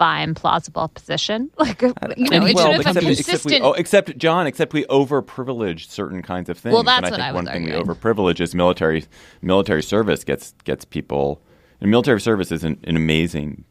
fine 0.00 0.34
plausible 0.34 0.88
position 0.88 1.50
like 1.58 1.82
you 1.82 1.88
know 2.30 2.46
it 2.46 2.54
well, 2.54 2.72
should 2.72 2.86
have 2.86 2.96
except, 2.96 3.00
been 3.00 3.06
except 3.06 3.06
we, 3.06 3.14
consistent 3.16 3.62
oh, 3.62 3.72
except 3.74 4.18
John, 4.18 4.46
except 4.46 4.72
we 4.72 4.84
overprivilege 4.84 5.88
certain 5.90 6.22
kinds 6.22 6.48
of 6.48 6.58
things. 6.58 6.72
Well, 6.72 6.82
that's 6.82 7.06
and 7.06 7.06
I 7.06 7.10
what 7.10 7.16
think 7.16 7.22
I 7.22 7.32
was 7.32 7.34
one 7.34 7.46
thing 7.46 7.64
we 7.64 7.72
arguing. 7.72 7.96
overprivilege 7.96 8.40
is 8.40 8.54
military 8.54 9.04
military 9.42 9.82
service 9.82 10.24
gets 10.24 10.54
gets 10.64 10.84
people. 10.86 11.42
And 11.80 11.90
military 11.90 12.20
service 12.20 12.52
is 12.52 12.64
an, 12.64 12.78
an 12.84 12.96
amazing. 12.96 13.64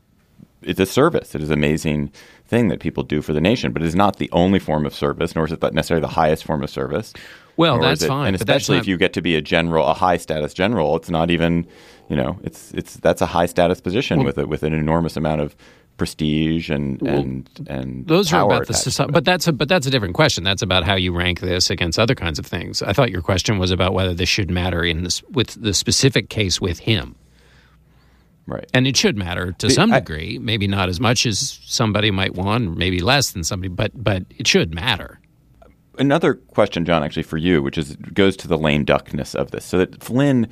It's 0.61 0.79
a 0.79 0.85
service. 0.85 1.35
It 1.35 1.41
is 1.41 1.49
an 1.49 1.53
amazing 1.59 2.11
thing 2.45 2.67
that 2.67 2.79
people 2.79 3.03
do 3.03 3.21
for 3.21 3.33
the 3.33 3.41
nation, 3.41 3.71
but 3.71 3.81
it 3.81 3.85
is 3.85 3.95
not 3.95 4.17
the 4.17 4.29
only 4.31 4.59
form 4.59 4.85
of 4.85 4.93
service, 4.93 5.35
nor 5.35 5.45
is 5.45 5.51
it 5.51 5.61
necessarily 5.73 6.01
the 6.01 6.07
highest 6.13 6.43
form 6.43 6.63
of 6.63 6.69
service. 6.69 7.13
Well, 7.57 7.79
that's 7.79 8.01
it- 8.03 8.07
fine, 8.07 8.27
and 8.27 8.35
especially 8.35 8.75
not- 8.77 8.81
if 8.81 8.87
you 8.87 8.97
get 8.97 9.13
to 9.13 9.21
be 9.21 9.35
a 9.35 9.41
general, 9.41 9.85
a 9.87 9.93
high 9.93 10.17
status 10.17 10.53
general, 10.53 10.95
it's 10.95 11.09
not 11.09 11.29
even, 11.29 11.67
you 12.09 12.15
know, 12.15 12.39
it's 12.43 12.71
it's 12.73 12.95
that's 12.97 13.21
a 13.21 13.25
high 13.27 13.45
status 13.45 13.79
position 13.81 14.23
with 14.23 14.37
a, 14.37 14.47
with 14.47 14.63
an 14.63 14.73
enormous 14.73 15.15
amount 15.17 15.41
of 15.41 15.55
prestige 15.97 16.69
and 16.69 17.01
and 17.01 17.49
and 17.67 18.07
Those 18.07 18.31
are 18.33 18.45
about 18.45 18.67
the 18.67 18.73
society, 18.73 19.11
but 19.11 19.25
that's 19.25 19.47
a 19.47 19.51
but 19.53 19.67
that's 19.67 19.85
a 19.85 19.91
different 19.91 20.15
question. 20.15 20.43
That's 20.45 20.61
about 20.61 20.85
how 20.85 20.95
you 20.95 21.11
rank 21.13 21.41
this 21.41 21.69
against 21.69 21.99
other 21.99 22.15
kinds 22.15 22.39
of 22.39 22.45
things. 22.45 22.81
I 22.81 22.93
thought 22.93 23.11
your 23.11 23.21
question 23.21 23.59
was 23.59 23.69
about 23.69 23.93
whether 23.93 24.13
this 24.13 24.29
should 24.29 24.49
matter 24.49 24.83
in 24.83 25.03
this 25.03 25.21
with 25.29 25.61
the 25.61 25.73
specific 25.73 26.29
case 26.29 26.61
with 26.61 26.79
him, 26.79 27.15
right. 28.49 28.69
and 28.73 28.87
it 28.87 28.97
should 28.97 29.17
matter 29.17 29.51
to 29.53 29.69
some 29.69 29.91
I- 29.91 29.99
degree. 29.99 30.37
Maybe 30.39 30.67
not 30.67 30.89
as 30.89 30.99
much 30.99 31.25
as 31.25 31.59
somebody 31.65 32.11
might 32.11 32.35
want, 32.35 32.77
maybe 32.77 32.99
less 32.99 33.31
than 33.31 33.43
somebody, 33.43 33.69
but 33.69 33.91
but 33.95 34.23
it 34.37 34.47
should 34.47 34.73
matter. 34.73 35.19
another 35.97 36.35
question, 36.35 36.85
John, 36.85 37.03
actually 37.03 37.23
for 37.23 37.37
you, 37.37 37.61
which 37.61 37.77
is 37.77 37.95
goes 38.13 38.35
to 38.37 38.47
the 38.47 38.57
lame 38.57 38.83
duckness 38.85 39.35
of 39.35 39.51
this. 39.51 39.65
So 39.65 39.77
that 39.79 40.03
Flynn 40.03 40.47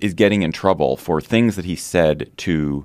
is 0.00 0.14
getting 0.14 0.42
in 0.42 0.52
trouble 0.52 0.96
for 0.96 1.20
things 1.20 1.56
that 1.56 1.64
he 1.64 1.76
said 1.76 2.30
to 2.38 2.84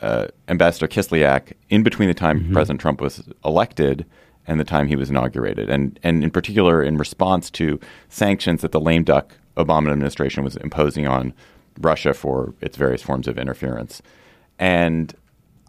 uh, 0.00 0.26
Ambassador 0.48 0.88
Kislyak 0.88 1.52
in 1.68 1.82
between 1.82 2.08
the 2.08 2.14
time 2.14 2.50
President 2.52 2.80
Trump 2.80 3.00
was 3.00 3.28
elected 3.44 4.04
and 4.46 4.58
the 4.58 4.64
time 4.64 4.86
he 4.88 4.96
was 4.96 5.10
inaugurated, 5.10 5.68
and 5.68 5.98
and 6.02 6.24
in 6.24 6.30
particular 6.30 6.82
in 6.82 6.96
response 6.96 7.50
to 7.50 7.78
sanctions 8.08 8.62
that 8.62 8.72
the 8.72 8.80
lame 8.80 9.04
duck 9.04 9.34
Obama 9.56 9.90
administration 9.90 10.44
was 10.44 10.56
imposing 10.56 11.06
on 11.06 11.34
Russia 11.80 12.14
for 12.14 12.54
its 12.60 12.76
various 12.76 13.02
forms 13.02 13.28
of 13.28 13.38
interference. 13.38 14.02
And 14.58 15.14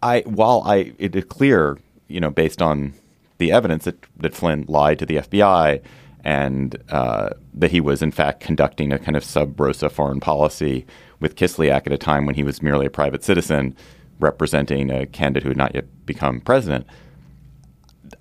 I, 0.02 0.20
while 0.20 0.62
I, 0.64 0.92
it 0.98 1.14
is 1.14 1.24
clear, 1.24 1.78
you 2.08 2.20
know, 2.20 2.30
based 2.30 2.60
on 2.60 2.94
the 3.38 3.52
evidence 3.52 3.84
that, 3.84 4.04
that 4.18 4.34
Flynn 4.34 4.64
lied 4.68 4.98
to 4.98 5.06
the 5.06 5.16
FBI 5.16 5.82
and 6.22 6.76
uh, 6.90 7.30
that 7.54 7.70
he 7.70 7.80
was 7.80 8.02
in 8.02 8.10
fact 8.10 8.40
conducting 8.40 8.92
a 8.92 8.98
kind 8.98 9.16
of 9.16 9.24
sub 9.24 9.58
rosa 9.58 9.88
foreign 9.88 10.20
policy 10.20 10.86
with 11.18 11.36
Kislyak 11.36 11.86
at 11.86 11.92
a 11.92 11.98
time 11.98 12.26
when 12.26 12.34
he 12.34 12.42
was 12.42 12.62
merely 12.62 12.86
a 12.86 12.90
private 12.90 13.24
citizen 13.24 13.74
representing 14.18 14.90
a 14.90 15.06
candidate 15.06 15.44
who 15.44 15.48
had 15.48 15.56
not 15.56 15.74
yet 15.74 15.86
become 16.04 16.40
president. 16.40 16.86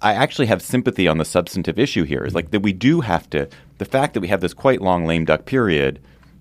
I 0.02 0.14
actually 0.14 0.46
have 0.48 0.62
sympathy 0.62 1.08
on 1.08 1.18
the 1.18 1.26
substantive 1.26 1.78
issue 1.78 2.04
here. 2.04 2.24
Is 2.24 2.36
like 2.36 2.52
that 2.52 2.62
we 2.62 2.74
do 2.74 3.02
have 3.02 3.30
to 3.32 3.50
the 3.80 3.86
fact 3.86 4.14
that 4.14 4.22
we 4.22 4.28
have 4.30 4.42
this 4.42 4.54
quite 4.54 4.82
long 4.82 5.06
lame 5.06 5.26
duck 5.26 5.46
period, 5.46 6.00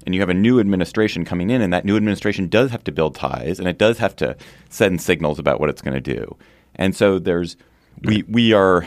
and 0.09 0.15
you 0.15 0.23
have 0.23 0.31
a 0.31 0.35
new 0.35 0.59
administration 0.59 1.23
coming 1.23 1.51
in, 1.51 1.61
and 1.61 1.71
that 1.71 1.85
new 1.85 1.95
administration 1.95 2.49
does 2.49 2.71
have 2.71 2.83
to 2.85 2.91
build 2.91 3.15
ties, 3.15 3.59
and 3.59 3.69
it 3.69 3.77
does 3.77 3.99
have 3.99 4.17
to 4.17 4.35
send 4.71 5.03
signals 5.03 5.39
about 5.39 5.61
what 5.61 5.69
it's 5.69 5.83
going 5.83 5.93
to 5.93 6.01
do. 6.01 6.35
And 6.77 6.97
so 6.97 7.19
there's 7.19 7.59
we 8.05 8.23
we 8.23 8.55
are 8.55 8.87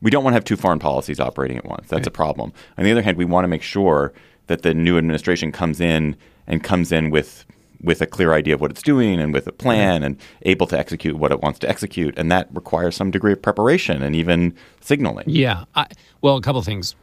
we 0.00 0.10
don't 0.10 0.24
want 0.24 0.32
to 0.32 0.36
have 0.36 0.44
two 0.44 0.56
foreign 0.56 0.78
policies 0.78 1.20
operating 1.20 1.58
at 1.58 1.66
once. 1.66 1.88
That's 1.90 2.06
a 2.06 2.10
problem. 2.10 2.54
On 2.78 2.84
the 2.84 2.90
other 2.90 3.02
hand, 3.02 3.18
we 3.18 3.26
want 3.26 3.44
to 3.44 3.48
make 3.48 3.60
sure 3.60 4.14
that 4.46 4.62
the 4.62 4.72
new 4.72 4.96
administration 4.96 5.52
comes 5.52 5.78
in 5.78 6.16
and 6.46 6.64
comes 6.64 6.90
in 6.90 7.10
with 7.10 7.44
with 7.82 8.00
a 8.00 8.06
clear 8.06 8.32
idea 8.32 8.54
of 8.54 8.62
what 8.62 8.70
it's 8.70 8.82
doing 8.82 9.20
and 9.20 9.34
with 9.34 9.46
a 9.46 9.52
plan 9.52 10.02
and 10.02 10.16
able 10.42 10.66
to 10.68 10.78
execute 10.78 11.18
what 11.18 11.32
it 11.32 11.42
wants 11.42 11.58
to 11.58 11.68
execute, 11.68 12.18
and 12.18 12.32
that 12.32 12.48
requires 12.54 12.96
some 12.96 13.10
degree 13.10 13.32
of 13.32 13.42
preparation 13.42 14.02
and 14.02 14.16
even 14.16 14.54
signaling. 14.80 15.26
Yeah. 15.28 15.64
I, 15.74 15.88
well, 16.22 16.38
a 16.38 16.40
couple 16.40 16.62
things. 16.62 16.96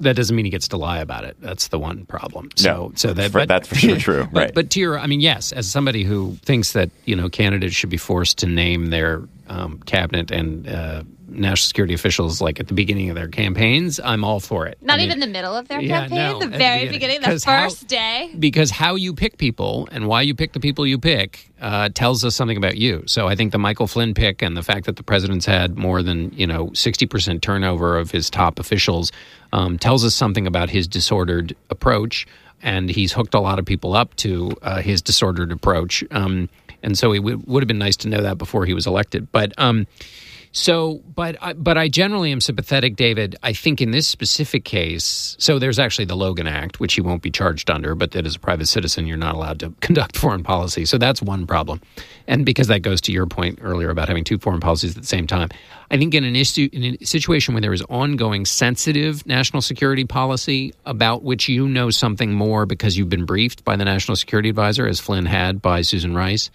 That 0.00 0.16
doesn't 0.16 0.34
mean 0.34 0.44
he 0.44 0.50
gets 0.50 0.68
to 0.68 0.76
lie 0.76 0.98
about 0.98 1.24
it. 1.24 1.36
That's 1.40 1.68
the 1.68 1.78
one 1.78 2.06
problem. 2.06 2.48
So, 2.56 2.68
No, 2.72 2.92
so 2.96 3.12
that 3.12 3.30
for- 3.30 3.38
but, 3.40 3.48
that's 3.48 3.68
for 3.68 3.74
sure 3.76 3.96
true, 3.98 4.28
But, 4.32 4.38
right. 4.40 4.54
but 4.54 4.70
to 4.70 4.80
your, 4.80 4.98
I 4.98 5.06
mean, 5.06 5.20
yes, 5.20 5.52
as 5.52 5.68
somebody 5.68 6.02
who 6.02 6.36
thinks 6.44 6.72
that 6.72 6.90
you 7.04 7.14
know 7.14 7.28
candidates 7.28 7.74
should 7.74 7.90
be 7.90 7.96
forced 7.98 8.38
to 8.38 8.46
name 8.46 8.86
their 8.86 9.22
um, 9.52 9.78
cabinet 9.84 10.30
and 10.30 10.66
uh, 10.68 11.02
national 11.28 11.66
security 11.68 11.94
officials 11.94 12.40
like 12.40 12.60
at 12.60 12.68
the 12.68 12.74
beginning 12.74 13.08
of 13.10 13.16
their 13.16 13.28
campaigns, 13.28 14.00
I'm 14.02 14.22
all 14.24 14.40
for 14.40 14.66
it. 14.66 14.78
Not 14.82 14.94
I 14.94 14.96
mean, 14.98 15.06
even 15.08 15.20
the 15.20 15.26
middle 15.26 15.54
of 15.54 15.68
their 15.68 15.80
yeah, 15.80 16.00
campaign, 16.00 16.18
no, 16.18 16.38
the 16.40 16.44
at 16.46 16.52
the 16.52 16.58
very 16.58 16.88
beginning. 16.88 17.20
the 17.20 17.26
'Cause 17.26 17.44
how- 17.44 17.62
first 17.64 17.86
day. 17.88 18.30
because 18.38 18.70
how 18.70 18.94
you 18.96 19.14
pick 19.14 19.38
people 19.38 19.88
and 19.92 20.06
why 20.06 20.22
you 20.22 20.34
pick 20.34 20.52
the 20.52 20.60
people 20.60 20.86
you 20.86 20.98
pick 20.98 21.50
uh, 21.60 21.88
tells 21.94 22.24
us 22.24 22.34
something 22.34 22.56
about 22.56 22.76
you. 22.76 23.02
So 23.06 23.28
I 23.28 23.34
think 23.36 23.52
the 23.52 23.58
Michael 23.58 23.86
Flynn 23.86 24.14
pick 24.14 24.42
and 24.42 24.56
the 24.56 24.62
fact 24.62 24.86
that 24.86 24.96
the 24.96 25.02
president's 25.02 25.46
had 25.46 25.76
more 25.78 26.02
than 26.02 26.32
you 26.34 26.46
know 26.46 26.70
sixty 26.74 27.06
percent 27.06 27.42
turnover 27.42 27.98
of 27.98 28.10
his 28.10 28.28
top 28.30 28.58
officials 28.58 29.12
um, 29.52 29.78
tells 29.78 30.04
us 30.04 30.14
something 30.14 30.46
about 30.46 30.70
his 30.70 30.86
disordered 30.88 31.54
approach, 31.70 32.26
and 32.62 32.90
he's 32.90 33.12
hooked 33.12 33.34
a 33.34 33.40
lot 33.40 33.58
of 33.58 33.64
people 33.64 33.94
up 33.94 34.14
to 34.16 34.52
uh, 34.62 34.80
his 34.82 35.00
disordered 35.02 35.50
approach. 35.52 36.02
Um, 36.10 36.48
and 36.82 36.98
so 36.98 37.12
it 37.12 37.18
w- 37.18 37.42
would 37.46 37.62
have 37.62 37.68
been 37.68 37.78
nice 37.78 37.96
to 37.98 38.08
know 38.08 38.20
that 38.22 38.38
before 38.38 38.64
he 38.66 38.74
was 38.74 38.86
elected, 38.86 39.30
but. 39.32 39.52
Um, 39.58 39.86
so, 40.52 41.02
but 41.14 41.36
I, 41.40 41.54
but 41.54 41.78
I 41.78 41.88
generally 41.88 42.30
am 42.30 42.40
sympathetic, 42.42 42.94
David. 42.94 43.36
I 43.42 43.54
think 43.54 43.80
in 43.80 43.90
this 43.90 44.06
specific 44.06 44.64
case, 44.64 45.34
so 45.38 45.58
there's 45.58 45.78
actually 45.78 46.04
the 46.04 46.14
Logan 46.14 46.46
Act, 46.46 46.78
which 46.78 46.92
he 46.92 47.00
won't 47.00 47.22
be 47.22 47.30
charged 47.30 47.70
under, 47.70 47.94
but 47.94 48.10
that 48.10 48.26
as 48.26 48.36
a 48.36 48.38
private 48.38 48.66
citizen, 48.66 49.06
you're 49.06 49.16
not 49.16 49.34
allowed 49.34 49.60
to 49.60 49.70
conduct 49.80 50.16
foreign 50.18 50.42
policy. 50.42 50.84
So 50.84 50.98
that's 50.98 51.22
one 51.22 51.46
problem, 51.46 51.80
and 52.26 52.44
because 52.44 52.66
that 52.66 52.80
goes 52.80 53.00
to 53.02 53.12
your 53.12 53.26
point 53.26 53.60
earlier 53.62 53.88
about 53.88 54.08
having 54.08 54.24
two 54.24 54.38
foreign 54.38 54.60
policies 54.60 54.94
at 54.94 55.00
the 55.00 55.08
same 55.08 55.26
time, 55.26 55.48
I 55.90 55.96
think 55.96 56.14
in 56.14 56.24
an 56.24 56.36
issue 56.36 56.68
in 56.70 56.96
a 57.00 57.04
situation 57.04 57.54
where 57.54 57.62
there 57.62 57.72
is 57.72 57.82
ongoing 57.88 58.44
sensitive 58.44 59.26
national 59.26 59.62
security 59.62 60.04
policy 60.04 60.74
about 60.84 61.22
which 61.22 61.48
you 61.48 61.66
know 61.66 61.88
something 61.88 62.34
more 62.34 62.66
because 62.66 62.98
you've 62.98 63.08
been 63.08 63.24
briefed 63.24 63.64
by 63.64 63.76
the 63.76 63.86
national 63.86 64.16
security 64.16 64.50
advisor, 64.50 64.86
as 64.86 65.00
Flynn 65.00 65.24
had 65.24 65.62
by 65.62 65.80
Susan 65.80 66.14
Rice 66.14 66.50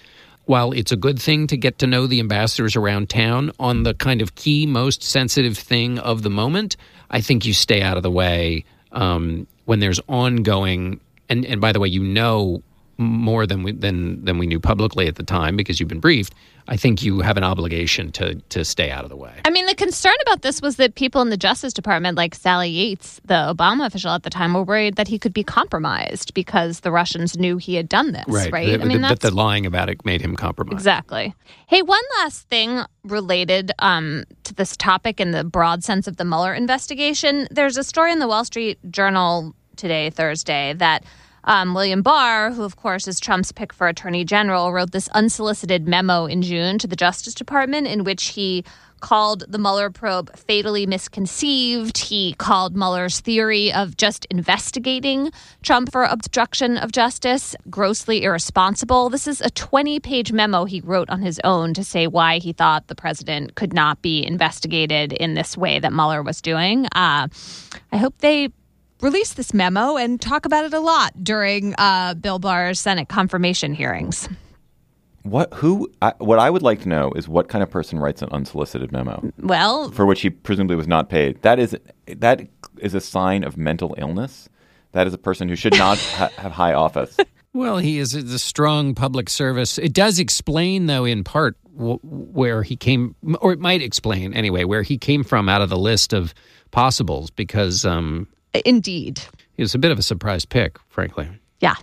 while 0.48 0.72
it's 0.72 0.92
a 0.92 0.96
good 0.96 1.22
thing 1.22 1.46
to 1.48 1.58
get 1.58 1.80
to 1.80 1.88
know 1.88 2.08
the 2.08 2.20
ambassadors 2.20 2.76
around 2.76 3.10
town 3.10 3.52
on 3.60 3.84
the 3.84 3.94
kind 3.94 4.22
of 4.22 4.36
key, 4.36 4.66
most 4.66 5.04
sensitive 5.04 5.58
thing 5.58 6.00
of 6.00 6.24
the 6.24 6.30
moment, 6.30 6.78
I 7.12 7.22
think 7.22 7.46
you 7.46 7.54
stay 7.54 7.82
out 7.82 7.98
of 7.98 8.04
the 8.04 8.12
way 8.12 8.64
um, 8.94 9.46
when 9.66 9.80
there's 9.80 10.00
ongoing. 10.08 11.00
And, 11.30 11.46
and 11.46 11.60
by 11.60 11.74
the 11.74 11.80
way, 11.80 11.90
you 11.90 12.04
know 12.04 12.64
more 12.98 13.46
than 13.46 13.64
we 13.64 13.72
than 13.72 14.24
than 14.26 14.38
we 14.38 14.48
knew 14.48 14.60
publicly 14.60 15.08
at 15.08 15.16
the 15.16 15.24
time 15.24 15.56
because 15.56 15.80
you've 15.80 15.90
been 15.90 16.00
briefed. 16.00 16.34
I 16.70 16.76
think 16.76 17.02
you 17.02 17.22
have 17.22 17.38
an 17.38 17.44
obligation 17.44 18.12
to 18.14 18.36
to 18.36 18.66
stay 18.66 18.92
out 18.92 19.04
of 19.04 19.10
the 19.10 19.16
way. 19.16 19.34
I 19.46 19.50
mean, 19.50 19.66
the 19.68 19.76
concern 19.76 20.16
about 20.24 20.42
this 20.42 20.62
was 20.62 20.76
that 20.78 20.96
people 20.96 21.22
in 21.22 21.30
the 21.30 21.38
Justice 21.38 21.74
Department, 21.74 22.18
like 22.18 22.36
Sally 22.36 22.70
Yates, 22.70 23.22
the 23.24 23.36
Obama 23.36 23.86
official 23.86 24.12
at 24.12 24.24
the 24.24 24.30
time, 24.30 24.54
were 24.54 24.64
worried 24.64 24.96
that 24.96 25.08
he 25.08 25.18
could 25.18 25.34
be 25.34 25.44
compromised 25.44 26.34
because 26.34 26.82
the 26.82 26.92
Russians 26.92 27.38
knew 27.38 27.58
he 27.58 27.76
had 27.76 27.88
done 27.88 28.12
this. 28.12 28.26
Right. 28.28 28.52
right? 28.52 28.78
The, 28.78 28.84
I 28.84 28.86
mean, 28.86 29.02
that 29.02 29.22
the 29.22 29.32
lying 29.32 29.66
about 29.66 29.90
it 29.90 30.04
made 30.04 30.22
him 30.22 30.36
compromised. 30.36 30.74
Exactly. 30.74 31.34
Hey, 31.68 31.82
one 31.82 32.04
last 32.20 32.50
thing 32.50 32.82
related 33.04 33.72
um, 33.80 34.26
to 34.44 34.54
this 34.54 34.76
topic 34.76 35.20
in 35.20 35.32
the 35.32 35.44
broad 35.44 35.84
sense 35.84 36.08
of 36.08 36.18
the 36.18 36.26
Mueller 36.26 36.54
investigation. 36.54 37.48
There's 37.52 37.78
a 37.78 37.84
story 37.84 38.12
in 38.12 38.20
the 38.20 38.28
Wall 38.28 38.44
Street 38.44 38.80
Journal 38.92 39.54
today, 39.78 40.10
Thursday, 40.10 40.74
that 40.74 41.06
um, 41.48 41.74
William 41.74 42.02
Barr, 42.02 42.52
who 42.52 42.64
of 42.64 42.76
course 42.76 43.08
is 43.08 43.20
Trump's 43.20 43.52
pick 43.52 43.74
for 43.74 43.88
attorney 43.88 44.24
general, 44.24 44.72
wrote 44.74 44.92
this 44.92 45.08
unsolicited 45.10 45.88
memo 45.88 46.26
in 46.26 46.42
June 46.42 46.78
to 46.78 46.88
the 46.88 46.96
Justice 46.96 47.34
Department 47.34 47.88
in 47.88 48.04
which 48.04 48.26
he 48.26 48.64
called 49.00 49.44
the 49.48 49.58
Mueller 49.58 49.90
probe 49.90 50.36
fatally 50.36 50.86
misconceived. 50.86 51.98
He 51.98 52.34
called 52.34 52.76
Mueller's 52.76 53.20
theory 53.20 53.72
of 53.72 53.96
just 53.96 54.26
investigating 54.26 55.32
Trump 55.62 55.92
for 55.92 56.04
obstruction 56.04 56.78
of 56.78 56.92
justice 56.92 57.56
grossly 57.70 58.24
irresponsible. 58.24 59.10
This 59.10 59.28
is 59.28 59.40
a 59.42 59.50
20 59.52 60.00
page 60.00 60.32
memo 60.32 60.66
he 60.66 60.82
wrote 60.82 61.10
on 61.10 61.22
his 61.22 61.40
own 61.44 61.74
to 61.76 61.84
say 61.84 62.08
why 62.08 62.40
he 62.40 62.54
thought 62.54 62.88
the 62.88 62.96
president 62.96 63.56
could 63.56 63.74
not 63.74 64.02
be 64.02 64.26
investigated 64.26 65.14
in 65.14 65.34
this 65.36 65.56
way 65.58 65.80
that 65.80 65.94
Mueller 65.94 66.24
was 66.24 66.42
doing. 66.42 66.86
Uh, 66.88 67.28
I 67.92 67.98
hope 67.98 68.18
they 68.18 68.50
release 69.02 69.34
this 69.34 69.54
memo 69.54 69.98
and 69.98 70.20
talk 70.20 70.46
about 70.46 70.66
it 70.66 70.74
a 70.74 70.80
lot 70.80 71.24
during 71.24 71.76
uh, 71.78 72.14
Bill 72.16 72.40
Barr's 72.40 72.80
Senate 72.80 73.10
confirmation 73.10 73.74
hearings. 73.74 74.28
What 75.24 75.54
who 75.56 75.92
I, 76.02 76.14
what 76.20 76.40
I 76.40 76.50
would 76.50 76.62
like 76.62 76.82
to 76.84 76.90
know 76.90 77.12
is 77.12 77.28
what 77.28 77.50
kind 77.50 77.62
of 77.62 77.70
person 77.70 78.00
writes 78.00 78.22
an 78.22 78.30
unsolicited 78.32 78.94
memo? 78.94 79.32
Well, 79.40 79.92
for 79.92 80.06
which 80.06 80.22
he 80.22 80.30
presumably 80.30 80.78
was 80.78 80.88
not 80.88 81.10
paid. 81.10 81.42
That 81.42 81.60
is 81.60 81.76
that 82.08 82.48
is 82.78 82.94
a 82.94 83.02
sign 83.02 83.44
of 83.44 83.58
mental 83.58 83.94
illness. 83.98 84.48
That 84.94 85.06
is 85.06 85.14
a 85.14 85.18
person 85.18 85.50
who 85.50 85.56
should 85.58 85.78
not 85.78 85.98
ha- 86.16 86.32
have 86.38 86.54
high 86.54 86.74
office. 86.74 87.18
Well, 87.54 87.78
he 87.80 87.98
is 87.98 88.14
a 88.14 88.40
strong 88.40 88.94
public 88.94 89.30
service. 89.30 89.78
It 89.78 89.92
does 89.92 90.20
explain, 90.20 90.86
though, 90.86 91.06
in 91.06 91.24
part 91.24 91.58
w- 91.76 92.00
where 92.04 92.62
he 92.62 92.76
came, 92.76 93.16
or 93.42 93.52
it 93.52 93.60
might 93.60 93.82
explain 93.82 94.34
anyway, 94.34 94.64
where 94.64 94.84
he 94.84 94.98
came 94.98 95.24
from 95.24 95.50
out 95.50 95.62
of 95.62 95.70
the 95.70 95.78
list 95.78 96.14
of 96.14 96.34
possibles, 96.72 97.32
because 97.32 97.84
um, 97.84 98.28
Indeed. 98.66 99.22
He 99.56 99.64
was 99.64 99.74
a 99.76 99.80
bit 99.80 99.92
of 99.92 100.00
a 100.00 100.04
surprise 100.04 100.46
pick, 100.46 100.78
frankly. 100.90 101.28
Yeah. 101.60 101.76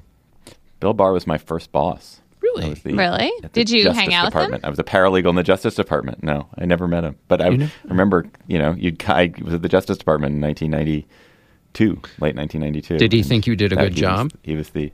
Bill 0.81 0.93
Barr 0.93 1.13
was 1.13 1.27
my 1.27 1.39
first 1.39 1.73
boss. 1.73 2.21
Really? 2.41 2.75
The, 2.75 2.95
really? 2.95 3.33
Did 3.53 3.71
you 3.71 3.85
Justice 3.85 3.99
hang 3.99 4.15
out 4.15 4.27
Department. 4.27 4.53
with 4.53 4.65
him? 4.65 4.67
I 4.67 4.71
was 4.71 4.79
a 4.79 4.85
paralegal 4.85 5.31
in 5.31 5.35
the 5.35 5.43
Justice 5.43 5.75
Department. 5.75 6.23
No, 6.23 6.49
I 6.59 6.67
never 6.67 6.87
met 6.87 7.05
him. 7.05 7.17
But 7.27 7.41
I, 7.41 7.47
I 7.47 7.71
remember, 7.85 8.27
you 8.47 8.59
know, 8.59 8.73
you 8.73 8.95
I 9.09 9.33
was 9.43 9.55
at 9.55 9.63
the 9.63 9.69
Justice 9.69 9.99
Department 9.99 10.35
in 10.35 10.41
1992, 10.43 11.87
late 12.21 12.37
1992. 12.37 12.99
Did 12.99 13.13
he 13.13 13.23
think 13.23 13.47
you 13.47 13.57
did 13.57 13.73
a 13.73 13.77
good 13.77 13.95
he 13.95 14.01
job? 14.01 14.25
Was, 14.25 14.41
he 14.43 14.57
was 14.57 14.71
the 14.71 14.93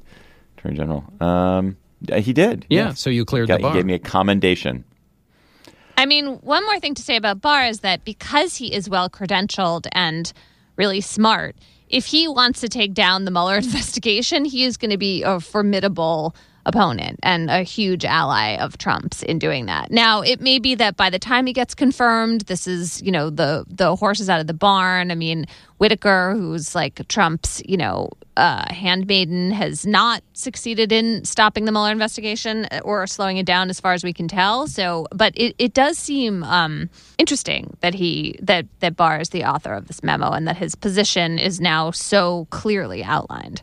Attorney 0.57 0.77
General. 0.77 1.05
Um, 1.21 1.77
he 2.15 2.33
did. 2.33 2.67
Yeah, 2.71 2.89
yes. 2.89 3.01
so 3.01 3.11
you 3.11 3.25
cleared 3.25 3.49
he, 3.49 3.57
the 3.57 3.63
bar. 3.63 3.73
He 3.73 3.79
gave 3.79 3.87
me 3.87 3.95
a 3.95 3.99
commendation. 3.99 4.85
I 5.97 6.07
mean, 6.07 6.37
one 6.37 6.65
more 6.65 6.81
thing 6.81 6.95
to 6.95 7.03
say 7.03 7.17
about 7.17 7.43
Barr 7.43 7.67
is 7.67 7.81
that 7.81 8.05
because 8.05 8.57
he 8.57 8.73
is 8.73 8.89
well 8.89 9.11
credentialed 9.11 9.87
and 9.93 10.33
really 10.81 11.03
smart, 11.03 11.57
if 11.91 12.07
he 12.07 12.27
wants 12.27 12.61
to 12.61 12.69
take 12.69 12.95
down 12.95 13.27
the 13.27 13.31
Mueller 13.31 13.57
investigation, 13.69 14.47
he 14.47 14.65
is 14.65 14.79
going 14.79 14.91
to 14.91 14.97
be 14.97 15.23
a 15.23 15.39
formidable 15.39 16.35
opponent 16.67 17.19
and 17.23 17.51
a 17.51 17.63
huge 17.63 18.05
ally 18.05 18.57
of 18.57 18.79
Trump's 18.79 19.23
in 19.23 19.39
doing 19.39 19.67
that. 19.67 19.91
Now, 19.91 20.23
it 20.23 20.41
may 20.41 20.59
be 20.59 20.75
that 20.77 20.97
by 20.97 21.11
the 21.11 21.19
time 21.19 21.47
he 21.47 21.53
gets 21.53 21.75
confirmed, 21.75 22.43
this 22.43 22.67
is, 22.67 23.03
you 23.03 23.13
know, 23.13 23.29
the 23.29 23.65
the 23.69 23.95
horse 23.97 24.21
is 24.21 24.31
out 24.31 24.41
of 24.41 24.47
the 24.47 24.55
barn. 24.55 25.11
I 25.11 25.15
mean, 25.15 25.47
Whitaker, 25.79 26.35
who's 26.35 26.75
like 26.75 27.07
Trump's, 27.09 27.63
you 27.67 27.77
know, 27.77 28.11
uh, 28.41 28.73
handmaiden, 28.73 29.51
has 29.51 29.87
not 29.87 30.23
succeeded 30.33 30.93
in 30.93 31.23
stopping 31.27 31.67
the 31.67 31.73
Mueller 31.73 31.93
investigation 31.93 32.67
or 32.83 33.07
slowing 33.07 33.37
it 33.37 33.45
down, 33.45 33.69
as 33.69 33.79
far 33.79 33.93
as 33.93 34.03
we 34.03 34.15
can 34.15 34.29
tell. 34.29 34.67
So, 34.67 35.07
but 35.13 35.35
it, 35.37 35.55
it 35.59 35.75
does 35.75 35.99
seem 35.99 36.43
um, 36.45 36.89
interesting 37.19 37.77
that 37.81 37.93
he 37.93 38.39
that 38.41 38.65
that 38.81 38.97
Barr 38.97 39.21
is 39.21 39.29
the 39.29 39.45
author 39.45 39.75
of 39.75 39.89
this 39.89 40.03
memo 40.03 40.31
and 40.31 40.49
that 40.49 40.57
his 40.57 40.75
position 40.75 41.39
is 41.39 41.61
now 41.61 41.91
so 41.91 42.47
clearly 42.49 43.05
outlined. 43.05 43.63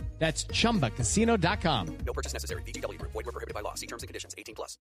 That's 0.21 0.43
ChumbaCasino.com. 0.43 1.97
No 2.05 2.13
purchase 2.13 2.33
necessary. 2.33 2.61
VGW 2.61 2.99
Group. 2.99 3.11
Void 3.11 3.25
were 3.25 3.31
prohibited 3.31 3.55
by 3.55 3.61
law. 3.61 3.73
See 3.73 3.87
terms 3.87 4.03
and 4.03 4.07
conditions. 4.07 4.35
18 4.37 4.53
plus. 4.53 4.77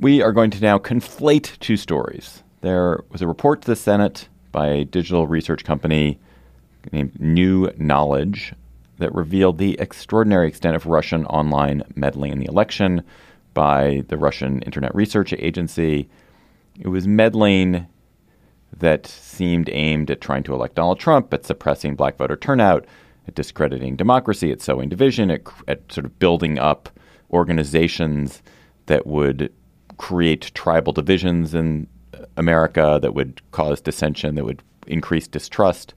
We 0.00 0.20
are 0.20 0.32
going 0.32 0.50
to 0.50 0.60
now 0.60 0.78
conflate 0.78 1.56
two 1.60 1.76
stories. 1.76 2.42
There 2.60 3.04
was 3.08 3.22
a 3.22 3.28
report 3.28 3.62
to 3.62 3.68
the 3.68 3.76
Senate 3.76 4.28
by 4.50 4.66
a 4.66 4.84
digital 4.84 5.28
research 5.28 5.62
company 5.62 6.18
named 6.90 7.20
New 7.20 7.70
Knowledge 7.78 8.52
that 8.98 9.14
revealed 9.14 9.58
the 9.58 9.78
extraordinary 9.78 10.48
extent 10.48 10.74
of 10.74 10.86
Russian 10.86 11.24
online 11.26 11.84
meddling 11.94 12.32
in 12.32 12.40
the 12.40 12.48
election 12.48 13.04
by 13.54 14.02
the 14.08 14.16
Russian 14.16 14.60
Internet 14.62 14.92
Research 14.92 15.32
Agency. 15.34 16.08
It 16.80 16.88
was 16.88 17.06
meddling 17.06 17.86
that 18.76 19.06
seemed 19.06 19.68
aimed 19.70 20.10
at 20.10 20.20
trying 20.20 20.42
to 20.42 20.54
elect 20.54 20.74
Donald 20.74 20.98
Trump, 20.98 21.32
at 21.32 21.46
suppressing 21.46 21.94
black 21.94 22.16
voter 22.16 22.36
turnout, 22.36 22.86
at 23.28 23.34
discrediting 23.34 23.96
democracy, 23.96 24.50
at 24.50 24.60
sowing 24.60 24.88
division, 24.88 25.30
at, 25.30 25.42
at 25.68 25.92
sort 25.92 26.04
of 26.04 26.18
building 26.18 26.58
up 26.58 26.88
organizations 27.30 28.42
that 28.86 29.06
would 29.06 29.52
create 29.96 30.50
tribal 30.54 30.92
divisions 30.92 31.54
in 31.54 31.86
America, 32.36 32.98
that 33.00 33.14
would 33.14 33.40
cause 33.52 33.80
dissension, 33.80 34.34
that 34.34 34.44
would 34.44 34.62
increase 34.86 35.26
distrust. 35.26 35.94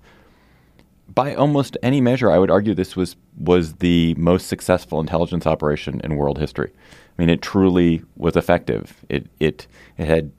By 1.14 1.36
almost 1.36 1.78
any 1.84 2.02
measure, 2.02 2.32
I 2.32 2.40
would 2.40 2.52
argue 2.52 2.74
this 2.74 2.96
was 2.96 3.16
was 3.38 3.74
the 3.76 4.16
most 4.16 4.48
successful 4.48 5.00
intelligence 5.00 5.46
operation 5.46 6.02
in 6.04 6.16
world 6.16 6.40
history. 6.40 6.72
I 6.74 7.22
mean, 7.22 7.30
it 7.30 7.42
truly 7.42 8.02
was 8.16 8.36
effective. 8.36 9.06
It 9.10 9.28
it 9.40 9.68
it 9.98 10.08
had 10.08 10.32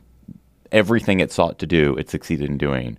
everything 0.73 1.21
it 1.21 1.31
sought 1.31 1.59
to 1.61 1.67
do. 1.67 1.95
It 1.97 2.11
succeeded 2.11 2.51
in 2.51 2.59
doing 2.59 2.99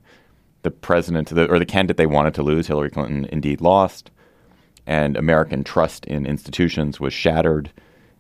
the 0.64 0.72
president 0.72 1.30
the, 1.30 1.50
or 1.50 1.60
the 1.60 1.66
candidate 1.66 1.98
they 1.98 2.06
wanted 2.06 2.34
to 2.36 2.44
lose, 2.44 2.68
Hillary 2.68 2.90
Clinton, 2.90 3.26
indeed 3.32 3.62
lost, 3.62 4.12
and 4.86 5.18
American 5.18 5.64
trust 5.64 6.06
in 6.06 6.26
institutions 6.26 7.00
was 7.00 7.14
shattered, 7.14 7.72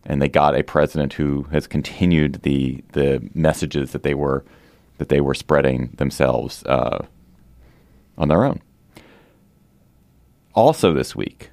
and 0.06 0.22
they 0.22 0.30
got 0.30 0.58
a 0.58 0.64
president 0.64 1.14
who 1.14 1.44
has 1.52 1.68
continued 1.68 2.42
the 2.44 2.84
the 2.94 3.28
messages 3.34 3.92
that 3.92 4.04
they 4.04 4.14
were 4.14 4.44
that 4.98 5.10
they 5.10 5.22
were 5.22 5.34
spreading 5.34 5.94
themselves 5.98 6.64
uh, 6.66 7.06
on 8.18 8.28
their 8.28 8.44
own. 8.44 8.62
Also, 10.54 10.92
this 10.94 11.16
week, 11.16 11.52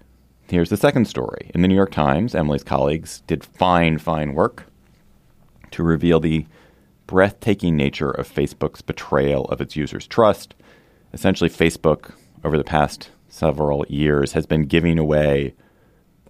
here's 0.48 0.70
the 0.70 0.76
second 0.76 1.06
story 1.06 1.50
in 1.54 1.60
the 1.60 1.68
New 1.68 1.74
York 1.74 1.92
Times. 1.92 2.34
Emily's 2.34 2.64
colleagues 2.64 3.22
did 3.26 3.44
fine, 3.44 3.98
fine 3.98 4.32
work 4.34 4.66
to 5.72 5.82
reveal 5.82 6.20
the 6.20 6.46
breathtaking 7.06 7.76
nature 7.76 8.10
of 8.10 8.32
Facebook's 8.32 8.80
betrayal 8.80 9.44
of 9.46 9.60
its 9.60 9.76
users' 9.76 10.06
trust 10.06 10.54
essentially 11.14 11.48
Facebook 11.48 12.12
over 12.42 12.58
the 12.58 12.64
past 12.64 13.10
several 13.28 13.86
years 13.88 14.32
has 14.32 14.44
been 14.46 14.62
giving 14.62 14.98
away 14.98 15.54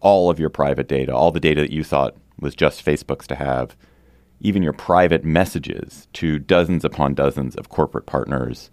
all 0.01 0.31
of 0.31 0.39
your 0.39 0.51
private 0.51 0.87
data, 0.87 1.15
all 1.15 1.33
the 1.33 1.41
data 1.41 1.63
that 1.63 1.73
you 1.73 1.83
thought 1.83 2.15
was 2.39 2.55
just 2.55 2.85
Facebook's 2.85 3.27
to 3.27 3.35
have, 3.35 3.75
even 4.41 4.63
your 4.63 4.75
private 4.75 5.25
messages 5.25 6.07
to 6.13 6.39
dozens 6.39 6.85
upon 6.85 7.15
dozens 7.15 7.57
of 7.57 7.71
corporate 7.71 8.05
partners 8.05 8.71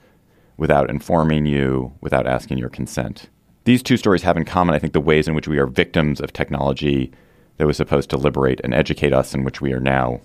without 0.57 0.89
informing 0.89 1.45
you, 1.45 1.93
without 2.01 2.27
asking 2.27 2.57
your 2.57 2.69
consent. 2.69 3.29
These 3.63 3.81
two 3.81 3.97
stories 3.97 4.23
have 4.23 4.37
in 4.37 4.45
common, 4.45 4.75
I 4.75 4.79
think, 4.79 4.93
the 4.93 4.99
ways 4.99 5.27
in 5.27 5.33
which 5.33 5.47
we 5.47 5.57
are 5.57 5.67
victims 5.67 6.19
of 6.19 6.33
technology 6.33 7.11
that 7.57 7.67
was 7.67 7.77
supposed 7.77 8.09
to 8.09 8.17
liberate 8.17 8.59
and 8.63 8.73
educate 8.73 9.13
us, 9.13 9.33
in 9.33 9.43
which 9.43 9.61
we 9.61 9.71
are 9.71 9.79
now 9.79 10.19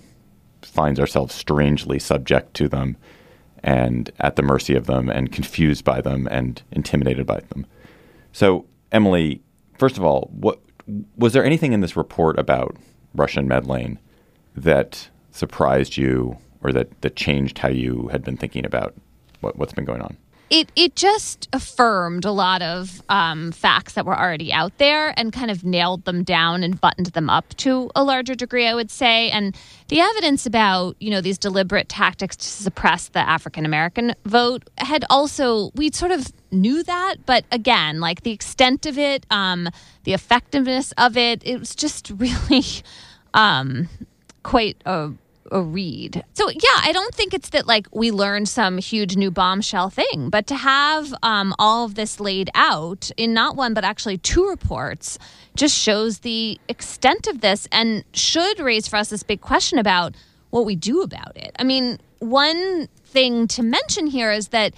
finds 0.62 0.98
ourselves 0.98 1.34
strangely 1.34 1.98
subject 1.98 2.54
to 2.54 2.68
them 2.68 2.96
and 3.66 4.12
at 4.20 4.36
the 4.36 4.42
mercy 4.42 4.76
of 4.76 4.86
them 4.86 5.10
and 5.10 5.32
confused 5.32 5.84
by 5.84 6.00
them 6.00 6.28
and 6.30 6.62
intimidated 6.70 7.26
by 7.26 7.40
them. 7.48 7.66
So, 8.32 8.64
Emily, 8.92 9.42
first 9.76 9.98
of 9.98 10.04
all, 10.04 10.30
what 10.32 10.60
was 11.16 11.32
there 11.32 11.44
anything 11.44 11.72
in 11.72 11.80
this 11.80 11.96
report 11.96 12.38
about 12.38 12.76
Russian 13.14 13.48
meddling 13.48 13.98
that 14.54 15.08
surprised 15.32 15.96
you 15.96 16.38
or 16.62 16.72
that, 16.72 17.00
that 17.00 17.16
changed 17.16 17.58
how 17.58 17.68
you 17.68 18.08
had 18.12 18.22
been 18.22 18.36
thinking 18.36 18.64
about 18.64 18.94
what, 19.40 19.56
what's 19.56 19.72
been 19.72 19.84
going 19.84 20.00
on? 20.00 20.16
It 20.48 20.70
it 20.76 20.94
just 20.94 21.48
affirmed 21.52 22.24
a 22.24 22.30
lot 22.30 22.62
of 22.62 23.02
um, 23.08 23.52
facts 23.52 23.94
that 23.94 24.06
were 24.06 24.18
already 24.18 24.52
out 24.52 24.76
there 24.78 25.12
and 25.18 25.32
kind 25.32 25.50
of 25.50 25.64
nailed 25.64 26.04
them 26.04 26.22
down 26.22 26.62
and 26.62 26.80
buttoned 26.80 27.06
them 27.08 27.28
up 27.28 27.48
to 27.56 27.90
a 27.96 28.04
larger 28.04 28.34
degree, 28.34 28.66
I 28.66 28.74
would 28.74 28.90
say. 28.90 29.30
And 29.30 29.56
the 29.88 30.00
evidence 30.00 30.46
about 30.46 30.96
you 31.00 31.10
know 31.10 31.20
these 31.20 31.38
deliberate 31.38 31.88
tactics 31.88 32.36
to 32.36 32.44
suppress 32.44 33.08
the 33.08 33.20
African 33.20 33.64
American 33.66 34.14
vote 34.24 34.68
had 34.78 35.04
also 35.10 35.70
we 35.74 35.90
sort 35.90 36.12
of 36.12 36.32
knew 36.52 36.82
that, 36.84 37.16
but 37.26 37.44
again, 37.50 38.00
like 38.00 38.22
the 38.22 38.30
extent 38.30 38.86
of 38.86 38.98
it, 38.98 39.26
um, 39.30 39.68
the 40.04 40.12
effectiveness 40.12 40.92
of 40.96 41.16
it, 41.16 41.42
it 41.44 41.58
was 41.58 41.74
just 41.74 42.10
really 42.16 42.64
um, 43.34 43.88
quite 44.42 44.76
a 44.86 45.10
a 45.50 45.62
read. 45.62 46.24
So 46.34 46.48
yeah, 46.48 46.80
I 46.82 46.92
don't 46.92 47.14
think 47.14 47.34
it's 47.34 47.50
that 47.50 47.66
like 47.66 47.86
we 47.92 48.10
learned 48.10 48.48
some 48.48 48.78
huge 48.78 49.16
new 49.16 49.30
bombshell 49.30 49.90
thing, 49.90 50.30
but 50.30 50.46
to 50.48 50.54
have 50.56 51.14
um, 51.22 51.54
all 51.58 51.84
of 51.84 51.94
this 51.94 52.20
laid 52.20 52.50
out 52.54 53.10
in 53.16 53.32
not 53.34 53.56
one 53.56 53.74
but 53.74 53.84
actually 53.84 54.18
two 54.18 54.48
reports 54.48 55.18
just 55.54 55.76
shows 55.76 56.20
the 56.20 56.60
extent 56.68 57.26
of 57.26 57.40
this 57.40 57.66
and 57.72 58.04
should 58.12 58.60
raise 58.60 58.86
for 58.86 58.96
us 58.96 59.10
this 59.10 59.22
big 59.22 59.40
question 59.40 59.78
about 59.78 60.14
what 60.50 60.64
we 60.64 60.76
do 60.76 61.02
about 61.02 61.36
it. 61.36 61.54
I 61.58 61.64
mean, 61.64 61.98
one 62.18 62.88
thing 63.04 63.46
to 63.48 63.62
mention 63.62 64.06
here 64.06 64.30
is 64.32 64.48
that 64.48 64.74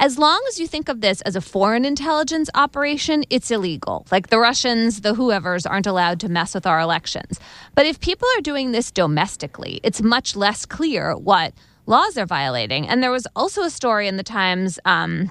as 0.00 0.18
long 0.18 0.42
as 0.48 0.58
you 0.58 0.66
think 0.66 0.88
of 0.88 1.00
this 1.00 1.20
as 1.22 1.36
a 1.36 1.40
foreign 1.40 1.84
intelligence 1.84 2.50
operation, 2.54 3.24
it's 3.30 3.50
illegal. 3.50 4.06
Like 4.10 4.28
the 4.28 4.38
Russians, 4.38 5.00
the 5.02 5.14
whoever's 5.14 5.66
aren't 5.66 5.86
allowed 5.86 6.20
to 6.20 6.28
mess 6.28 6.54
with 6.54 6.66
our 6.66 6.80
elections. 6.80 7.38
But 7.74 7.86
if 7.86 8.00
people 8.00 8.28
are 8.36 8.40
doing 8.40 8.72
this 8.72 8.90
domestically, 8.90 9.80
it's 9.82 10.02
much 10.02 10.36
less 10.36 10.66
clear 10.66 11.16
what 11.16 11.54
laws 11.86 12.14
they're 12.14 12.26
violating. 12.26 12.88
And 12.88 13.02
there 13.02 13.10
was 13.10 13.26
also 13.36 13.62
a 13.62 13.70
story 13.70 14.08
in 14.08 14.16
the 14.16 14.22
Times. 14.22 14.78
Um, 14.84 15.30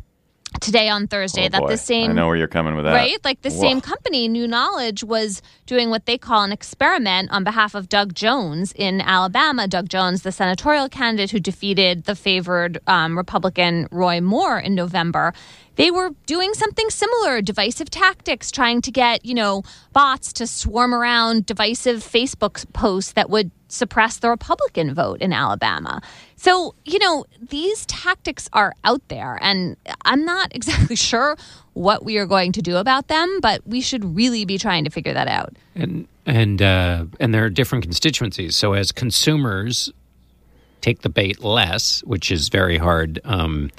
today 0.62 0.90
on 0.90 1.08
Thursday 1.08 1.46
Oh, 1.46 1.50
that 1.50 1.68
the 1.68 1.78
same 1.78 2.12
I 2.12 2.14
know 2.14 2.28
where 2.28 2.36
you're 2.36 2.48
coming 2.48 2.76
with 2.76 2.86
that. 2.86 2.94
right? 2.94 3.18
Like 3.24 3.42
the 3.42 3.52
same 3.52 3.82
company 3.82 4.28
new 4.28 4.48
knowledge 4.48 5.04
was 5.04 5.42
doing 5.66 5.90
what 5.90 6.06
they 6.06 6.18
call 6.18 6.44
an 6.44 6.52
experiment 6.52 7.32
on 7.32 7.44
behalf 7.44 7.76
of 7.76 7.90
doug 7.90 8.14
jones 8.14 8.74
in 8.76 9.02
alabama. 9.02 9.68
Doug 9.68 9.90
jones 9.90 10.22
the 10.24 10.32
senatorial 10.32 10.90
candidate 10.90 11.32
who 11.32 11.40
defeated 11.40 12.04
the 12.06 12.16
favored 12.16 12.80
um, 12.88 13.18
republican 13.18 13.88
roy 13.92 14.20
moore 14.22 14.60
in 14.60 14.76
november 14.76 15.34
they 15.76 15.92
were 15.92 16.12
doing 16.26 16.54
something 16.54 16.90
similar 16.90 17.42
divisive 17.42 17.90
tactics 17.90 18.52
trying 18.52 18.82
to 18.82 18.92
get 18.92 19.26
you 19.26 19.34
know 19.34 19.64
bots 19.92 20.34
to 20.34 20.48
swarm 20.48 20.94
around 20.94 21.46
divisive 21.46 21.98
facebook 21.98 22.72
posts 22.74 23.14
that 23.14 23.30
would 23.30 23.52
suppress 23.68 24.18
the 24.18 24.30
republican 24.30 24.94
vote 24.94 25.22
in 25.22 25.34
alabama 25.34 26.02
so 26.36 26.76
you 26.86 27.00
know 27.00 27.26
these 27.50 27.86
tactics 27.88 28.48
are 28.54 28.74
out 28.84 29.02
there 29.08 29.38
and 29.42 29.76
i'm 30.06 30.26
not 30.26 30.54
exactly 30.56 30.96
sure 30.96 31.38
what 31.74 32.06
we 32.06 32.18
are 32.18 32.28
going 32.28 32.52
to 32.52 32.62
do 32.62 32.78
about 32.78 33.08
them 33.08 33.40
but 33.42 33.66
we 33.68 33.82
should 33.82 34.16
really 34.16 34.46
be 34.46 34.58
trying 34.58 34.84
to 34.84 34.90
figure 34.90 35.14
that 35.14 35.28
out 35.28 35.56
and 35.76 36.08
and 36.26 36.62
uh, 36.62 37.06
and 37.20 37.34
there 37.34 37.44
are 37.46 37.50
different 37.50 37.84
constituencies. 37.84 38.56
So 38.56 38.74
as 38.74 38.92
consumers 38.92 39.92
take 40.82 41.02
the 41.02 41.10
bait 41.10 41.44
less, 41.44 42.04
which 42.04 42.32
is 42.32 42.50
very 42.50 42.78
hard 42.78 43.20
um, 43.24 43.72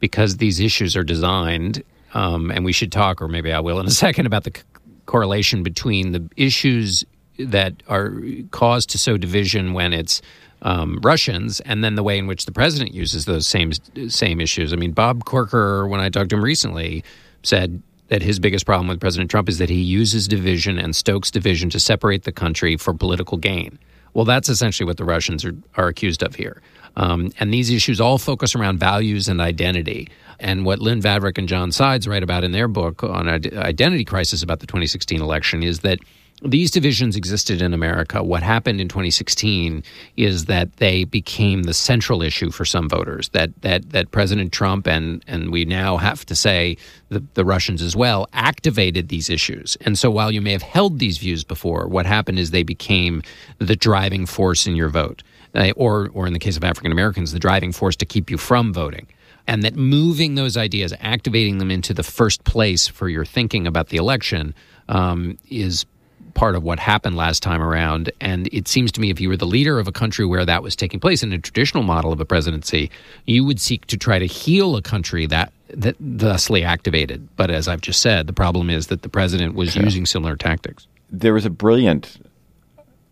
because 0.00 0.36
these 0.36 0.60
issues 0.60 0.96
are 0.96 1.04
designed, 1.04 1.82
um, 2.14 2.50
and 2.50 2.64
we 2.64 2.72
should 2.72 2.92
talk, 2.92 3.20
or 3.20 3.28
maybe 3.28 3.52
I 3.52 3.60
will 3.60 3.80
in 3.80 3.86
a 3.86 3.90
second, 4.06 4.26
about 4.26 4.44
the 4.44 4.52
c- 4.54 4.62
correlation 5.06 5.62
between 5.62 6.12
the 6.12 6.28
issues 6.36 7.04
that 7.38 7.82
are 7.88 8.14
caused 8.50 8.90
to 8.90 8.98
sow 8.98 9.16
division 9.16 9.72
when 9.72 9.92
it's 9.92 10.20
um, 10.62 10.98
Russians, 11.02 11.60
and 11.60 11.84
then 11.84 11.94
the 11.94 12.02
way 12.02 12.18
in 12.18 12.26
which 12.26 12.44
the 12.44 12.52
president 12.52 12.92
uses 12.92 13.26
those 13.26 13.46
same 13.46 13.72
same 14.08 14.40
issues. 14.40 14.72
I 14.72 14.76
mean, 14.76 14.92
Bob 14.92 15.24
Corker, 15.24 15.86
when 15.86 16.00
I 16.00 16.08
talked 16.08 16.30
to 16.30 16.36
him 16.36 16.42
recently, 16.42 17.04
said 17.42 17.80
that 18.08 18.22
his 18.22 18.38
biggest 18.38 18.66
problem 18.66 18.88
with 18.88 19.00
President 19.00 19.30
Trump 19.30 19.48
is 19.48 19.58
that 19.58 19.70
he 19.70 19.80
uses 19.80 20.26
division 20.26 20.78
and 20.78 20.96
stokes 20.96 21.30
division 21.30 21.70
to 21.70 21.78
separate 21.78 22.24
the 22.24 22.32
country 22.32 22.76
for 22.76 22.94
political 22.94 23.36
gain. 23.36 23.78
Well, 24.14 24.24
that's 24.24 24.48
essentially 24.48 24.86
what 24.86 24.96
the 24.96 25.04
Russians 25.04 25.44
are, 25.44 25.54
are 25.76 25.88
accused 25.88 26.22
of 26.22 26.34
here. 26.34 26.60
Um, 26.96 27.32
and 27.38 27.52
these 27.52 27.70
issues 27.70 28.00
all 28.00 28.18
focus 28.18 28.54
around 28.54 28.78
values 28.78 29.28
and 29.28 29.40
identity. 29.40 30.08
And 30.40 30.64
what 30.64 30.78
Lynn 30.78 31.00
Vavreck 31.00 31.38
and 31.38 31.48
John 31.48 31.72
Sides 31.72 32.06
write 32.06 32.22
about 32.22 32.44
in 32.44 32.52
their 32.52 32.68
book 32.68 33.02
on 33.02 33.28
identity 33.28 34.04
crisis 34.04 34.42
about 34.42 34.60
the 34.60 34.66
2016 34.66 35.20
election 35.20 35.62
is 35.62 35.80
that 35.80 35.98
these 36.42 36.70
divisions 36.70 37.16
existed 37.16 37.60
in 37.60 37.74
America. 37.74 38.22
What 38.22 38.42
happened 38.42 38.80
in 38.80 38.88
2016 38.88 39.82
is 40.16 40.44
that 40.44 40.76
they 40.76 41.04
became 41.04 41.64
the 41.64 41.74
central 41.74 42.22
issue 42.22 42.50
for 42.50 42.64
some 42.64 42.88
voters. 42.88 43.28
That 43.30 43.50
that 43.62 43.90
that 43.90 44.12
President 44.12 44.52
Trump 44.52 44.86
and 44.86 45.24
and 45.26 45.50
we 45.50 45.64
now 45.64 45.96
have 45.96 46.24
to 46.26 46.36
say 46.36 46.76
the, 47.08 47.24
the 47.34 47.44
Russians 47.44 47.82
as 47.82 47.96
well 47.96 48.28
activated 48.32 49.08
these 49.08 49.28
issues. 49.28 49.76
And 49.80 49.98
so 49.98 50.10
while 50.10 50.30
you 50.30 50.40
may 50.40 50.52
have 50.52 50.62
held 50.62 51.00
these 51.00 51.18
views 51.18 51.42
before, 51.42 51.88
what 51.88 52.06
happened 52.06 52.38
is 52.38 52.50
they 52.50 52.62
became 52.62 53.22
the 53.58 53.76
driving 53.76 54.24
force 54.24 54.66
in 54.66 54.76
your 54.76 54.90
vote, 54.90 55.24
uh, 55.58 55.72
or 55.76 56.10
or 56.14 56.26
in 56.26 56.32
the 56.32 56.38
case 56.38 56.56
of 56.56 56.64
African 56.64 56.92
Americans, 56.92 57.32
the 57.32 57.38
driving 57.38 57.72
force 57.72 57.96
to 57.96 58.06
keep 58.06 58.30
you 58.30 58.38
from 58.38 58.72
voting 58.72 59.06
and 59.48 59.62
that 59.62 59.74
moving 59.74 60.34
those 60.34 60.56
ideas, 60.56 60.92
activating 61.00 61.56
them 61.58 61.70
into 61.70 61.94
the 61.94 62.02
first 62.02 62.44
place 62.44 62.86
for 62.86 63.08
your 63.08 63.24
thinking 63.24 63.66
about 63.66 63.88
the 63.88 63.96
election, 63.96 64.54
um, 64.90 65.38
is 65.48 65.86
part 66.34 66.54
of 66.54 66.62
what 66.62 66.78
happened 66.78 67.16
last 67.16 67.42
time 67.42 67.62
around. 67.62 68.12
And 68.20 68.46
it 68.52 68.68
seems 68.68 68.92
to 68.92 69.00
me 69.00 69.10
if 69.10 69.20
you 69.20 69.30
were 69.30 69.38
the 69.38 69.46
leader 69.46 69.78
of 69.78 69.88
a 69.88 69.92
country 69.92 70.26
where 70.26 70.44
that 70.44 70.62
was 70.62 70.76
taking 70.76 71.00
place 71.00 71.22
in 71.22 71.32
a 71.32 71.38
traditional 71.38 71.82
model 71.82 72.12
of 72.12 72.20
a 72.20 72.26
presidency, 72.26 72.90
you 73.24 73.42
would 73.42 73.58
seek 73.58 73.86
to 73.86 73.96
try 73.96 74.18
to 74.18 74.26
heal 74.26 74.76
a 74.76 74.82
country 74.82 75.26
that 75.26 75.50
that 75.70 75.96
thusly 75.98 76.62
activated. 76.62 77.26
But 77.36 77.50
as 77.50 77.68
I've 77.68 77.80
just 77.80 78.00
said, 78.00 78.26
the 78.26 78.32
problem 78.32 78.70
is 78.70 78.86
that 78.88 79.02
the 79.02 79.08
president 79.08 79.54
was 79.54 79.76
using 79.76 80.06
similar 80.06 80.36
tactics. 80.36 80.86
There 81.10 81.34
was 81.34 81.44
a 81.44 81.50
brilliant 81.50 82.22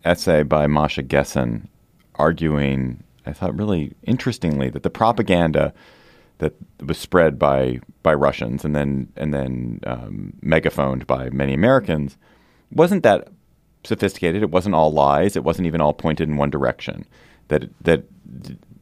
essay 0.05 0.43
by 0.43 0.67
Masha 0.67 1.03
Gessen 1.03 1.67
arguing, 2.17 3.03
I 3.25 3.33
thought 3.33 3.57
really 3.57 3.93
interestingly, 4.03 4.69
that 4.69 4.83
the 4.83 4.89
propaganda 4.89 5.73
that 6.39 6.53
was 6.85 6.97
spread 6.97 7.39
by 7.39 7.79
by 8.03 8.13
Russians 8.13 8.63
and 8.63 8.75
then 8.75 9.07
and 9.15 9.33
then 9.33 9.79
um, 9.85 10.33
megaphoned 10.41 11.07
by 11.07 11.29
many 11.29 11.53
Americans 11.53 12.17
wasn't 12.71 13.03
that 13.03 13.29
sophisticated. 13.83 14.43
It 14.43 14.51
wasn't 14.51 14.75
all 14.75 14.91
lies. 14.91 15.35
It 15.35 15.43
wasn't 15.43 15.67
even 15.67 15.81
all 15.81 15.93
pointed 15.93 16.29
in 16.29 16.37
one 16.37 16.49
direction. 16.49 17.05
That 17.47 17.69
that 17.81 18.03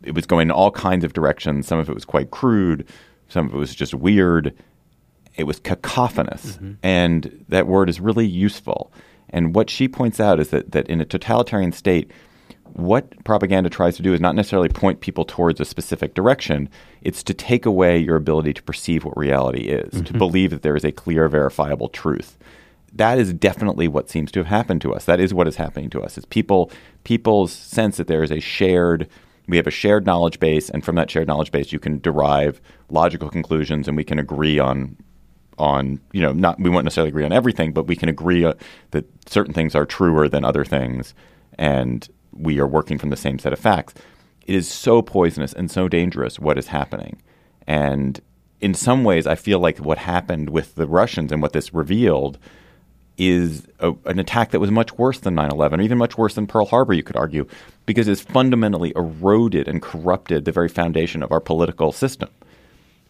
it 0.04 0.14
was 0.14 0.26
going 0.26 0.48
in 0.48 0.52
all 0.52 0.72
kinds 0.72 1.04
of 1.04 1.14
directions. 1.14 1.68
Some 1.68 1.80
of 1.80 1.90
it 1.90 1.94
was 1.94 2.06
quite 2.06 2.32
crude. 2.32 2.88
Some 3.28 3.48
of 3.48 3.54
it 3.54 3.58
was 3.58 3.74
just 3.74 3.94
weird. 3.94 4.54
It 5.36 5.44
was 5.44 5.60
cacophonous, 5.60 6.58
and 6.84 7.46
that 7.50 7.68
word 7.68 7.90
is 7.90 8.00
really 8.00 8.26
useful. 8.28 8.92
And 9.30 9.54
what 9.56 9.70
she 9.70 9.88
points 9.88 10.20
out 10.20 10.40
is 10.40 10.50
that 10.50 10.72
that 10.72 10.88
in 10.88 11.02
a 11.02 11.06
totalitarian 11.06 11.72
state, 11.72 12.12
what 12.76 13.24
propaganda 13.24 13.70
tries 13.70 13.96
to 13.96 14.02
do 14.02 14.14
is 14.14 14.20
not 14.20 14.36
necessarily 14.36 14.68
point 14.68 15.00
people 15.00 15.24
towards 15.24 15.62
a 15.62 15.66
specific 15.66 16.14
direction. 16.14 16.68
It's 17.02 17.24
to 17.24 17.34
take 17.34 17.66
away 17.66 17.98
your 17.98 18.18
ability 18.18 18.54
to 18.54 18.64
perceive 18.64 19.06
what 19.06 19.18
reality 19.18 19.70
is, 19.70 20.02
to 20.02 20.14
believe 20.14 20.52
that 20.52 20.62
there 20.62 20.76
is 20.76 20.84
a 20.84 20.92
clear, 20.92 21.30
verifiable 21.30 21.88
truth. 21.88 22.38
That 22.92 23.18
is 23.18 23.32
definitely 23.32 23.88
what 23.88 24.10
seems 24.10 24.30
to 24.34 24.40
have 24.40 24.48
happened 24.48 24.82
to 24.82 24.94
us. 24.94 25.06
That 25.06 25.22
is 25.22 25.34
what 25.34 25.48
is 25.48 25.56
happening 25.56 25.90
to 25.92 26.02
us. 26.02 26.18
Is 26.18 26.26
people 26.26 26.70
people's 27.06 27.54
sense 27.54 27.96
that 27.96 28.08
there 28.08 28.24
is 28.24 28.32
a 28.32 28.42
shared 28.42 29.08
we 29.48 29.58
have 29.58 29.68
a 29.68 29.72
shared 29.72 30.06
knowledge 30.06 30.40
base, 30.40 30.70
and 30.70 30.84
from 30.84 30.96
that 30.96 31.10
shared 31.10 31.28
knowledge 31.28 31.52
base, 31.52 31.72
you 31.72 31.80
can 31.80 32.00
derive 32.00 32.60
logical 32.90 33.30
conclusions, 33.30 33.88
and 33.88 33.96
we 33.96 34.04
can 34.04 34.20
agree 34.20 34.60
on 34.60 34.98
on 35.58 36.02
you 36.12 36.22
know 36.22 36.34
not 36.34 36.60
we 36.60 36.70
won't 36.70 36.84
necessarily 36.84 37.10
agree 37.10 37.24
on 37.24 37.32
everything, 37.32 37.72
but 37.72 37.88
we 37.88 37.96
can 37.96 38.10
agree 38.10 38.44
uh, 38.44 38.54
that 38.92 39.06
certain 39.30 39.54
things 39.54 39.76
are 39.76 39.86
truer 39.86 40.28
than 40.28 40.44
other 40.44 40.66
things, 40.66 41.14
and 41.58 42.10
we 42.36 42.60
are 42.60 42.68
working 42.68 42.98
from 42.98 43.10
the 43.10 43.18
same 43.18 43.40
set 43.40 43.54
of 43.54 43.60
facts. 43.60 43.94
It 44.46 44.56
is 44.56 44.68
so 44.68 45.02
poisonous 45.02 45.54
and 45.54 45.72
so 45.72 45.88
dangerous 45.88 46.40
what 46.40 46.58
is 46.58 46.68
happening, 46.68 47.22
and 47.66 48.20
in 48.62 48.74
some 48.74 49.04
ways, 49.04 49.28
I 49.28 49.36
feel 49.36 49.60
like 49.60 49.78
what 49.80 49.98
happened 49.98 50.50
with 50.50 50.76
the 50.76 50.88
Russians 50.88 51.32
and 51.32 51.42
what 51.42 51.54
this 51.54 51.74
revealed 51.74 52.38
is 53.18 53.68
a, 53.80 53.94
an 54.06 54.20
attack 54.20 54.52
that 54.52 54.60
was 54.60 54.72
much 54.72 54.98
worse 54.98 55.20
than 55.20 55.36
9-11 55.36 55.78
or 55.78 55.82
even 55.82 55.98
much 55.98 56.18
worse 56.18 56.36
than 56.36 56.48
pearl 56.48 56.66
harbor 56.66 56.94
you 56.94 57.04
could 57.04 57.16
argue 57.16 57.48
because 57.86 58.08
it's 58.08 58.22
fundamentally 58.22 58.92
eroded 58.96 59.68
and 59.68 59.82
corrupted 59.82 60.44
the 60.44 60.52
very 60.52 60.68
foundation 60.68 61.24
of 61.24 61.32
our 61.32 61.40
political 61.40 61.92
system 61.92 62.30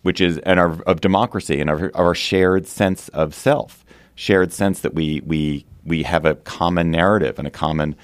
which 0.03 0.21
is 0.21 0.37
and 0.39 0.59
our 0.59 0.79
of 0.83 1.01
democracy 1.01 1.59
and 1.59 1.69
our, 1.69 1.91
our 1.95 2.13
shared 2.13 2.67
sense 2.67 3.09
of 3.09 3.33
self 3.33 3.83
shared 4.13 4.53
sense 4.53 4.81
that 4.81 4.93
we 4.93 5.21
we 5.25 5.65
we 5.85 6.03
have 6.03 6.25
a 6.25 6.35
common 6.35 6.91
narrative 6.91 7.39
and 7.39 7.47
a 7.47 7.51
common 7.51 7.95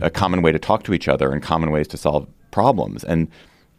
a 0.00 0.10
common 0.10 0.42
way 0.42 0.52
to 0.52 0.58
talk 0.58 0.84
to 0.84 0.94
each 0.94 1.08
other 1.08 1.32
and 1.32 1.42
common 1.42 1.70
ways 1.70 1.88
to 1.88 1.96
solve 1.96 2.26
problems. 2.50 3.04
And 3.04 3.28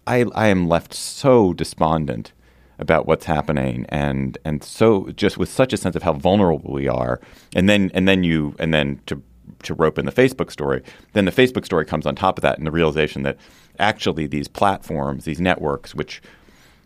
I 0.07 0.25
I 0.35 0.47
am 0.47 0.67
left 0.67 0.93
so 0.93 1.53
despondent 1.53 2.33
about 2.79 3.05
what's 3.05 3.25
happening 3.25 3.85
and 3.89 4.37
and 4.43 4.63
so 4.63 5.09
just 5.15 5.37
with 5.37 5.49
such 5.49 5.73
a 5.73 5.77
sense 5.77 5.95
of 5.95 6.03
how 6.03 6.13
vulnerable 6.13 6.73
we 6.73 6.87
are. 6.87 7.19
And 7.55 7.69
then 7.69 7.91
and 7.93 8.07
then 8.07 8.23
you 8.23 8.55
and 8.59 8.73
then 8.73 8.99
to 9.07 9.21
to 9.63 9.73
rope 9.73 9.97
in 9.97 10.05
the 10.05 10.11
Facebook 10.11 10.51
story 10.51 10.81
then 11.13 11.25
the 11.25 11.31
Facebook 11.31 11.65
story 11.65 11.85
comes 11.85 12.05
on 12.05 12.15
top 12.15 12.37
of 12.37 12.41
that 12.41 12.57
and 12.57 12.67
the 12.67 12.71
realization 12.71 13.23
that 13.23 13.37
actually 13.79 14.27
these 14.27 14.47
platforms 14.47 15.25
these 15.25 15.39
networks 15.39 15.95
which 15.95 16.21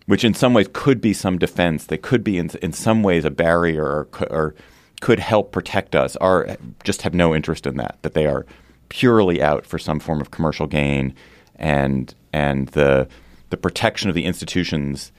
which 0.05 0.23
in 0.23 0.33
some 0.33 0.53
ways 0.53 0.67
could 0.73 1.01
be 1.01 1.13
some 1.13 1.37
defense 1.37 1.85
they 1.85 1.97
could 1.97 2.23
be 2.23 2.37
in 2.37 2.49
in 2.61 2.71
some 2.71 3.03
ways 3.03 3.25
a 3.25 3.31
barrier 3.31 3.83
or, 3.83 4.07
or 4.29 4.55
could 5.01 5.19
help 5.19 5.51
protect 5.51 5.95
us 5.95 6.15
are 6.17 6.57
just 6.83 7.01
have 7.01 7.13
no 7.13 7.35
interest 7.35 7.65
in 7.65 7.77
that 7.77 7.97
that 8.01 8.13
they 8.13 8.25
are 8.25 8.45
purely 8.89 9.41
out 9.41 9.65
for 9.65 9.77
some 9.77 9.99
form 9.99 10.21
of 10.21 10.31
commercial 10.31 10.67
gain 10.67 11.13
and 11.55 12.13
and 12.33 12.69
the 12.69 13.07
the 13.49 13.57
protection 13.57 14.09
of 14.09 14.15
the 14.15 14.25
institutions 14.25 15.11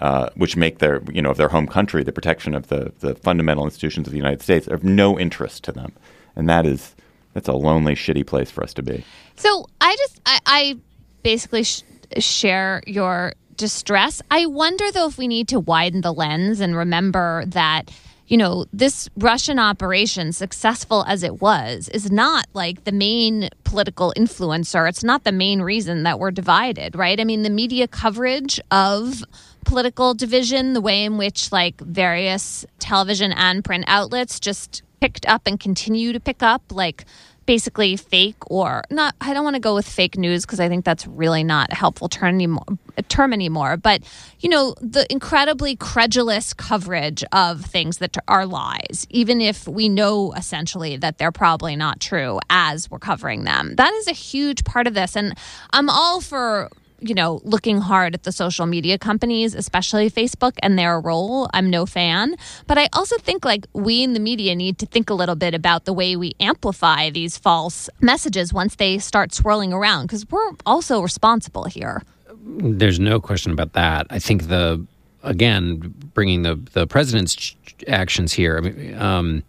uh, 0.00 0.28
which 0.36 0.56
make 0.56 0.78
their 0.78 1.02
you 1.10 1.22
know 1.22 1.30
of 1.30 1.36
their 1.36 1.48
home 1.48 1.66
country 1.66 2.02
the 2.02 2.12
protection 2.12 2.54
of 2.54 2.68
the 2.68 2.92
the 3.00 3.14
fundamental 3.14 3.64
institutions 3.64 4.06
of 4.06 4.12
the 4.12 4.18
United 4.18 4.42
States 4.42 4.68
are 4.68 4.74
of 4.74 4.84
no 4.84 5.18
interest 5.18 5.64
to 5.64 5.72
them, 5.72 5.92
and 6.34 6.48
that 6.48 6.66
is 6.66 6.94
that's 7.36 7.48
a 7.48 7.52
lonely, 7.52 7.94
shitty 7.94 8.26
place 8.26 8.50
for 8.50 8.64
us 8.64 8.72
to 8.72 8.82
be. 8.82 9.04
So 9.36 9.66
I 9.78 9.94
just 9.96 10.20
I, 10.24 10.40
I 10.46 10.78
basically 11.22 11.64
sh- 11.64 11.82
share 12.16 12.82
your 12.86 13.34
distress. 13.56 14.22
I 14.30 14.46
wonder 14.46 14.90
though 14.90 15.06
if 15.06 15.18
we 15.18 15.28
need 15.28 15.48
to 15.48 15.60
widen 15.60 16.00
the 16.00 16.14
lens 16.14 16.60
and 16.60 16.74
remember 16.74 17.44
that 17.48 17.90
you 18.28 18.36
know, 18.36 18.66
this 18.72 19.08
Russian 19.16 19.58
operation, 19.58 20.32
successful 20.32 21.04
as 21.06 21.22
it 21.22 21.40
was, 21.40 21.88
is 21.90 22.10
not 22.10 22.46
like 22.54 22.84
the 22.84 22.92
main 22.92 23.48
political 23.64 24.12
influencer. 24.16 24.88
It's 24.88 25.04
not 25.04 25.24
the 25.24 25.32
main 25.32 25.62
reason 25.62 26.02
that 26.02 26.18
we're 26.18 26.32
divided, 26.32 26.96
right? 26.96 27.20
I 27.20 27.24
mean, 27.24 27.42
the 27.42 27.50
media 27.50 27.86
coverage 27.86 28.60
of 28.70 29.22
political 29.64 30.14
division, 30.14 30.72
the 30.72 30.80
way 30.80 31.04
in 31.04 31.18
which 31.18 31.52
like 31.52 31.80
various 31.80 32.64
television 32.78 33.32
and 33.32 33.64
print 33.64 33.84
outlets 33.86 34.40
just 34.40 34.82
picked 35.00 35.26
up 35.26 35.42
and 35.46 35.60
continue 35.60 36.12
to 36.12 36.20
pick 36.20 36.42
up 36.42 36.62
like 36.70 37.04
basically 37.46 37.96
fake 37.96 38.36
or 38.50 38.82
not 38.90 39.14
I 39.20 39.32
don't 39.32 39.44
want 39.44 39.54
to 39.54 39.60
go 39.60 39.74
with 39.74 39.88
fake 39.88 40.18
news 40.18 40.44
because 40.44 40.60
I 40.60 40.68
think 40.68 40.84
that's 40.84 41.06
really 41.06 41.44
not 41.44 41.72
a 41.72 41.74
helpful 41.74 42.08
term 42.08 42.34
anymore, 42.34 42.64
term 43.08 43.32
anymore 43.32 43.76
but 43.76 44.02
you 44.40 44.48
know 44.48 44.74
the 44.80 45.10
incredibly 45.10 45.76
credulous 45.76 46.52
coverage 46.52 47.24
of 47.32 47.64
things 47.64 47.98
that 47.98 48.16
are 48.28 48.46
lies 48.46 49.06
even 49.10 49.40
if 49.40 49.66
we 49.66 49.88
know 49.88 50.32
essentially 50.32 50.96
that 50.96 51.18
they're 51.18 51.32
probably 51.32 51.76
not 51.76 52.00
true 52.00 52.38
as 52.50 52.90
we're 52.90 52.98
covering 52.98 53.44
them. 53.44 53.74
That 53.76 53.92
is 53.94 54.08
a 54.08 54.12
huge 54.12 54.64
part 54.64 54.86
of 54.86 54.94
this 54.94 55.16
and 55.16 55.36
I'm 55.72 55.88
all 55.88 56.20
for 56.20 56.70
you 57.00 57.14
know, 57.14 57.40
looking 57.44 57.80
hard 57.80 58.14
at 58.14 58.22
the 58.22 58.32
social 58.32 58.66
media 58.66 58.98
companies, 58.98 59.54
especially 59.54 60.10
Facebook 60.10 60.52
and 60.62 60.78
their 60.78 60.98
role. 61.00 61.48
I'm 61.52 61.68
no 61.68 61.86
fan. 61.86 62.36
But 62.66 62.78
I 62.78 62.88
also 62.92 63.18
think 63.18 63.44
like 63.44 63.66
we 63.72 64.02
in 64.02 64.14
the 64.14 64.20
media 64.20 64.54
need 64.54 64.78
to 64.78 64.86
think 64.86 65.10
a 65.10 65.14
little 65.14 65.34
bit 65.34 65.54
about 65.54 65.84
the 65.84 65.92
way 65.92 66.16
we 66.16 66.34
amplify 66.40 67.10
these 67.10 67.36
false 67.36 67.90
messages 68.00 68.52
once 68.52 68.76
they 68.76 68.98
start 68.98 69.34
swirling 69.34 69.72
around 69.72 70.06
because 70.06 70.28
we're 70.30 70.52
also 70.64 71.00
responsible 71.00 71.64
here. 71.64 72.02
There's 72.44 73.00
no 73.00 73.20
question 73.20 73.52
about 73.52 73.72
that. 73.74 74.06
I 74.10 74.18
think 74.18 74.48
the, 74.48 74.84
again, 75.22 75.94
bringing 76.14 76.42
the, 76.42 76.54
the 76.72 76.86
president's 76.86 77.54
actions 77.88 78.32
here, 78.32 78.58
I 78.58 78.60
mean, 78.60 78.98
um, 78.98 79.42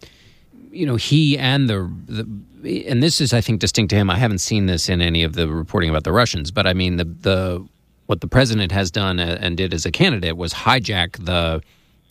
you 0.71 0.85
know, 0.85 0.95
he 0.95 1.37
and 1.37 1.69
the, 1.69 1.91
the 2.07 2.27
and 2.63 3.03
this 3.03 3.21
is, 3.21 3.33
I 3.33 3.41
think, 3.41 3.59
distinct 3.59 3.89
to 3.91 3.95
him. 3.95 4.09
I 4.09 4.17
haven't 4.17 4.39
seen 4.39 4.65
this 4.65 4.89
in 4.89 5.01
any 5.01 5.23
of 5.23 5.33
the 5.33 5.47
reporting 5.47 5.89
about 5.89 6.03
the 6.03 6.11
Russians, 6.11 6.51
but 6.51 6.67
I 6.67 6.73
mean, 6.73 6.97
the 6.97 7.05
the 7.05 7.67
what 8.07 8.21
the 8.21 8.27
president 8.27 8.71
has 8.71 8.89
done 8.89 9.19
uh, 9.19 9.37
and 9.39 9.57
did 9.57 9.73
as 9.73 9.85
a 9.85 9.91
candidate 9.91 10.37
was 10.37 10.53
hijack 10.53 11.23
the 11.23 11.61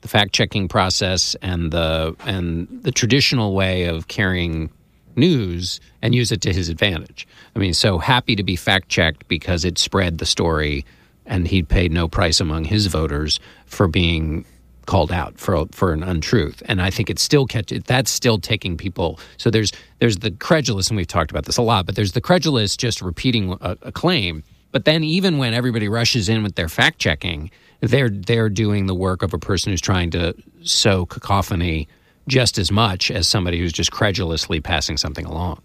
the 0.03 0.09
fact 0.09 0.33
checking 0.33 0.69
process 0.69 1.35
and 1.43 1.73
the 1.73 2.15
and 2.25 2.69
the 2.83 2.93
traditional 2.93 3.55
way 3.55 3.85
of 3.85 4.09
carrying 4.09 4.71
news 5.17 5.81
and 6.03 6.15
use 6.15 6.31
it 6.31 6.43
to 6.43 6.53
his 6.53 6.69
advantage. 6.69 7.27
I 7.55 7.59
mean, 7.59 7.75
so 7.75 7.99
happy 7.99 8.37
to 8.37 8.43
be 8.43 8.55
fact 8.55 8.89
checked 8.89 9.27
because 9.29 9.65
it 9.65 9.79
spread 9.79 10.19
the 10.19 10.27
story, 10.27 10.85
and 11.25 11.49
he 11.49 11.63
paid 11.63 11.91
no 11.93 12.07
price 12.07 12.41
among 12.41 12.65
his 12.65 12.87
voters 12.87 13.41
for 13.65 13.89
being 13.89 14.45
called 14.87 15.13
out 15.13 15.39
for 15.39 15.67
for 15.73 15.93
an 15.93 16.03
untruth, 16.03 16.63
and 16.67 16.81
I 16.81 16.91
think 16.91 17.11
it's 17.11 17.23
still 17.23 17.47
catch 17.47 17.73
that's 17.87 18.11
still 18.11 18.39
taking 18.39 18.77
people. 18.77 19.21
So 19.37 19.51
there's 19.51 19.73
there's 19.99 20.19
the 20.19 20.31
credulous, 20.31 20.89
and 20.89 20.97
we've 20.97 21.07
talked 21.07 21.31
about 21.31 21.45
this 21.45 21.57
a 21.57 21.63
lot, 21.63 21.87
but 21.87 21.95
there's 21.95 22.13
the 22.13 22.21
credulous 22.21 22.77
just 22.77 23.03
repeating 23.03 23.57
a, 23.61 23.77
a 23.83 23.93
claim. 23.93 24.43
But 24.73 24.85
then 24.85 25.05
even 25.05 25.39
when 25.39 25.55
everybody 25.55 25.89
rushes 25.89 26.29
in 26.29 26.43
with 26.43 26.55
their 26.55 26.69
fact 26.69 26.99
checking, 26.99 27.51
they're 27.81 28.11
they're 28.11 28.49
doing 28.49 28.87
the 28.87 28.95
work 28.95 29.23
of 29.23 29.35
a 29.35 29.39
person 29.39 29.73
who's 29.73 29.81
trying 29.81 30.11
to 30.13 30.35
sow 30.63 31.07
cacophony 31.07 31.89
just 32.29 32.59
as 32.59 32.73
much 32.73 33.11
as 33.11 33.29
somebody 33.29 33.59
who's 33.59 33.73
just 33.73 33.93
credulously 33.93 34.61
passing 34.61 34.97
something 34.97 35.25
along. 35.25 35.63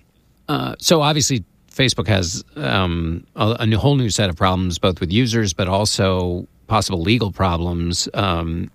Uh, 0.48 0.76
so 0.80 1.02
obviously, 1.02 1.44
Facebook 1.72 2.08
has 2.08 2.44
um, 2.56 3.26
a, 3.36 3.56
a, 3.60 3.78
whole 3.78 3.96
new 3.96 4.10
set 4.10 4.30
of 4.30 4.36
problems, 4.36 4.78
both 4.78 5.00
with 5.00 5.12
users, 5.12 5.54
but 5.54 5.68
also 5.68 6.48
possible 6.68 7.02
legal 7.02 7.32
problems. 7.32 8.10
Um, 8.14 8.70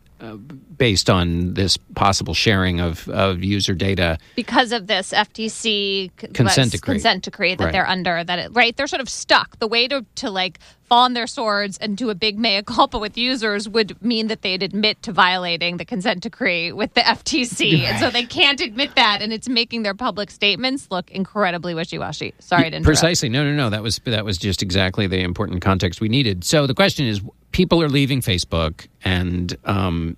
based 0.79 1.11
on 1.11 1.55
this 1.55 1.77
possible 1.95 2.35
sharing 2.35 2.81
of, 2.81 3.09
of 3.09 3.45
user 3.45 3.75
data 3.75 4.19
because 4.35 4.73
of 4.73 4.87
this 4.87 5.13
FTC 5.13 6.11
consent 6.33 6.73
decree, 6.73 6.95
consent 6.95 7.23
decree 7.23 7.55
that 7.55 7.65
right. 7.65 7.73
they're 7.73 7.87
under. 7.87 8.25
That 8.25 8.39
it, 8.39 8.55
right, 8.55 8.75
they're 8.77 8.87
sort 8.87 9.03
of 9.03 9.09
stuck. 9.09 9.59
The 9.59 9.67
way 9.67 9.89
to 9.89 10.07
to 10.17 10.31
like 10.31 10.59
fall 10.85 11.05
on 11.05 11.15
their 11.15 11.27
swords 11.27 11.77
and 11.79 11.97
do 11.97 12.11
a 12.11 12.15
big 12.15 12.39
mea 12.39 12.63
culpa 12.63 12.99
with 12.99 13.19
users 13.19 13.69
would 13.69 14.01
mean 14.03 14.29
that 14.29 14.43
they'd 14.43 14.63
admit 14.63 15.03
to 15.03 15.13
violating 15.13 15.79
the 15.79 15.85
consent 15.85 16.23
decree 16.23 16.73
with 16.73 16.95
the 16.95 17.01
FTC, 17.01 17.73
right. 17.75 17.91
and 17.91 17.99
so 18.01 18.11
they 18.11 18.25
can't 18.25 18.61
admit 18.61 18.95
that, 18.95 19.21
and 19.21 19.33
it's 19.33 19.49
making 19.49 19.83
their 19.83 19.95
public 19.95 20.31
statements 20.31 20.89
look 20.91 21.11
incredibly 21.11 21.75
wishy 21.75 21.99
washy. 21.99 22.33
Sorry 22.39 22.71
to 22.71 22.77
interrupt. 22.77 22.87
Precisely, 22.87 23.29
no, 23.29 23.45
no, 23.45 23.53
no. 23.55 23.69
That 23.71 23.83
was 23.83 24.01
that 24.05 24.25
was 24.25 24.39
just 24.39 24.63
exactly 24.63 25.07
the 25.07 25.21
important 25.21 25.61
context 25.61 26.01
we 26.01 26.09
needed. 26.09 26.45
So 26.45 26.67
the 26.67 26.75
question 26.75 27.07
is 27.07 27.21
people 27.57 27.83
are 27.83 27.89
leaving 27.89 28.21
Facebook, 28.21 28.87
and 29.03 29.57
um, 29.65 30.15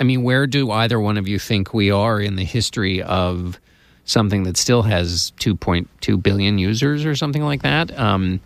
I 0.00 0.04
mean, 0.04 0.22
where 0.22 0.46
do 0.46 0.70
either 0.70 0.98
one 0.98 1.18
of 1.18 1.28
you 1.28 1.38
think 1.38 1.74
we 1.74 1.90
are 1.90 2.18
in 2.18 2.36
the 2.36 2.46
history 2.46 3.02
of 3.02 3.60
something 4.06 4.44
that 4.44 4.56
still 4.56 4.80
has 4.80 5.32
2.2 5.38 6.22
billion 6.22 6.56
users 6.56 7.04
or 7.04 7.14
something 7.14 7.42
like 7.42 7.60
that? 7.60 7.96
Um, 7.98 8.40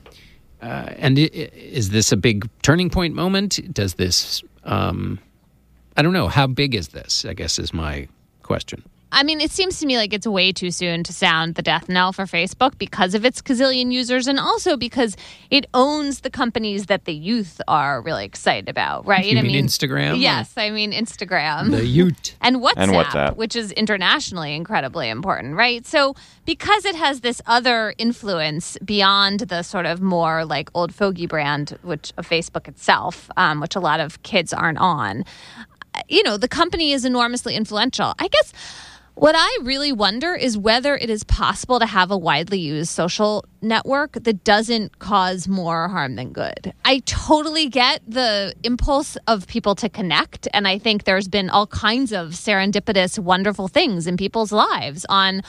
uh, 0.61 0.91
and 0.97 1.21
is 1.21 1.91
this 1.91 2.11
a 2.11 2.17
big 2.17 2.49
turning 2.63 2.91
point 2.91 3.15
moment? 3.15 3.73
Does 3.73 3.95
this, 3.95 4.43
um, 4.65 5.21
I 5.97 6.03
don't 6.03 6.13
know, 6.13 6.27
how 6.27 6.49
big 6.49 6.75
is 6.75 6.89
this? 6.89 7.25
I 7.25 7.33
guess 7.33 7.61
is 7.61 7.73
my 7.73 8.09
question. 8.43 8.83
I 9.13 9.23
mean, 9.23 9.41
it 9.41 9.51
seems 9.51 9.79
to 9.81 9.87
me 9.87 9.97
like 9.97 10.13
it's 10.13 10.27
way 10.27 10.53
too 10.53 10.71
soon 10.71 11.03
to 11.05 11.13
sound 11.13 11.57
the 11.57 11.63
death 11.63 11.89
knell 11.89 12.13
for 12.13 12.25
Facebook 12.25 12.79
because 12.79 13.15
of 13.15 13.25
its 13.25 13.43
gazillion 13.43 13.93
users 13.93 14.29
and 14.29 14.39
also 14.39 14.77
because 14.77 15.17
it 15.51 15.67
owns 15.75 16.21
the 16.21 16.31
companies 16.31 16.87
that 16.87 17.07
the 17.07 17.15
youth 17.15 17.61
are 17.67 18.01
really 18.01 18.25
excited 18.25 18.69
about, 18.69 19.07
right? 19.07 19.25
You 19.25 19.39
I 19.39 19.43
mean, 19.43 19.65
Instagram? 19.65 20.21
Yes, 20.21 20.53
I 20.57 20.71
mean 20.71 20.93
Instagram. 20.93 21.71
The 21.73 21.87
youth. 21.87 22.37
and, 22.41 22.57
WhatsApp, 22.57 22.73
and 22.77 22.93
WhatsApp, 22.93 23.37
which 23.37 23.57
is 23.57 23.73
internationally 23.73 24.55
incredibly 24.55 25.09
important, 25.09 25.57
right? 25.57 25.85
So 25.85 26.15
because 26.45 26.85
it 26.85 26.95
has 26.95 27.21
this 27.21 27.43
other 27.47 27.95
influence 27.99 28.79
beyond 28.85 29.41
the 29.41 29.63
sort 29.63 29.87
of 29.87 30.01
more 30.01 30.45
like 30.45 30.71
old 30.75 30.95
fogey 30.95 31.27
brand, 31.27 31.79
which 31.83 32.13
of 32.17 32.29
Facebook 32.29 32.69
itself, 32.69 33.29
um, 33.37 33.61
which 33.61 33.75
a 33.75 33.81
lot 33.81 33.99
of 33.99 34.23
kids 34.23 34.53
aren't 34.53 34.79
on, 34.79 35.25
you 36.09 36.23
know, 36.23 36.37
the 36.37 36.49
company 36.49 36.93
is 36.93 37.05
enormously 37.05 37.57
influential. 37.57 38.15
I 38.19 38.29
guess 38.29 38.53
what 39.15 39.35
I 39.37 39.59
really 39.63 39.93
wonder 39.93 40.35
is 40.35 40.57
whether 40.57 40.97
it 40.97 41.11
is 41.11 41.25
possible 41.25 41.79
to 41.79 41.87
have 41.87 42.11
a 42.11 42.17
widely 42.17 42.59
used 42.59 42.91
social 42.91 43.45
network 43.61 44.13
that 44.13 44.45
doesn't 44.45 44.99
cause 44.99 45.47
more 45.47 45.89
harm 45.89 46.17
than 46.17 46.33
good. 46.33 46.73
I 46.85 47.01
totally 47.01 47.69
get 47.69 48.01
the 48.07 48.55
impulse 48.65 49.17
of 49.27 49.47
people 49.47 49.75
to 49.77 49.89
connect. 49.89 50.49
And 50.55 50.67
I 50.67 50.79
think 50.79 51.05
there's 51.05 51.29
been 51.29 51.51
all 51.51 51.67
kinds 51.67 52.13
of 52.13 52.31
serendipitous, 52.31 53.19
wonderful 53.19 53.69
things 53.69 54.07
in 54.07 54.17
people's 54.17 54.53
lives 54.53 55.05
on 55.09 55.43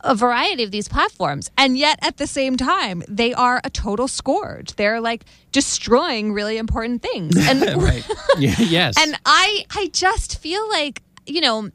a 0.00 0.14
variety 0.14 0.62
of 0.62 0.70
these 0.70 0.88
platforms. 0.88 1.50
And 1.58 1.76
yet 1.76 1.98
at 2.02 2.18
the 2.18 2.26
same 2.26 2.56
time, 2.56 3.02
they 3.08 3.34
are 3.34 3.60
a 3.64 3.70
total 3.70 4.08
scourge. 4.08 4.74
They're 4.74 5.00
like 5.00 5.24
destroying 5.50 6.32
really 6.32 6.56
important 6.56 7.02
things. 7.02 7.36
And 7.48 7.62
yes. 8.38 8.94
And 8.98 9.18
I 9.24 9.64
I 9.74 9.88
just 9.92 10.38
feel 10.38 10.68
like, 10.68 11.02
you 11.26 11.40
know, 11.40 11.70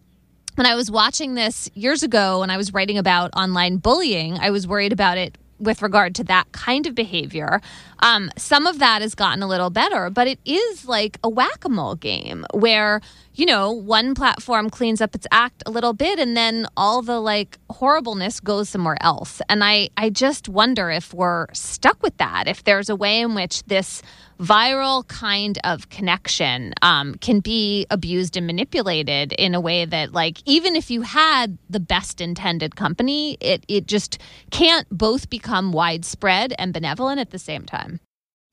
when 0.56 0.66
I 0.66 0.76
was 0.76 0.92
watching 0.92 1.36
this 1.36 1.70
years 1.74 2.04
ago 2.04 2.44
and 2.44 2.52
I 2.52 2.58
was 2.58 2.74
writing 2.74 2.98
about 2.98 3.32
online 3.36 3.78
bullying, 3.78 4.38
I 4.38 4.52
was 4.52 4.68
worried 4.68 4.94
about 4.94 5.18
it 5.18 5.38
with 5.60 5.82
regard 5.82 6.14
to 6.16 6.24
that 6.26 6.52
kind 6.52 6.86
of 6.86 6.94
behavior. 6.96 7.62
Um, 8.00 8.32
some 8.38 8.68
of 8.68 8.80
that 8.80 9.02
has 9.02 9.16
gotten 9.16 9.42
a 9.42 9.48
little 9.48 9.70
better, 9.70 10.10
but 10.10 10.28
it 10.28 10.40
is 10.46 10.86
like 10.86 11.18
a 11.24 11.30
whack 11.30 11.64
a 11.64 11.70
mole 11.70 11.96
game 11.96 12.46
where 12.54 13.02
you 13.36 13.46
know, 13.46 13.72
one 13.72 14.14
platform 14.14 14.70
cleans 14.70 15.02
up 15.02 15.16
its 15.16 15.26
act 15.32 15.64
a 15.66 15.72
little 15.72 15.94
bit 15.94 16.20
and 16.20 16.38
then 16.38 16.68
all 16.78 17.02
the 17.02 17.20
like 17.20 17.58
horribleness 17.70 18.40
goes 18.40 18.70
somewhere 18.70 18.98
else. 19.02 19.42
And 19.50 19.64
I, 19.64 19.90
I 19.98 20.10
just 20.10 20.48
wonder 20.50 20.92
if 20.92 21.14
we're 21.14 21.48
stuck 21.54 22.02
with 22.04 22.18
that, 22.18 22.48
if 22.48 22.64
there's 22.64 22.90
a 22.90 22.96
way 22.96 23.22
in 23.22 23.34
which 23.34 23.64
this 23.64 24.02
viral 24.40 25.08
kind 25.08 25.58
of 25.64 25.90
connection 25.90 26.74
um, 26.82 27.16
can 27.16 27.40
be 27.40 27.86
abused 27.90 28.38
and 28.38 28.46
manipulated 28.46 29.34
in 29.34 29.56
a 29.56 29.62
way 29.62 29.86
that, 29.86 30.12
like, 30.12 30.40
even 30.46 30.76
if 30.76 30.92
you 30.92 31.02
had 31.02 31.58
the 31.70 31.80
best 31.80 32.20
intended 32.20 32.76
company, 32.76 33.38
it, 33.40 33.64
it 33.68 33.88
just 33.88 34.18
can't 34.52 34.88
both 34.90 35.30
become 35.30 35.72
widespread 35.72 36.54
and 36.58 36.74
benevolent 36.74 37.20
at 37.20 37.30
the 37.30 37.40
same 37.40 37.64
time. 37.64 38.00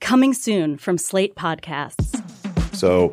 Coming 0.00 0.32
soon 0.32 0.78
from 0.78 0.96
Slate 0.96 1.34
Podcasts. 1.34 2.16
So, 2.74 3.12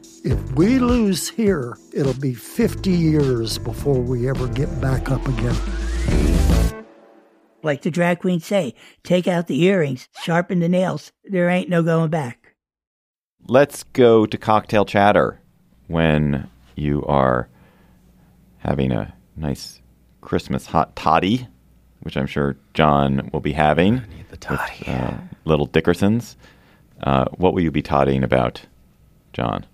If 0.23 0.51
we 0.53 0.77
lose 0.77 1.29
here, 1.29 1.75
it'll 1.91 2.13
be 2.13 2.35
50 2.35 2.91
years 2.91 3.57
before 3.57 3.99
we 3.99 4.29
ever 4.29 4.47
get 4.47 4.79
back 4.79 5.09
up 5.09 5.27
again. 5.27 5.55
Like 7.63 7.81
the 7.81 7.89
drag 7.89 8.19
queens 8.19 8.45
say, 8.45 8.75
take 9.03 9.27
out 9.27 9.47
the 9.47 9.63
earrings, 9.63 10.07
sharpen 10.21 10.59
the 10.59 10.69
nails. 10.69 11.11
There 11.23 11.49
ain't 11.49 11.69
no 11.69 11.81
going 11.81 12.11
back. 12.11 12.53
Let's 13.47 13.81
go 13.81 14.27
to 14.27 14.37
cocktail 14.37 14.85
chatter 14.85 15.41
when 15.87 16.47
you 16.75 17.03
are 17.05 17.49
having 18.59 18.91
a 18.91 19.15
nice 19.35 19.81
Christmas 20.21 20.67
hot 20.67 20.95
toddy, 20.95 21.47
which 22.01 22.15
I'm 22.15 22.27
sure 22.27 22.57
John 22.75 23.31
will 23.33 23.39
be 23.39 23.53
having. 23.53 24.01
I 24.01 24.15
need 24.15 24.29
the 24.29 24.37
toddy. 24.37 24.75
With, 24.79 24.89
uh, 24.89 25.17
little 25.45 25.67
Dickersons. 25.67 26.35
Uh, 27.01 27.25
what 27.37 27.55
will 27.55 27.61
you 27.61 27.71
be 27.71 27.81
toddying 27.81 28.23
about, 28.23 28.61
John? 29.33 29.65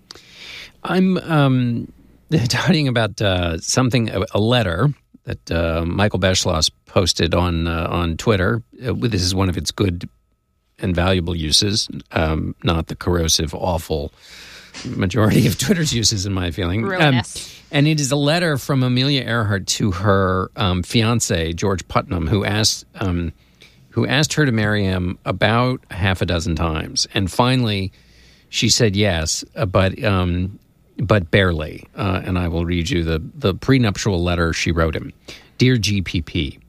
I'm 0.88 1.18
um, 1.18 1.92
talking 2.50 2.88
about 2.88 3.22
uh, 3.22 3.58
something, 3.60 4.10
a, 4.10 4.40
letter 4.40 4.90
that 5.26 5.52
uh, 5.52 5.84
Michael 5.86 6.20
Beschloss 6.20 6.72
posted 6.86 7.36
on 7.36 7.68
uh, 7.68 7.88
on 7.90 8.18
Twitter. 8.18 8.64
Uh, 8.84 8.94
this 8.94 9.22
is 9.22 9.36
one 9.36 9.50
of 9.50 9.58
its 9.58 9.72
good 9.72 10.10
and 10.80 10.96
valuable 10.96 11.36
uses, 11.36 11.90
um, 12.12 12.56
not 12.64 12.88
the 12.88 12.96
corrosive, 12.96 13.54
awful 13.54 14.14
majority 14.86 15.48
of 15.48 15.58
Twitter's 15.58 15.92
uses, 15.94 16.26
in 16.26 16.34
my 16.34 16.52
feeling. 16.52 16.86
Um, 16.94 17.22
and 17.72 17.88
it 17.88 18.00
is 18.00 18.12
a 18.12 18.16
letter 18.16 18.58
from 18.58 18.84
Amelia 18.84 19.24
Earhart 19.24 19.66
to 19.68 19.92
her 19.92 20.52
um, 20.56 20.84
fiance 20.84 21.54
George 21.54 21.88
Putnam, 21.88 22.28
who 22.28 22.46
asked 22.46 22.86
um, 22.96 23.34
who 23.90 24.06
asked 24.06 24.34
her 24.34 24.46
to 24.46 24.52
marry 24.52 24.84
him 24.84 25.18
about 25.26 25.84
half 25.90 26.22
a 26.22 26.26
dozen 26.26 26.56
times, 26.56 27.08
and 27.14 27.32
finally 27.32 27.92
she 28.50 28.70
said 28.70 28.96
yes, 28.96 29.44
uh, 29.56 29.66
but 29.66 30.02
um, 30.04 30.60
but 30.98 31.32
barely. 31.32 31.86
Uh, 31.96 32.22
and 32.24 32.38
I 32.38 32.48
will 32.48 32.66
read 32.66 32.90
you 32.90 33.04
the, 33.04 33.22
the 33.36 33.54
prenuptial 33.54 34.22
letter 34.22 34.54
she 34.54 34.72
wrote 34.72 34.96
him. 34.96 35.14
Dear 35.58 35.78
GPP, 35.78 36.60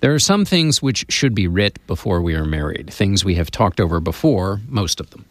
there 0.00 0.14
are 0.14 0.18
some 0.18 0.44
things 0.44 0.82
which 0.82 1.06
should 1.08 1.34
be 1.34 1.48
writ 1.48 1.84
before 1.86 2.20
we 2.20 2.34
are 2.34 2.44
married, 2.44 2.92
things 2.92 3.24
we 3.24 3.36
have 3.36 3.50
talked 3.50 3.80
over 3.80 4.00
before, 4.00 4.60
most 4.68 5.00
of 5.00 5.10
them. 5.10 5.24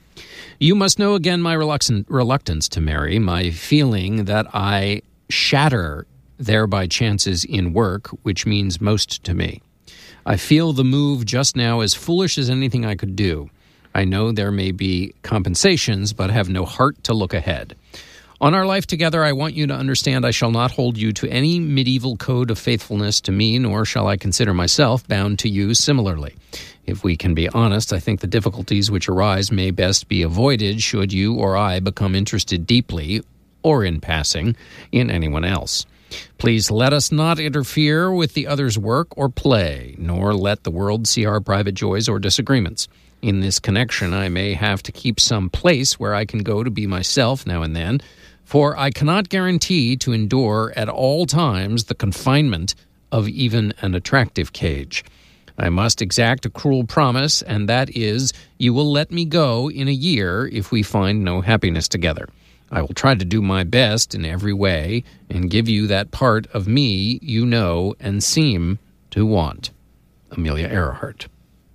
You 0.60 0.76
must 0.76 1.00
know 1.00 1.16
again 1.16 1.42
my 1.42 1.54
reluctance 1.54 2.70
to 2.70 2.82
marry, 2.82 3.20
my 3.20 3.52
feeling 3.52 4.26
that 4.26 4.48
I 4.54 5.02
shatter 5.30 6.08
thereby 6.38 6.88
chances 6.88 7.44
in 7.44 7.74
work, 7.74 8.08
which 8.24 8.46
means 8.46 8.82
most 8.82 9.24
to 9.26 9.34
me. 9.34 9.62
I 10.26 10.38
feel 10.38 10.74
the 10.74 10.84
move 10.84 11.26
just 11.26 11.56
now 11.56 11.82
as 11.82 11.94
foolish 11.94 12.38
as 12.38 12.50
anything 12.50 12.86
I 12.86 12.96
could 12.96 13.16
do. 13.16 13.50
I 13.94 14.04
know 14.06 14.32
there 14.32 14.52
may 14.52 14.72
be 14.72 15.14
compensations, 15.22 16.14
but 16.14 16.30
have 16.32 16.50
no 16.50 16.66
heart 16.66 17.04
to 17.06 17.14
look 17.14 17.34
ahead. 17.34 17.76
On 18.42 18.54
our 18.54 18.66
life 18.66 18.86
together, 18.86 19.24
I 19.24 19.32
want 19.32 19.54
you 19.54 19.66
to 19.68 19.74
understand 19.74 20.26
I 20.26 20.32
shall 20.32 20.52
not 20.52 20.72
hold 20.72 20.98
you 20.98 21.14
to 21.14 21.30
any 21.30 21.58
medieval 21.58 22.18
code 22.18 22.52
of 22.52 22.60
faithfulness 22.60 23.22
to 23.22 23.32
me, 23.32 23.58
nor 23.60 23.86
shall 23.86 24.08
I 24.08 24.18
consider 24.18 24.54
myself 24.54 25.08
bound 25.08 25.40
to 25.40 25.50
you 25.50 25.74
similarly. 25.74 26.36
If 26.86 27.02
we 27.02 27.16
can 27.16 27.34
be 27.34 27.48
honest, 27.48 27.94
I 27.94 28.00
think 28.00 28.20
the 28.20 28.28
difficulties 28.28 28.92
which 28.92 29.08
arise 29.08 29.54
may 29.54 29.72
best 29.72 30.10
be 30.10 30.22
avoided 30.22 30.82
should 30.82 31.14
you 31.14 31.36
or 31.36 31.56
I 31.56 31.80
become 31.80 32.14
interested 32.14 32.68
deeply, 32.68 33.22
or 33.64 33.86
in 33.86 34.02
passing, 34.02 34.58
in 34.92 35.10
anyone 35.10 35.46
else. 35.46 35.86
Please 36.38 36.70
let 36.70 36.92
us 36.92 37.14
not 37.14 37.40
interfere 37.40 38.12
with 38.12 38.34
the 38.34 38.48
other's 38.48 38.78
work 38.78 39.18
or 39.18 39.30
play, 39.30 39.96
nor 39.98 40.34
let 40.36 40.64
the 40.64 40.72
world 40.72 41.08
see 41.08 41.26
our 41.26 41.40
private 41.40 41.74
joys 41.74 42.10
or 42.10 42.20
disagreements. 42.20 42.90
In 43.22 43.40
this 43.40 43.60
connection, 43.60 44.14
I 44.14 44.30
may 44.30 44.54
have 44.54 44.84
to 44.84 44.92
keep 44.92 45.20
some 45.20 45.50
place 45.50 45.98
where 45.98 46.14
I 46.14 46.26
can 46.26 46.44
go 46.44 46.64
to 46.64 46.70
be 46.70 46.86
myself 46.86 47.48
now 47.48 47.64
and 47.64 47.76
then 47.76 48.02
for 48.46 48.78
I 48.78 48.92
cannot 48.92 49.30
guarantee 49.30 49.98
to 49.98 50.14
endure 50.14 50.72
at 50.76 50.88
all 50.88 51.26
times 51.26 51.86
the 51.86 51.96
confinement 51.96 52.76
of 53.12 53.28
even 53.28 53.74
an 53.82 53.96
attractive 53.96 54.54
cage. 54.54 55.04
I 55.58 55.70
must 55.70 56.02
exact 56.02 56.46
a 56.46 56.50
cruel 56.50 56.86
promise, 56.86 57.42
and 57.42 57.68
that 57.70 57.96
is, 57.96 58.34
you 58.58 58.74
will 58.74 58.92
let 58.92 59.12
me 59.12 59.26
go 59.26 59.70
in 59.70 59.88
a 59.88 59.92
year 59.92 60.48
if 60.48 60.72
we 60.72 60.84
find 60.84 61.24
no 61.24 61.42
happiness 61.42 61.88
together. 61.88 62.28
I 62.72 62.82
will 62.82 62.94
try 62.94 63.16
to 63.16 63.24
do 63.26 63.42
my 63.42 63.64
best 63.64 64.14
in 64.16 64.26
every 64.26 64.54
way 64.54 65.04
and 65.30 65.50
give 65.50 65.70
you 65.70 65.88
that 65.88 66.12
part 66.12 66.48
of 66.48 66.68
me 66.68 67.20
you 67.22 67.46
know 67.46 67.96
and 68.00 68.24
seem 68.24 68.80
to 69.12 69.26
want. 69.26 69.72
Amelia 70.32 70.68
Earhart. 70.68 71.28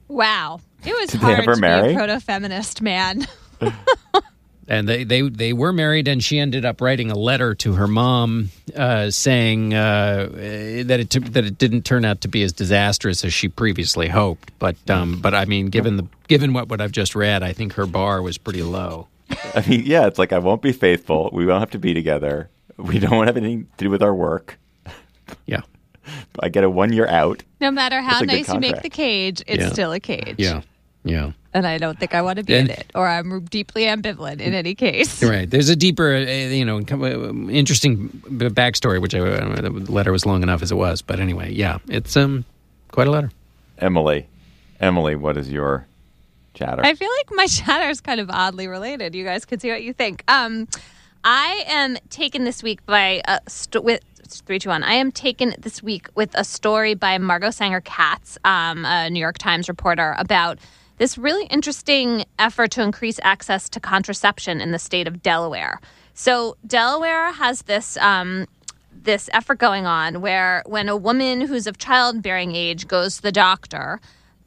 Wow. 0.09 0.61
It 0.85 0.93
was 0.93 1.11
Did 1.11 1.21
hard 1.21 1.45
to 1.45 1.57
marry? 1.57 1.89
be 1.89 1.95
a 1.95 1.97
proto 1.97 2.21
feminist 2.21 2.83
man. 2.83 3.27
and 4.71 4.89
they, 4.89 5.05
they 5.05 5.29
they 5.29 5.53
were 5.53 5.73
married 5.73 6.09
and 6.09 6.25
she 6.25 6.39
ended 6.39 6.65
up 6.65 6.81
writing 6.81 7.11
a 7.11 7.15
letter 7.15 7.55
to 7.57 7.75
her 7.75 7.87
mom 7.89 8.51
uh, 8.75 9.11
saying 9.11 9.75
uh, 9.75 10.29
that 10.33 11.01
it 11.01 11.11
took, 11.11 11.25
that 11.25 11.45
it 11.45 11.59
didn't 11.59 11.83
turn 11.83 12.05
out 12.07 12.23
to 12.23 12.29
be 12.29 12.43
as 12.43 12.53
disastrous 12.53 13.25
as 13.25 13.35
she 13.35 13.49
previously 13.49 14.09
hoped 14.09 14.51
but 14.59 14.77
um, 14.89 15.21
but 15.21 15.35
I 15.35 15.45
mean 15.45 15.67
given 15.67 15.97
the 15.97 16.07
given 16.29 16.55
what, 16.55 16.69
what 16.69 16.81
I've 16.81 16.93
just 16.93 17.15
read 17.15 17.43
I 17.43 17.53
think 17.53 17.75
her 17.75 17.85
bar 17.87 18.23
was 18.23 18.39
pretty 18.39 18.63
low 18.63 19.09
I 19.55 19.65
mean, 19.69 19.83
yeah, 19.85 20.07
it's 20.07 20.19
like 20.19 20.33
I 20.33 20.39
won't 20.39 20.61
be 20.61 20.73
faithful. 20.73 21.31
We 21.33 21.47
won't 21.47 21.61
have 21.61 21.71
to 21.71 21.79
be 21.79 21.95
together. 21.95 22.49
We 22.77 22.99
don't 22.99 23.27
have 23.27 23.37
anything 23.37 23.69
to 23.77 23.85
do 23.85 23.91
with 23.91 24.03
our 24.03 24.15
work. 24.15 24.59
Yeah. 25.47 25.61
I 26.41 26.49
get 26.49 26.65
a 26.65 26.71
one 26.71 26.93
year 26.93 27.07
out. 27.07 27.43
No 27.61 27.71
matter 27.71 28.01
how 28.01 28.21
That's 28.21 28.23
a 28.23 28.27
good 28.27 28.33
nice 28.39 28.49
you 28.55 28.59
make 28.61 28.83
the 28.83 28.91
cage, 28.91 29.43
it's 29.47 29.63
Yeah. 29.63 29.69
still 29.73 29.93
a 29.93 30.01
cage. 30.01 30.35
Yeah. 30.39 30.63
Yeah. 31.05 31.33
And 31.53 31.67
I 31.67 31.79
don't 31.79 31.99
think 31.99 32.15
I 32.15 32.23
want 32.23 32.39
to 32.39 32.45
be 32.45 32.55
And- 32.55 32.69
in 32.71 32.77
it, 32.77 32.91
or 32.95 33.09
I'm 33.09 33.45
deeply 33.47 33.83
ambivalent 33.85 34.41
in 34.41 34.55
any 34.55 34.75
case. 34.75 35.21
Right. 35.23 35.51
There's 35.51 35.69
a 35.69 35.75
deeper, 35.75 36.15
uh, 36.15 36.21
you 36.21 36.65
know, 36.65 36.77
uh, 36.79 37.51
interesting 37.51 38.09
backstory, 38.29 39.01
which 39.01 39.15
I, 39.17 39.19
uh, 39.21 39.61
the 39.63 39.71
letter 39.93 40.13
was 40.13 40.25
long 40.25 40.43
enough 40.45 40.63
as 40.63 40.71
it 40.71 40.77
was. 40.77 41.03
But 41.03 41.19
anyway, 41.19 41.53
yeah, 41.53 41.79
it's 41.89 42.17
um 42.17 42.45
quite 42.93 43.09
a 43.09 43.11
letter. 43.11 43.31
Emily, 43.79 44.27
Emily, 44.79 45.17
what 45.17 45.37
is 45.37 45.51
your 45.51 45.87
chatter? 46.55 46.83
I 46.85 46.95
feel 46.95 47.11
like 47.19 47.29
my 47.33 47.47
chatter 47.49 47.89
is 47.91 48.01
kind 48.01 48.21
of 48.21 48.31
oddly 48.31 48.69
related. 48.69 49.15
You 49.17 49.25
guys 49.25 49.45
can 49.45 49.59
see 49.59 49.71
what 49.71 49.83
you 49.83 49.93
think. 49.93 50.23
Um, 50.29 50.69
I 51.25 51.65
am 51.67 51.97
taken 52.11 52.45
this 52.45 52.63
week 52.63 52.85
by 52.87 53.23
a 53.27 53.41
st- 53.49 53.85
with 53.85 54.01
three 54.29 54.59
two 54.61 54.69
one. 54.69 54.85
I 54.85 54.95
am 54.95 55.11
taken 55.11 55.55
this 55.59 55.83
week 55.83 56.07
with 56.15 56.31
a 56.35 56.45
story 56.45 56.95
by 56.95 57.19
Margot 57.19 57.51
Sanger 57.51 57.81
Katz, 57.81 58.39
um, 58.45 58.85
a 58.85 59.11
New 59.11 59.19
York 59.21 59.37
Times 59.39 59.69
reporter, 59.69 60.15
about 60.17 60.59
this 61.01 61.17
really 61.17 61.47
interesting 61.47 62.27
effort 62.39 62.71
to 62.73 62.83
increase 62.83 63.19
access 63.23 63.71
to 63.71 63.81
contraception 63.81 64.61
in 64.61 64.71
the 64.71 64.79
state 64.79 65.09
of 65.09 65.23
Delaware. 65.23 65.81
So 66.13 66.59
Delaware 66.67 67.33
has 67.33 67.63
this. 67.63 67.97
Um, 67.97 68.47
this 69.03 69.31
effort 69.33 69.57
going 69.57 69.87
on 69.87 70.21
where 70.21 70.63
when 70.67 70.91
a 70.91 70.97
woman 70.97 71.41
who's 71.41 71.67
of 71.67 71.79
childbearing 71.79 72.55
age 72.55 72.87
goes 72.87 73.17
to 73.17 73.23
the 73.23 73.33
doctor, 73.33 73.99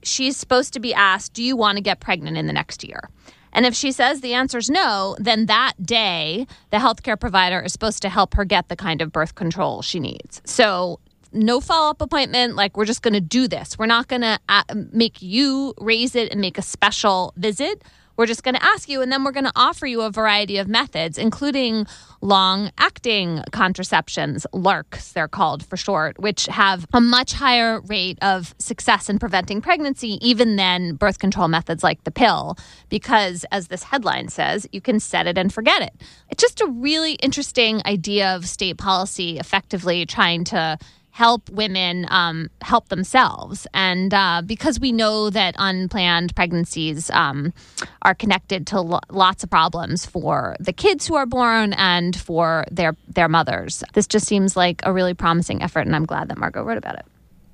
she's 0.04 0.38
supposed 0.38 0.74
to 0.74 0.80
be 0.80 0.94
asked, 0.94 1.34
Do 1.34 1.42
you 1.42 1.56
want 1.56 1.78
to 1.78 1.82
get 1.82 2.00
pregnant 2.00 2.38
in 2.38 2.46
the 2.46 2.54
next 2.54 2.84
year? 2.84 3.10
And 3.52 3.66
if 3.66 3.74
she 3.74 3.92
says 3.92 4.22
the 4.22 4.34
answer 4.34 4.60
is 4.60 4.70
no, 4.70 5.16
then 5.20 5.48
that 5.48 5.74
day, 5.82 6.46
the 6.72 6.78
healthcare 6.78 7.20
provider 7.20 7.62
is 7.62 7.72
supposed 7.72 8.02
to 8.04 8.10
help 8.10 8.36
her 8.36 8.46
get 8.46 8.68
the 8.68 8.76
kind 8.76 9.02
of 9.02 9.12
birth 9.12 9.34
control 9.34 9.82
she 9.82 10.00
needs. 10.00 10.42
So, 10.46 11.00
no 11.34 11.60
follow 11.60 11.90
up 11.90 12.02
appointment. 12.02 12.56
Like, 12.56 12.78
we're 12.78 12.86
just 12.86 13.02
going 13.02 13.14
to 13.14 13.22
do 13.22 13.48
this. 13.48 13.78
We're 13.78 13.86
not 13.86 14.08
going 14.08 14.22
to 14.22 14.40
uh, 14.50 14.64
make 14.92 15.22
you 15.22 15.74
raise 15.80 16.16
it 16.16 16.32
and 16.32 16.40
make 16.40 16.58
a 16.58 16.62
special 16.62 17.34
visit. 17.36 17.84
We're 18.16 18.28
just 18.28 18.44
going 18.44 18.54
to 18.54 18.64
ask 18.64 18.88
you, 18.90 19.02
and 19.02 19.12
then 19.12 19.24
we're 19.24 19.32
going 19.32 19.46
to 19.46 19.52
offer 19.56 19.88
you 19.88 20.04
a 20.04 20.12
variety 20.12 20.58
of 20.58 20.68
methods, 20.68 21.18
including 21.18 21.88
long 22.22 22.72
acting 22.78 23.42
contraceptions, 23.52 24.46
LARCs, 24.54 25.14
they're 25.14 25.28
called 25.28 25.66
for 25.66 25.78
short, 25.78 26.20
which 26.20 26.46
have 26.46 26.86
a 26.94 27.02
much 27.02 27.34
higher 27.34 27.82
rate 27.82 28.20
of 28.22 28.54
success 28.60 29.10
in 29.10 29.18
preventing 29.18 29.62
pregnancy, 29.62 30.20
even 30.22 30.58
than 30.58 30.94
birth 30.94 31.18
control 31.18 31.48
methods 31.48 31.84
like 31.84 32.04
the 32.04 32.12
pill, 32.12 32.56
because 32.88 33.46
as 33.52 33.70
this 33.70 33.82
headline 33.82 34.30
says, 34.30 34.68
you 34.72 34.80
can 34.80 35.00
set 35.00 35.26
it 35.26 35.36
and 35.36 35.52
forget 35.52 35.82
it. 35.82 35.94
It's 36.30 36.42
just 36.42 36.62
a 36.62 36.68
really 36.68 37.14
interesting 37.14 37.82
idea 37.84 38.36
of 38.36 38.48
state 38.48 38.78
policy 38.78 39.40
effectively 39.40 40.06
trying 40.06 40.44
to 40.46 40.78
help 41.14 41.48
women 41.52 42.08
um, 42.10 42.50
help 42.64 42.90
themselves. 42.90 43.68
And 43.72 44.12
uh, 44.16 44.42
because 44.44 44.80
we 44.80 44.92
know 44.92 45.30
that 45.30 45.54
unplanned 45.60 46.36
pregnancies 46.36 47.12
um, 47.12 47.54
are 48.02 48.16
connected 48.16 48.66
to 48.68 48.82
lo- 48.82 49.00
lots 49.12 49.44
of 49.44 49.50
problems 49.52 50.08
for 50.08 50.56
the 50.60 50.74
kids 50.74 51.06
who 51.06 51.14
are 51.14 51.28
born 51.28 51.74
and 51.74 52.16
for 52.20 52.66
their 52.72 52.96
their 53.08 53.30
mothers, 53.30 53.84
this 53.94 54.08
just 54.08 54.26
seems 54.26 54.58
like 54.58 54.82
a 54.84 54.92
really 54.92 55.14
promising 55.14 55.62
effort. 55.62 55.82
And 55.82 55.96
I'm 55.96 56.06
glad 56.08 56.30
that 56.30 56.38
Margot 56.40 56.64
wrote 56.64 56.80
about 56.80 56.96
it. 56.96 57.06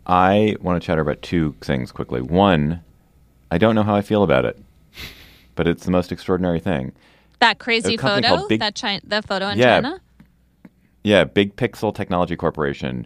I 0.07 0.55
want 0.61 0.81
to 0.81 0.85
chatter 0.85 1.01
about 1.01 1.21
two 1.21 1.53
things 1.59 1.91
quickly. 1.91 2.21
One, 2.21 2.81
I 3.51 3.57
don't 3.57 3.75
know 3.75 3.83
how 3.83 3.93
I 3.93 4.01
feel 4.01 4.23
about 4.23 4.45
it, 4.45 4.57
but 5.55 5.67
it's 5.67 5.83
the 5.83 5.91
most 5.91 6.13
extraordinary 6.13 6.61
thing. 6.61 6.93
That 7.39 7.59
crazy 7.59 7.97
photo, 7.97 8.47
Big- 8.47 8.61
that 8.61 8.75
China, 8.75 9.01
the 9.03 9.21
photo 9.21 9.49
in 9.49 9.57
Yeah. 9.57 9.81
China. 9.81 10.01
Yeah, 11.03 11.25
Big 11.25 11.57
Pixel 11.57 11.93
Technology 11.93 12.37
Corporation 12.37 13.05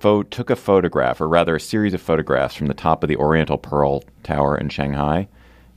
pho- 0.00 0.24
took 0.24 0.50
a 0.50 0.56
photograph, 0.56 1.20
or 1.20 1.28
rather 1.28 1.54
a 1.54 1.60
series 1.60 1.94
of 1.94 2.00
photographs 2.00 2.54
from 2.54 2.66
the 2.66 2.74
top 2.74 3.04
of 3.04 3.08
the 3.08 3.16
Oriental 3.16 3.58
Pearl 3.58 4.02
Tower 4.22 4.56
in 4.56 4.68
Shanghai. 4.68 5.28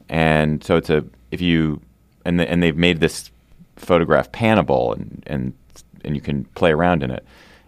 And 0.09 0.63
so 0.63 0.78
it's 0.78 0.89
a 0.89 1.05
if 1.32 1.41
you 1.41 1.82
and 2.26 2.39
the, 2.39 2.49
and 2.49 2.63
they've 2.63 2.78
made 2.78 2.99
this 2.99 3.32
photograph 3.76 4.32
panable 4.32 4.95
and 4.95 5.24
and 5.28 5.53
and 6.03 6.15
you 6.15 6.21
can 6.21 6.45
play 6.55 6.71
around 6.71 7.03
in 7.03 7.11
it. 7.11 7.26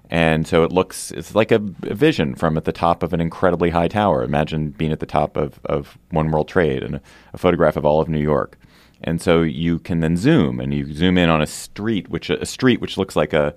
And 0.10 0.48
so 0.48 0.64
it 0.64 0.72
looks 0.72 1.12
it's 1.12 1.36
like 1.36 1.52
a, 1.52 1.62
a 1.84 1.96
vision 1.96 2.36
from 2.36 2.58
at 2.58 2.66
the 2.66 2.72
top 2.72 3.04
of 3.04 3.14
an 3.14 3.22
incredibly 3.22 3.72
high 3.72 3.88
tower. 3.88 4.24
Imagine 4.24 4.70
being 4.70 4.92
at 4.92 5.00
the 5.00 5.06
top 5.06 5.36
of, 5.36 5.60
of 5.66 5.98
One 6.12 6.32
World 6.32 6.48
Trade 6.48 6.84
and 6.84 6.96
a, 6.96 7.02
a 7.34 7.38
photograph 7.38 7.76
of 7.76 7.86
all 7.86 8.02
of 8.02 8.10
New 8.10 8.20
York. 8.20 8.58
And 9.04 9.22
so 9.22 9.42
you 9.42 9.80
can 9.80 10.00
then 10.00 10.16
zoom 10.16 10.60
and 10.60 10.74
you 10.74 10.94
zoom 10.94 11.18
in 11.18 11.30
on 11.30 11.42
a 11.42 11.48
street 11.48 12.10
which 12.10 12.30
a 12.30 12.46
street 12.46 12.82
which 12.82 12.98
looks 12.98 13.16
like 13.16 13.34
a 13.34 13.54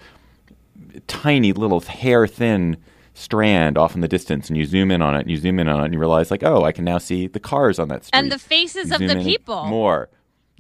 tiny 1.07 1.53
little 1.53 1.81
hair 1.81 2.27
thin 2.27 2.77
strand 3.15 3.77
off 3.77 3.95
in 3.95 4.01
the 4.01 4.09
distance 4.09 4.49
and 4.49 4.57
you 4.57 4.65
zoom 4.65 4.91
in 4.93 5.03
on 5.03 5.17
it 5.17 5.21
and 5.23 5.31
you 5.31 5.37
zoom 5.37 5.59
in 5.59 5.69
on 5.69 5.81
it 5.81 5.85
and 5.87 5.93
you 5.95 5.99
realize 5.99 6.31
like 6.31 6.45
oh 6.45 6.63
I 6.63 6.71
can 6.71 6.85
now 6.85 6.99
see 6.99 7.27
the 7.27 7.41
cars 7.41 7.79
on 7.79 7.89
that 7.89 8.05
street. 8.05 8.19
And 8.19 8.31
the 8.31 8.39
faces 8.39 8.93
of 8.93 9.01
the 9.01 9.21
people. 9.23 9.65
More. 9.67 10.09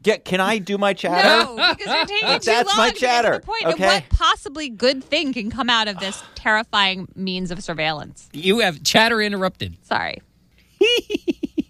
Get 0.02 0.24
can 0.24 0.40
I 0.40 0.58
do 0.58 0.78
my 0.78 0.92
chatter? 0.92 1.26
No, 1.28 1.56
because 1.76 1.86
you're 1.92 2.06
taking 2.06 2.28
too 2.40 2.50
That's 2.50 2.68
long 2.68 2.76
my 2.76 2.88
to 2.90 2.94
get 2.94 3.00
to 3.00 3.00
chatter, 3.00 3.38
the 3.38 3.46
point. 3.46 3.64
okay? 3.66 3.84
And 3.84 4.04
what 4.04 4.08
possibly 4.10 4.68
good 4.68 5.02
thing 5.02 5.32
can 5.32 5.50
come 5.50 5.68
out 5.68 5.88
of 5.88 5.98
this 5.98 6.22
terrifying 6.36 7.08
means 7.16 7.50
of 7.50 7.62
surveillance? 7.62 8.28
You 8.32 8.60
have 8.60 8.82
chatter 8.84 9.20
interrupted. 9.20 9.76
Sorry. 9.84 10.22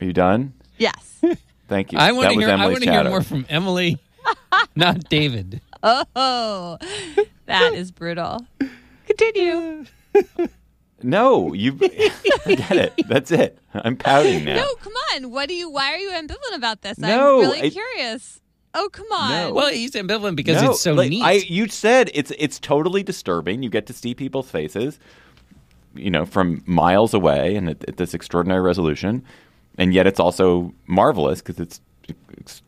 Are 0.01 0.05
you 0.05 0.13
done? 0.13 0.53
Yes. 0.77 1.23
Thank 1.69 1.93
you. 1.93 1.99
I 1.99 2.13
want 2.13 2.33
to 2.33 2.39
hear. 2.39 2.51
I 2.51 2.67
want 2.67 2.83
to 2.83 2.91
hear 2.91 3.05
more 3.05 3.23
from 3.23 3.47
Emily, 3.49 3.99
not 4.77 5.09
David. 5.09 5.61
Oh, 5.83 6.79
that 7.49 7.75
is 7.75 7.91
brutal. 7.91 8.47
Continue. 9.07 9.85
No, 11.03 11.53
you 11.53 11.73
get 11.79 11.93
it. 12.47 12.93
That's 13.09 13.31
it. 13.31 13.59
I'm 13.73 13.97
pouting 13.97 14.45
now. 14.45 14.57
No, 14.57 14.75
come 14.81 14.93
on. 15.15 15.31
What 15.31 15.49
do 15.49 15.55
you? 15.55 15.71
Why 15.71 15.93
are 15.93 15.97
you 15.97 16.11
ambivalent 16.11 16.57
about 16.57 16.83
this? 16.83 16.99
No, 16.99 17.37
I'm 17.37 17.41
really 17.43 17.63
I- 17.63 17.71
curious. 17.71 18.41
Oh, 18.75 18.89
come 18.93 19.07
on. 19.13 19.31
No. 19.31 19.55
Well, 19.55 19.69
he's 19.69 19.93
ambivalent 19.93 20.37
because 20.37 20.61
No, 20.61 20.73
it's 20.73 20.81
so 20.81 20.95
like, 20.95 21.11
neat. 21.11 21.23
I, 21.23 21.33
you 21.35 21.69
said 21.69 22.11
it's 22.15 22.33
it's 22.37 22.59
totally 22.59 23.03
disturbing. 23.05 23.63
You 23.63 23.71
get 23.71 23.87
to 23.87 23.93
see 23.93 24.15
people's 24.15 24.51
faces, 24.51 24.99
you 25.95 26.11
know, 26.11 26.25
from 26.27 26.63
miles 26.67 27.15
away, 27.15 27.55
and 27.55 27.71
at, 27.71 27.85
at 27.89 27.97
this 27.97 28.13
extraordinary 28.13 28.61
resolution, 28.61 29.25
and 29.79 29.95
yet 29.95 30.07
it's 30.07 30.19
also 30.21 30.75
marvelous 30.87 31.41
because 31.41 31.61
it's, 31.61 31.81
it's 32.37 32.63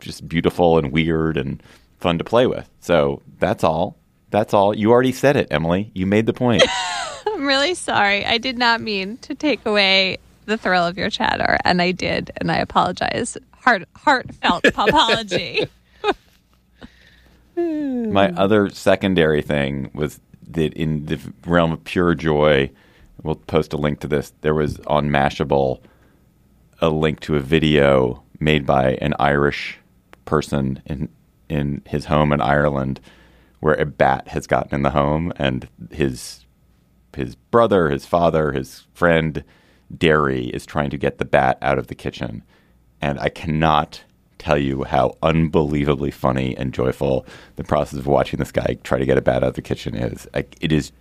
just 0.00 0.26
beautiful 0.26 0.78
and 0.78 0.90
weird 0.90 1.36
and 1.36 1.62
fun 1.98 2.16
to 2.18 2.24
play 2.24 2.46
with. 2.46 2.68
So 2.80 3.20
that's 3.38 3.62
all. 3.62 3.96
That's 4.34 4.52
all. 4.52 4.76
You 4.76 4.90
already 4.90 5.12
said 5.12 5.36
it, 5.36 5.46
Emily. 5.52 5.92
You 5.94 6.06
made 6.06 6.26
the 6.26 6.32
point. 6.32 6.64
I'm 7.28 7.46
really 7.46 7.74
sorry. 7.74 8.26
I 8.26 8.36
did 8.36 8.58
not 8.58 8.80
mean 8.80 9.16
to 9.18 9.32
take 9.32 9.64
away 9.64 10.18
the 10.46 10.58
thrill 10.58 10.84
of 10.84 10.98
your 10.98 11.08
chatter, 11.08 11.56
and 11.64 11.80
I 11.80 11.92
did, 11.92 12.32
and 12.38 12.50
I 12.50 12.56
apologize. 12.56 13.38
Heart, 13.52 13.84
heartfelt 13.94 14.64
apology. 14.74 15.68
My 17.56 18.32
other 18.32 18.70
secondary 18.70 19.40
thing 19.40 19.92
was 19.94 20.18
that 20.48 20.72
in 20.72 21.06
the 21.06 21.20
realm 21.46 21.70
of 21.70 21.84
pure 21.84 22.16
joy, 22.16 22.72
we'll 23.22 23.36
post 23.36 23.72
a 23.72 23.76
link 23.76 24.00
to 24.00 24.08
this. 24.08 24.32
There 24.40 24.54
was 24.54 24.80
on 24.88 25.10
Mashable 25.10 25.80
a 26.80 26.88
link 26.88 27.20
to 27.20 27.36
a 27.36 27.40
video 27.40 28.24
made 28.40 28.66
by 28.66 28.94
an 28.94 29.14
Irish 29.20 29.78
person 30.24 30.82
in 30.86 31.08
in 31.48 31.82
his 31.86 32.06
home 32.06 32.32
in 32.32 32.40
Ireland 32.40 32.98
where 33.64 33.80
a 33.80 33.86
bat 33.86 34.28
has 34.28 34.46
gotten 34.46 34.74
in 34.74 34.82
the 34.82 34.90
home 34.90 35.32
and 35.36 35.66
his 35.90 36.44
his 37.16 37.34
brother, 37.34 37.88
his 37.88 38.04
father, 38.04 38.52
his 38.52 38.84
friend 38.92 39.42
Derry 39.96 40.48
is 40.48 40.66
trying 40.66 40.90
to 40.90 40.98
get 40.98 41.16
the 41.16 41.24
bat 41.24 41.56
out 41.62 41.78
of 41.78 41.86
the 41.86 41.94
kitchen. 41.94 42.42
And 43.00 43.18
I 43.18 43.30
cannot 43.30 44.04
tell 44.36 44.58
you 44.58 44.84
how 44.84 45.16
unbelievably 45.22 46.10
funny 46.10 46.54
and 46.58 46.74
joyful 46.74 47.24
the 47.56 47.64
process 47.64 47.98
of 47.98 48.06
watching 48.06 48.38
this 48.38 48.52
guy 48.52 48.76
try 48.82 48.98
to 48.98 49.06
get 49.06 49.16
a 49.16 49.22
bat 49.22 49.42
out 49.42 49.48
of 49.48 49.54
the 49.54 49.62
kitchen 49.62 49.94
is. 49.94 50.28
It 50.34 50.70
is 50.70 50.92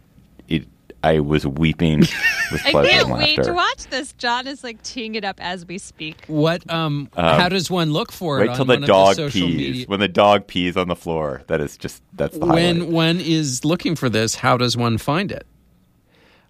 I 1.03 1.19
was 1.19 1.45
weeping 1.45 1.99
with 2.51 2.65
I 2.65 2.71
can't 2.71 2.85
and 2.85 3.11
wait 3.13 3.37
laughter. 3.37 3.43
to 3.51 3.53
watch 3.53 3.87
this. 3.89 4.13
John 4.13 4.47
is 4.47 4.63
like 4.63 4.81
teeing 4.83 5.15
it 5.15 5.23
up 5.25 5.37
as 5.41 5.65
we 5.65 5.77
speak. 5.77 6.23
What? 6.27 6.69
Um, 6.71 7.09
Um, 7.17 7.39
how 7.39 7.49
does 7.49 7.69
one 7.69 7.91
look 7.91 8.11
for 8.11 8.41
it? 8.41 8.47
Wait 8.47 8.55
till 8.55 8.65
the 8.65 8.75
one 8.75 8.81
dog 8.83 9.19
of 9.19 9.33
the 9.33 9.41
pees. 9.41 9.55
media? 9.57 9.85
When 9.87 9.99
the 9.99 10.07
dog 10.07 10.47
pees 10.47 10.77
on 10.77 10.87
the 10.87 10.95
floor, 10.95 11.43
that 11.47 11.59
is 11.61 11.77
just 11.77 12.01
that's 12.13 12.37
the 12.37 12.45
highlight. 12.45 12.77
When 12.77 12.91
one 12.91 13.19
is 13.19 13.65
looking 13.65 13.95
for 13.95 14.09
this, 14.09 14.35
how 14.35 14.57
does 14.57 14.77
one 14.77 14.97
find 14.97 15.31
it? 15.31 15.45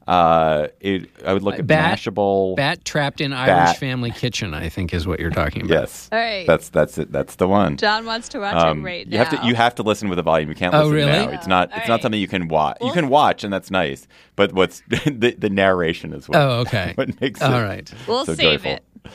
Uh, 0.06 0.68
it, 0.82 1.10
I 1.26 1.32
would 1.32 1.44
look 1.44 1.60
at 1.60 1.66
Bat- 1.66 1.98
Mashable. 2.00 2.58
Bat 2.58 2.84
trapped 2.84 3.22
in 3.22 3.32
Bat. 3.32 3.50
Irish 3.50 3.78
family 3.78 4.12
kitchen. 4.12 4.54
I 4.54 4.68
think 4.68 4.94
is 4.94 5.08
what 5.08 5.20
you're 5.22 5.30
talking 5.32 5.62
about. 5.62 5.70
Yes, 5.74 6.10
All 6.12 6.20
right. 6.20 6.46
that's 6.46 6.68
that's 6.70 6.98
it. 6.98 7.12
That's 7.12 7.36
the 7.36 7.48
one. 7.48 7.78
John 7.78 8.06
wants 8.06 8.28
to 8.30 8.40
watch 8.40 8.56
Um, 8.56 8.80
it 8.80 8.84
right 8.84 9.06
you 9.08 9.18
now. 9.18 9.24
have 9.24 9.40
to 9.42 9.48
you 9.48 9.56
have 9.56 9.76
to 9.76 9.84
listen 9.84 10.10
with 10.10 10.20
a 10.20 10.22
volume. 10.24 10.50
You 10.50 10.56
can't 10.56 10.74
Oh, 10.74 10.80
listen 10.88 10.94
really? 10.96 11.12
now. 11.12 11.30
It's 11.30 11.48
not 11.48 11.72
All 11.72 11.78
it's 11.78 11.84
right. 11.84 11.94
not 11.94 12.02
something 12.02 12.20
you 12.20 12.28
can 12.28 12.50
watch. 12.50 12.78
you 12.82 12.92
can 12.92 13.08
watch, 13.08 13.46
and 13.46 13.54
that's 13.54 13.72
nice. 13.72 14.06
But 14.36 14.52
what's 14.52 14.82
the, 14.90 15.36
the 15.38 15.50
narration 15.50 16.12
is 16.12 16.28
what, 16.28 16.38
Oh, 16.38 16.50
okay. 16.62 16.92
what 16.96 17.22
makes 17.22 17.42
All 17.42 17.54
it 17.54 17.64
right. 17.64 17.94
We'll 18.06 18.26
so 18.26 18.34
save 18.36 18.64
joyful. 18.64 18.72
it. 19.06 19.12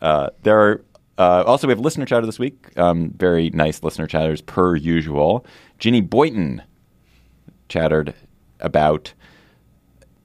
Uh, 0.00 0.30
there 0.44 0.60
are 0.60 0.84
uh, 1.18 1.42
also 1.44 1.66
we 1.66 1.72
have 1.72 1.80
listener 1.80 2.06
chatter 2.06 2.24
this 2.24 2.38
week. 2.38 2.68
Um, 2.78 3.10
very 3.16 3.50
nice 3.50 3.82
listener 3.82 4.06
chatters 4.06 4.40
per 4.42 4.76
usual. 4.76 5.44
Ginny 5.80 6.00
Boyton 6.00 6.62
chattered 7.68 8.14
about 8.60 9.12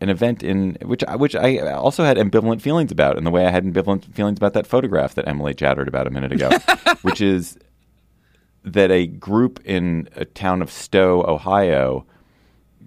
an 0.03 0.09
event 0.09 0.43
in 0.43 0.77
which 0.81 1.01
which 1.15 1.33
I 1.33 1.59
also 1.71 2.03
had 2.03 2.17
ambivalent 2.17 2.61
feelings 2.61 2.91
about, 2.91 3.17
in 3.17 3.23
the 3.23 3.31
way 3.31 3.45
I 3.45 3.51
had 3.51 3.63
ambivalent 3.63 4.13
feelings 4.13 4.37
about 4.37 4.51
that 4.53 4.67
photograph 4.67 5.15
that 5.15 5.29
Emily 5.29 5.53
chattered 5.53 5.87
about 5.87 6.07
a 6.07 6.11
minute 6.11 6.33
ago, 6.33 6.49
which 7.03 7.21
is 7.21 7.57
that 8.65 8.91
a 8.91 9.07
group 9.07 9.61
in 9.63 10.09
a 10.17 10.25
town 10.25 10.61
of 10.61 10.69
Stow, 10.69 11.23
Ohio, 11.25 12.05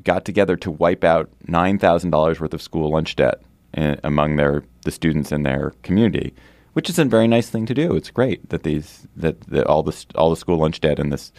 got 0.04 0.26
together 0.26 0.56
to 0.56 0.70
wipe 0.70 1.04
out 1.04 1.30
nine 1.48 1.78
thousand 1.78 2.10
dollars 2.10 2.38
worth 2.38 2.52
of 2.52 2.60
school 2.60 2.90
lunch 2.90 3.16
debt 3.16 3.40
in, 3.72 3.98
among 4.04 4.36
their 4.36 4.62
the 4.82 4.90
students 4.90 5.32
in 5.32 5.42
their 5.42 5.72
community, 5.82 6.34
which 6.74 6.90
is 6.90 6.98
a 6.98 7.04
very 7.06 7.26
nice 7.26 7.48
thing 7.48 7.64
to 7.64 7.72
do. 7.72 7.96
It's 7.96 8.10
great 8.10 8.46
that 8.50 8.62
these 8.62 9.08
that, 9.16 9.40
that 9.48 9.66
all 9.66 9.82
the 9.82 10.04
all 10.16 10.28
the 10.28 10.36
school 10.36 10.58
lunch 10.58 10.82
debt 10.82 10.98
in 10.98 11.08
this 11.08 11.32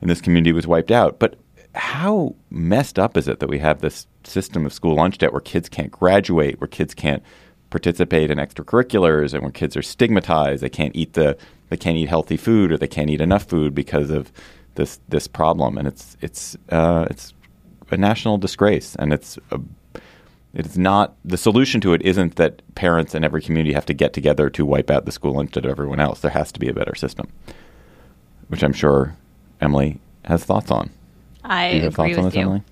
in 0.00 0.06
this 0.06 0.20
community 0.20 0.52
was 0.52 0.68
wiped 0.68 0.92
out. 0.92 1.18
But 1.18 1.40
how 1.78 2.34
messed 2.50 2.98
up 2.98 3.16
is 3.16 3.28
it 3.28 3.38
that 3.38 3.48
we 3.48 3.60
have 3.60 3.80
this 3.80 4.08
system 4.24 4.66
of 4.66 4.72
school 4.72 4.96
lunch 4.96 5.18
debt 5.18 5.32
where 5.32 5.40
kids 5.40 5.68
can't 5.68 5.92
graduate, 5.92 6.60
where 6.60 6.66
kids 6.66 6.92
can't 6.92 7.22
participate 7.70 8.32
in 8.32 8.38
extracurriculars, 8.38 9.32
and 9.32 9.42
where 9.42 9.52
kids 9.52 9.76
are 9.76 9.82
stigmatized? 9.82 10.60
They 10.60 10.68
can't 10.68 10.94
eat 10.96 11.12
the 11.12 11.38
they 11.68 11.76
can't 11.76 11.96
eat 11.96 12.08
healthy 12.08 12.36
food, 12.36 12.72
or 12.72 12.78
they 12.78 12.88
can't 12.88 13.10
eat 13.10 13.20
enough 13.20 13.44
food 13.44 13.76
because 13.76 14.10
of 14.10 14.32
this 14.74 14.98
this 15.08 15.28
problem. 15.28 15.78
And 15.78 15.86
it's 15.86 16.16
it's 16.20 16.56
uh, 16.70 17.06
it's 17.10 17.32
a 17.92 17.96
national 17.96 18.38
disgrace, 18.38 18.96
and 18.96 19.12
it's 19.12 19.38
a, 19.52 19.60
it's 20.54 20.76
not 20.76 21.14
the 21.24 21.38
solution 21.38 21.80
to 21.82 21.92
it. 21.92 22.02
Isn't 22.02 22.36
that 22.36 22.60
parents 22.74 23.14
in 23.14 23.22
every 23.22 23.40
community 23.40 23.72
have 23.72 23.86
to 23.86 23.94
get 23.94 24.12
together 24.12 24.50
to 24.50 24.66
wipe 24.66 24.90
out 24.90 25.04
the 25.04 25.12
school 25.12 25.34
lunch 25.34 25.52
debt 25.52 25.64
of 25.64 25.70
everyone 25.70 26.00
else? 26.00 26.20
There 26.20 26.32
has 26.32 26.50
to 26.52 26.58
be 26.58 26.68
a 26.68 26.74
better 26.74 26.96
system, 26.96 27.28
which 28.48 28.64
I'm 28.64 28.72
sure 28.72 29.14
Emily 29.60 30.00
has 30.24 30.44
thoughts 30.44 30.72
on. 30.72 30.90
I 31.44 31.70
you 31.70 31.80
have 31.82 31.92
agree 31.98 32.14
thoughts 32.14 32.18
on 32.18 32.24
with 32.24 32.34
you. 32.34 32.40
Emily? 32.42 32.62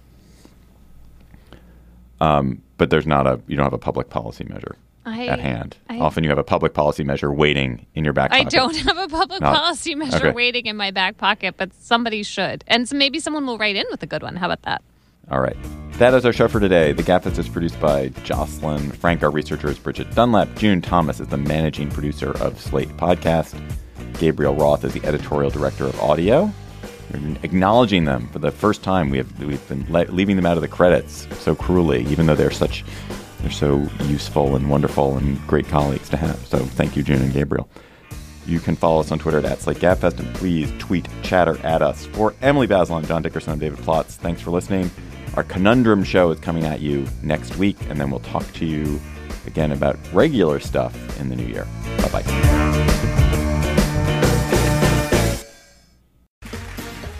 Um, 2.20 2.62
but 2.78 2.90
there's 2.90 3.06
not 3.06 3.26
a 3.26 3.40
you 3.46 3.56
don't 3.56 3.64
have 3.64 3.72
a 3.72 3.78
public 3.78 4.08
policy 4.10 4.44
measure 4.44 4.76
I- 5.04 5.26
at 5.26 5.38
hand. 5.38 5.76
I- 5.88 5.98
Often 6.00 6.24
you 6.24 6.30
have 6.30 6.38
a 6.38 6.44
public 6.44 6.74
policy 6.74 7.04
measure 7.04 7.32
waiting 7.32 7.86
in 7.94 8.04
your 8.04 8.12
back 8.12 8.30
pocket. 8.30 8.46
I 8.46 8.48
don't 8.48 8.76
have 8.76 8.96
a 8.98 9.08
public 9.08 9.40
Not- 9.40 9.54
policy 9.56 9.94
measure 9.94 10.28
okay. 10.28 10.30
waiting 10.32 10.66
in 10.66 10.76
my 10.76 10.90
back 10.90 11.16
pocket, 11.18 11.54
but 11.56 11.72
somebody 11.74 12.22
should. 12.22 12.64
And 12.66 12.88
so 12.88 12.96
maybe 12.96 13.18
someone 13.20 13.46
will 13.46 13.58
write 13.58 13.76
in 13.76 13.84
with 13.90 14.02
a 14.02 14.06
good 14.06 14.22
one. 14.22 14.36
How 14.36 14.46
about 14.46 14.62
that? 14.62 14.82
All 15.30 15.40
right. 15.40 15.56
That 15.94 16.14
is 16.14 16.24
our 16.24 16.32
show 16.32 16.46
for 16.48 16.60
today. 16.60 16.92
The 16.92 17.02
Gabfest 17.02 17.38
is 17.38 17.48
produced 17.48 17.80
by 17.80 18.08
Jocelyn 18.24 18.92
Frank. 18.92 19.22
Our 19.22 19.30
researcher 19.30 19.68
is 19.68 19.78
Bridget 19.78 20.14
Dunlap. 20.14 20.54
June 20.56 20.80
Thomas 20.82 21.20
is 21.20 21.26
the 21.28 21.36
managing 21.38 21.90
producer 21.90 22.30
of 22.42 22.60
Slate 22.60 22.90
Podcast. 22.96 23.58
Gabriel 24.18 24.54
Roth 24.54 24.84
is 24.84 24.92
the 24.92 25.04
editorial 25.04 25.50
director 25.50 25.84
of 25.84 25.98
audio. 26.00 26.50
Acknowledging 27.42 28.04
them 28.04 28.28
for 28.28 28.38
the 28.38 28.50
first 28.50 28.82
time. 28.82 29.10
We 29.10 29.18
have 29.18 29.38
we've 29.42 29.68
been 29.68 29.86
le- 29.90 30.10
leaving 30.10 30.36
them 30.36 30.46
out 30.46 30.56
of 30.56 30.62
the 30.62 30.68
credits 30.68 31.26
so 31.38 31.54
cruelly, 31.54 32.04
even 32.06 32.26
though 32.26 32.34
they're 32.34 32.50
such 32.50 32.84
they're 33.40 33.50
so 33.50 33.86
useful 34.04 34.56
and 34.56 34.68
wonderful 34.70 35.16
and 35.16 35.44
great 35.46 35.68
colleagues 35.68 36.08
to 36.10 36.16
have. 36.16 36.36
So 36.46 36.58
thank 36.58 36.96
you, 36.96 37.02
June 37.02 37.22
and 37.22 37.32
Gabriel. 37.32 37.68
You 38.46 38.60
can 38.60 38.76
follow 38.76 39.00
us 39.00 39.10
on 39.10 39.18
Twitter 39.18 39.44
at 39.44 39.60
Slate 39.60 39.78
Gabfest, 39.78 40.20
and 40.20 40.32
please 40.36 40.72
tweet 40.78 41.08
chatter 41.22 41.58
at 41.66 41.82
us. 41.82 42.06
For 42.06 42.34
Emily 42.42 42.68
Bazelon, 42.68 43.06
John 43.06 43.22
Dickerson, 43.22 43.52
and 43.52 43.60
David 43.60 43.80
Plotz, 43.80 44.12
thanks 44.12 44.40
for 44.40 44.50
listening. 44.52 44.90
Our 45.34 45.42
Conundrum 45.42 46.04
show 46.04 46.30
is 46.30 46.38
coming 46.38 46.64
at 46.64 46.80
you 46.80 47.06
next 47.22 47.56
week, 47.56 47.76
and 47.88 48.00
then 48.00 48.10
we'll 48.10 48.20
talk 48.20 48.50
to 48.54 48.64
you 48.64 49.00
again 49.46 49.72
about 49.72 49.98
regular 50.12 50.60
stuff 50.60 51.20
in 51.20 51.28
the 51.28 51.36
new 51.36 51.46
year. 51.46 51.66
Bye 51.98 52.22
bye. 52.22 53.22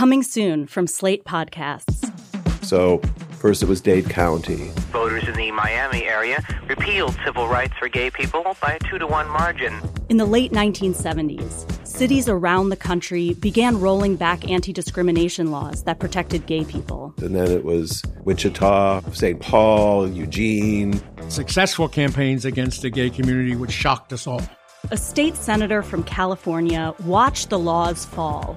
Coming 0.00 0.22
soon 0.22 0.66
from 0.66 0.86
Slate 0.86 1.24
Podcasts. 1.24 2.10
So, 2.64 3.02
first 3.38 3.62
it 3.62 3.68
was 3.68 3.82
Dade 3.82 4.08
County. 4.08 4.70
Voters 4.92 5.28
in 5.28 5.34
the 5.34 5.50
Miami 5.50 6.04
area 6.04 6.42
repealed 6.66 7.14
civil 7.22 7.48
rights 7.48 7.74
for 7.78 7.86
gay 7.86 8.08
people 8.08 8.56
by 8.62 8.72
a 8.72 8.78
two 8.78 8.98
to 8.98 9.06
one 9.06 9.28
margin. 9.28 9.78
In 10.08 10.16
the 10.16 10.24
late 10.24 10.52
1970s, 10.52 11.86
cities 11.86 12.30
around 12.30 12.70
the 12.70 12.78
country 12.78 13.34
began 13.34 13.78
rolling 13.78 14.16
back 14.16 14.50
anti 14.50 14.72
discrimination 14.72 15.50
laws 15.50 15.84
that 15.84 15.98
protected 15.98 16.46
gay 16.46 16.64
people. 16.64 17.12
And 17.18 17.36
then 17.36 17.50
it 17.50 17.62
was 17.62 18.02
Wichita, 18.24 19.02
St. 19.12 19.38
Paul, 19.38 20.08
Eugene. 20.08 20.98
Successful 21.28 21.88
campaigns 21.88 22.46
against 22.46 22.80
the 22.80 22.88
gay 22.88 23.10
community, 23.10 23.54
which 23.54 23.70
shocked 23.70 24.14
us 24.14 24.26
all. 24.26 24.40
A 24.92 24.96
state 24.96 25.36
senator 25.36 25.82
from 25.82 26.04
California 26.04 26.94
watched 27.04 27.50
the 27.50 27.58
laws 27.58 28.06
fall 28.06 28.56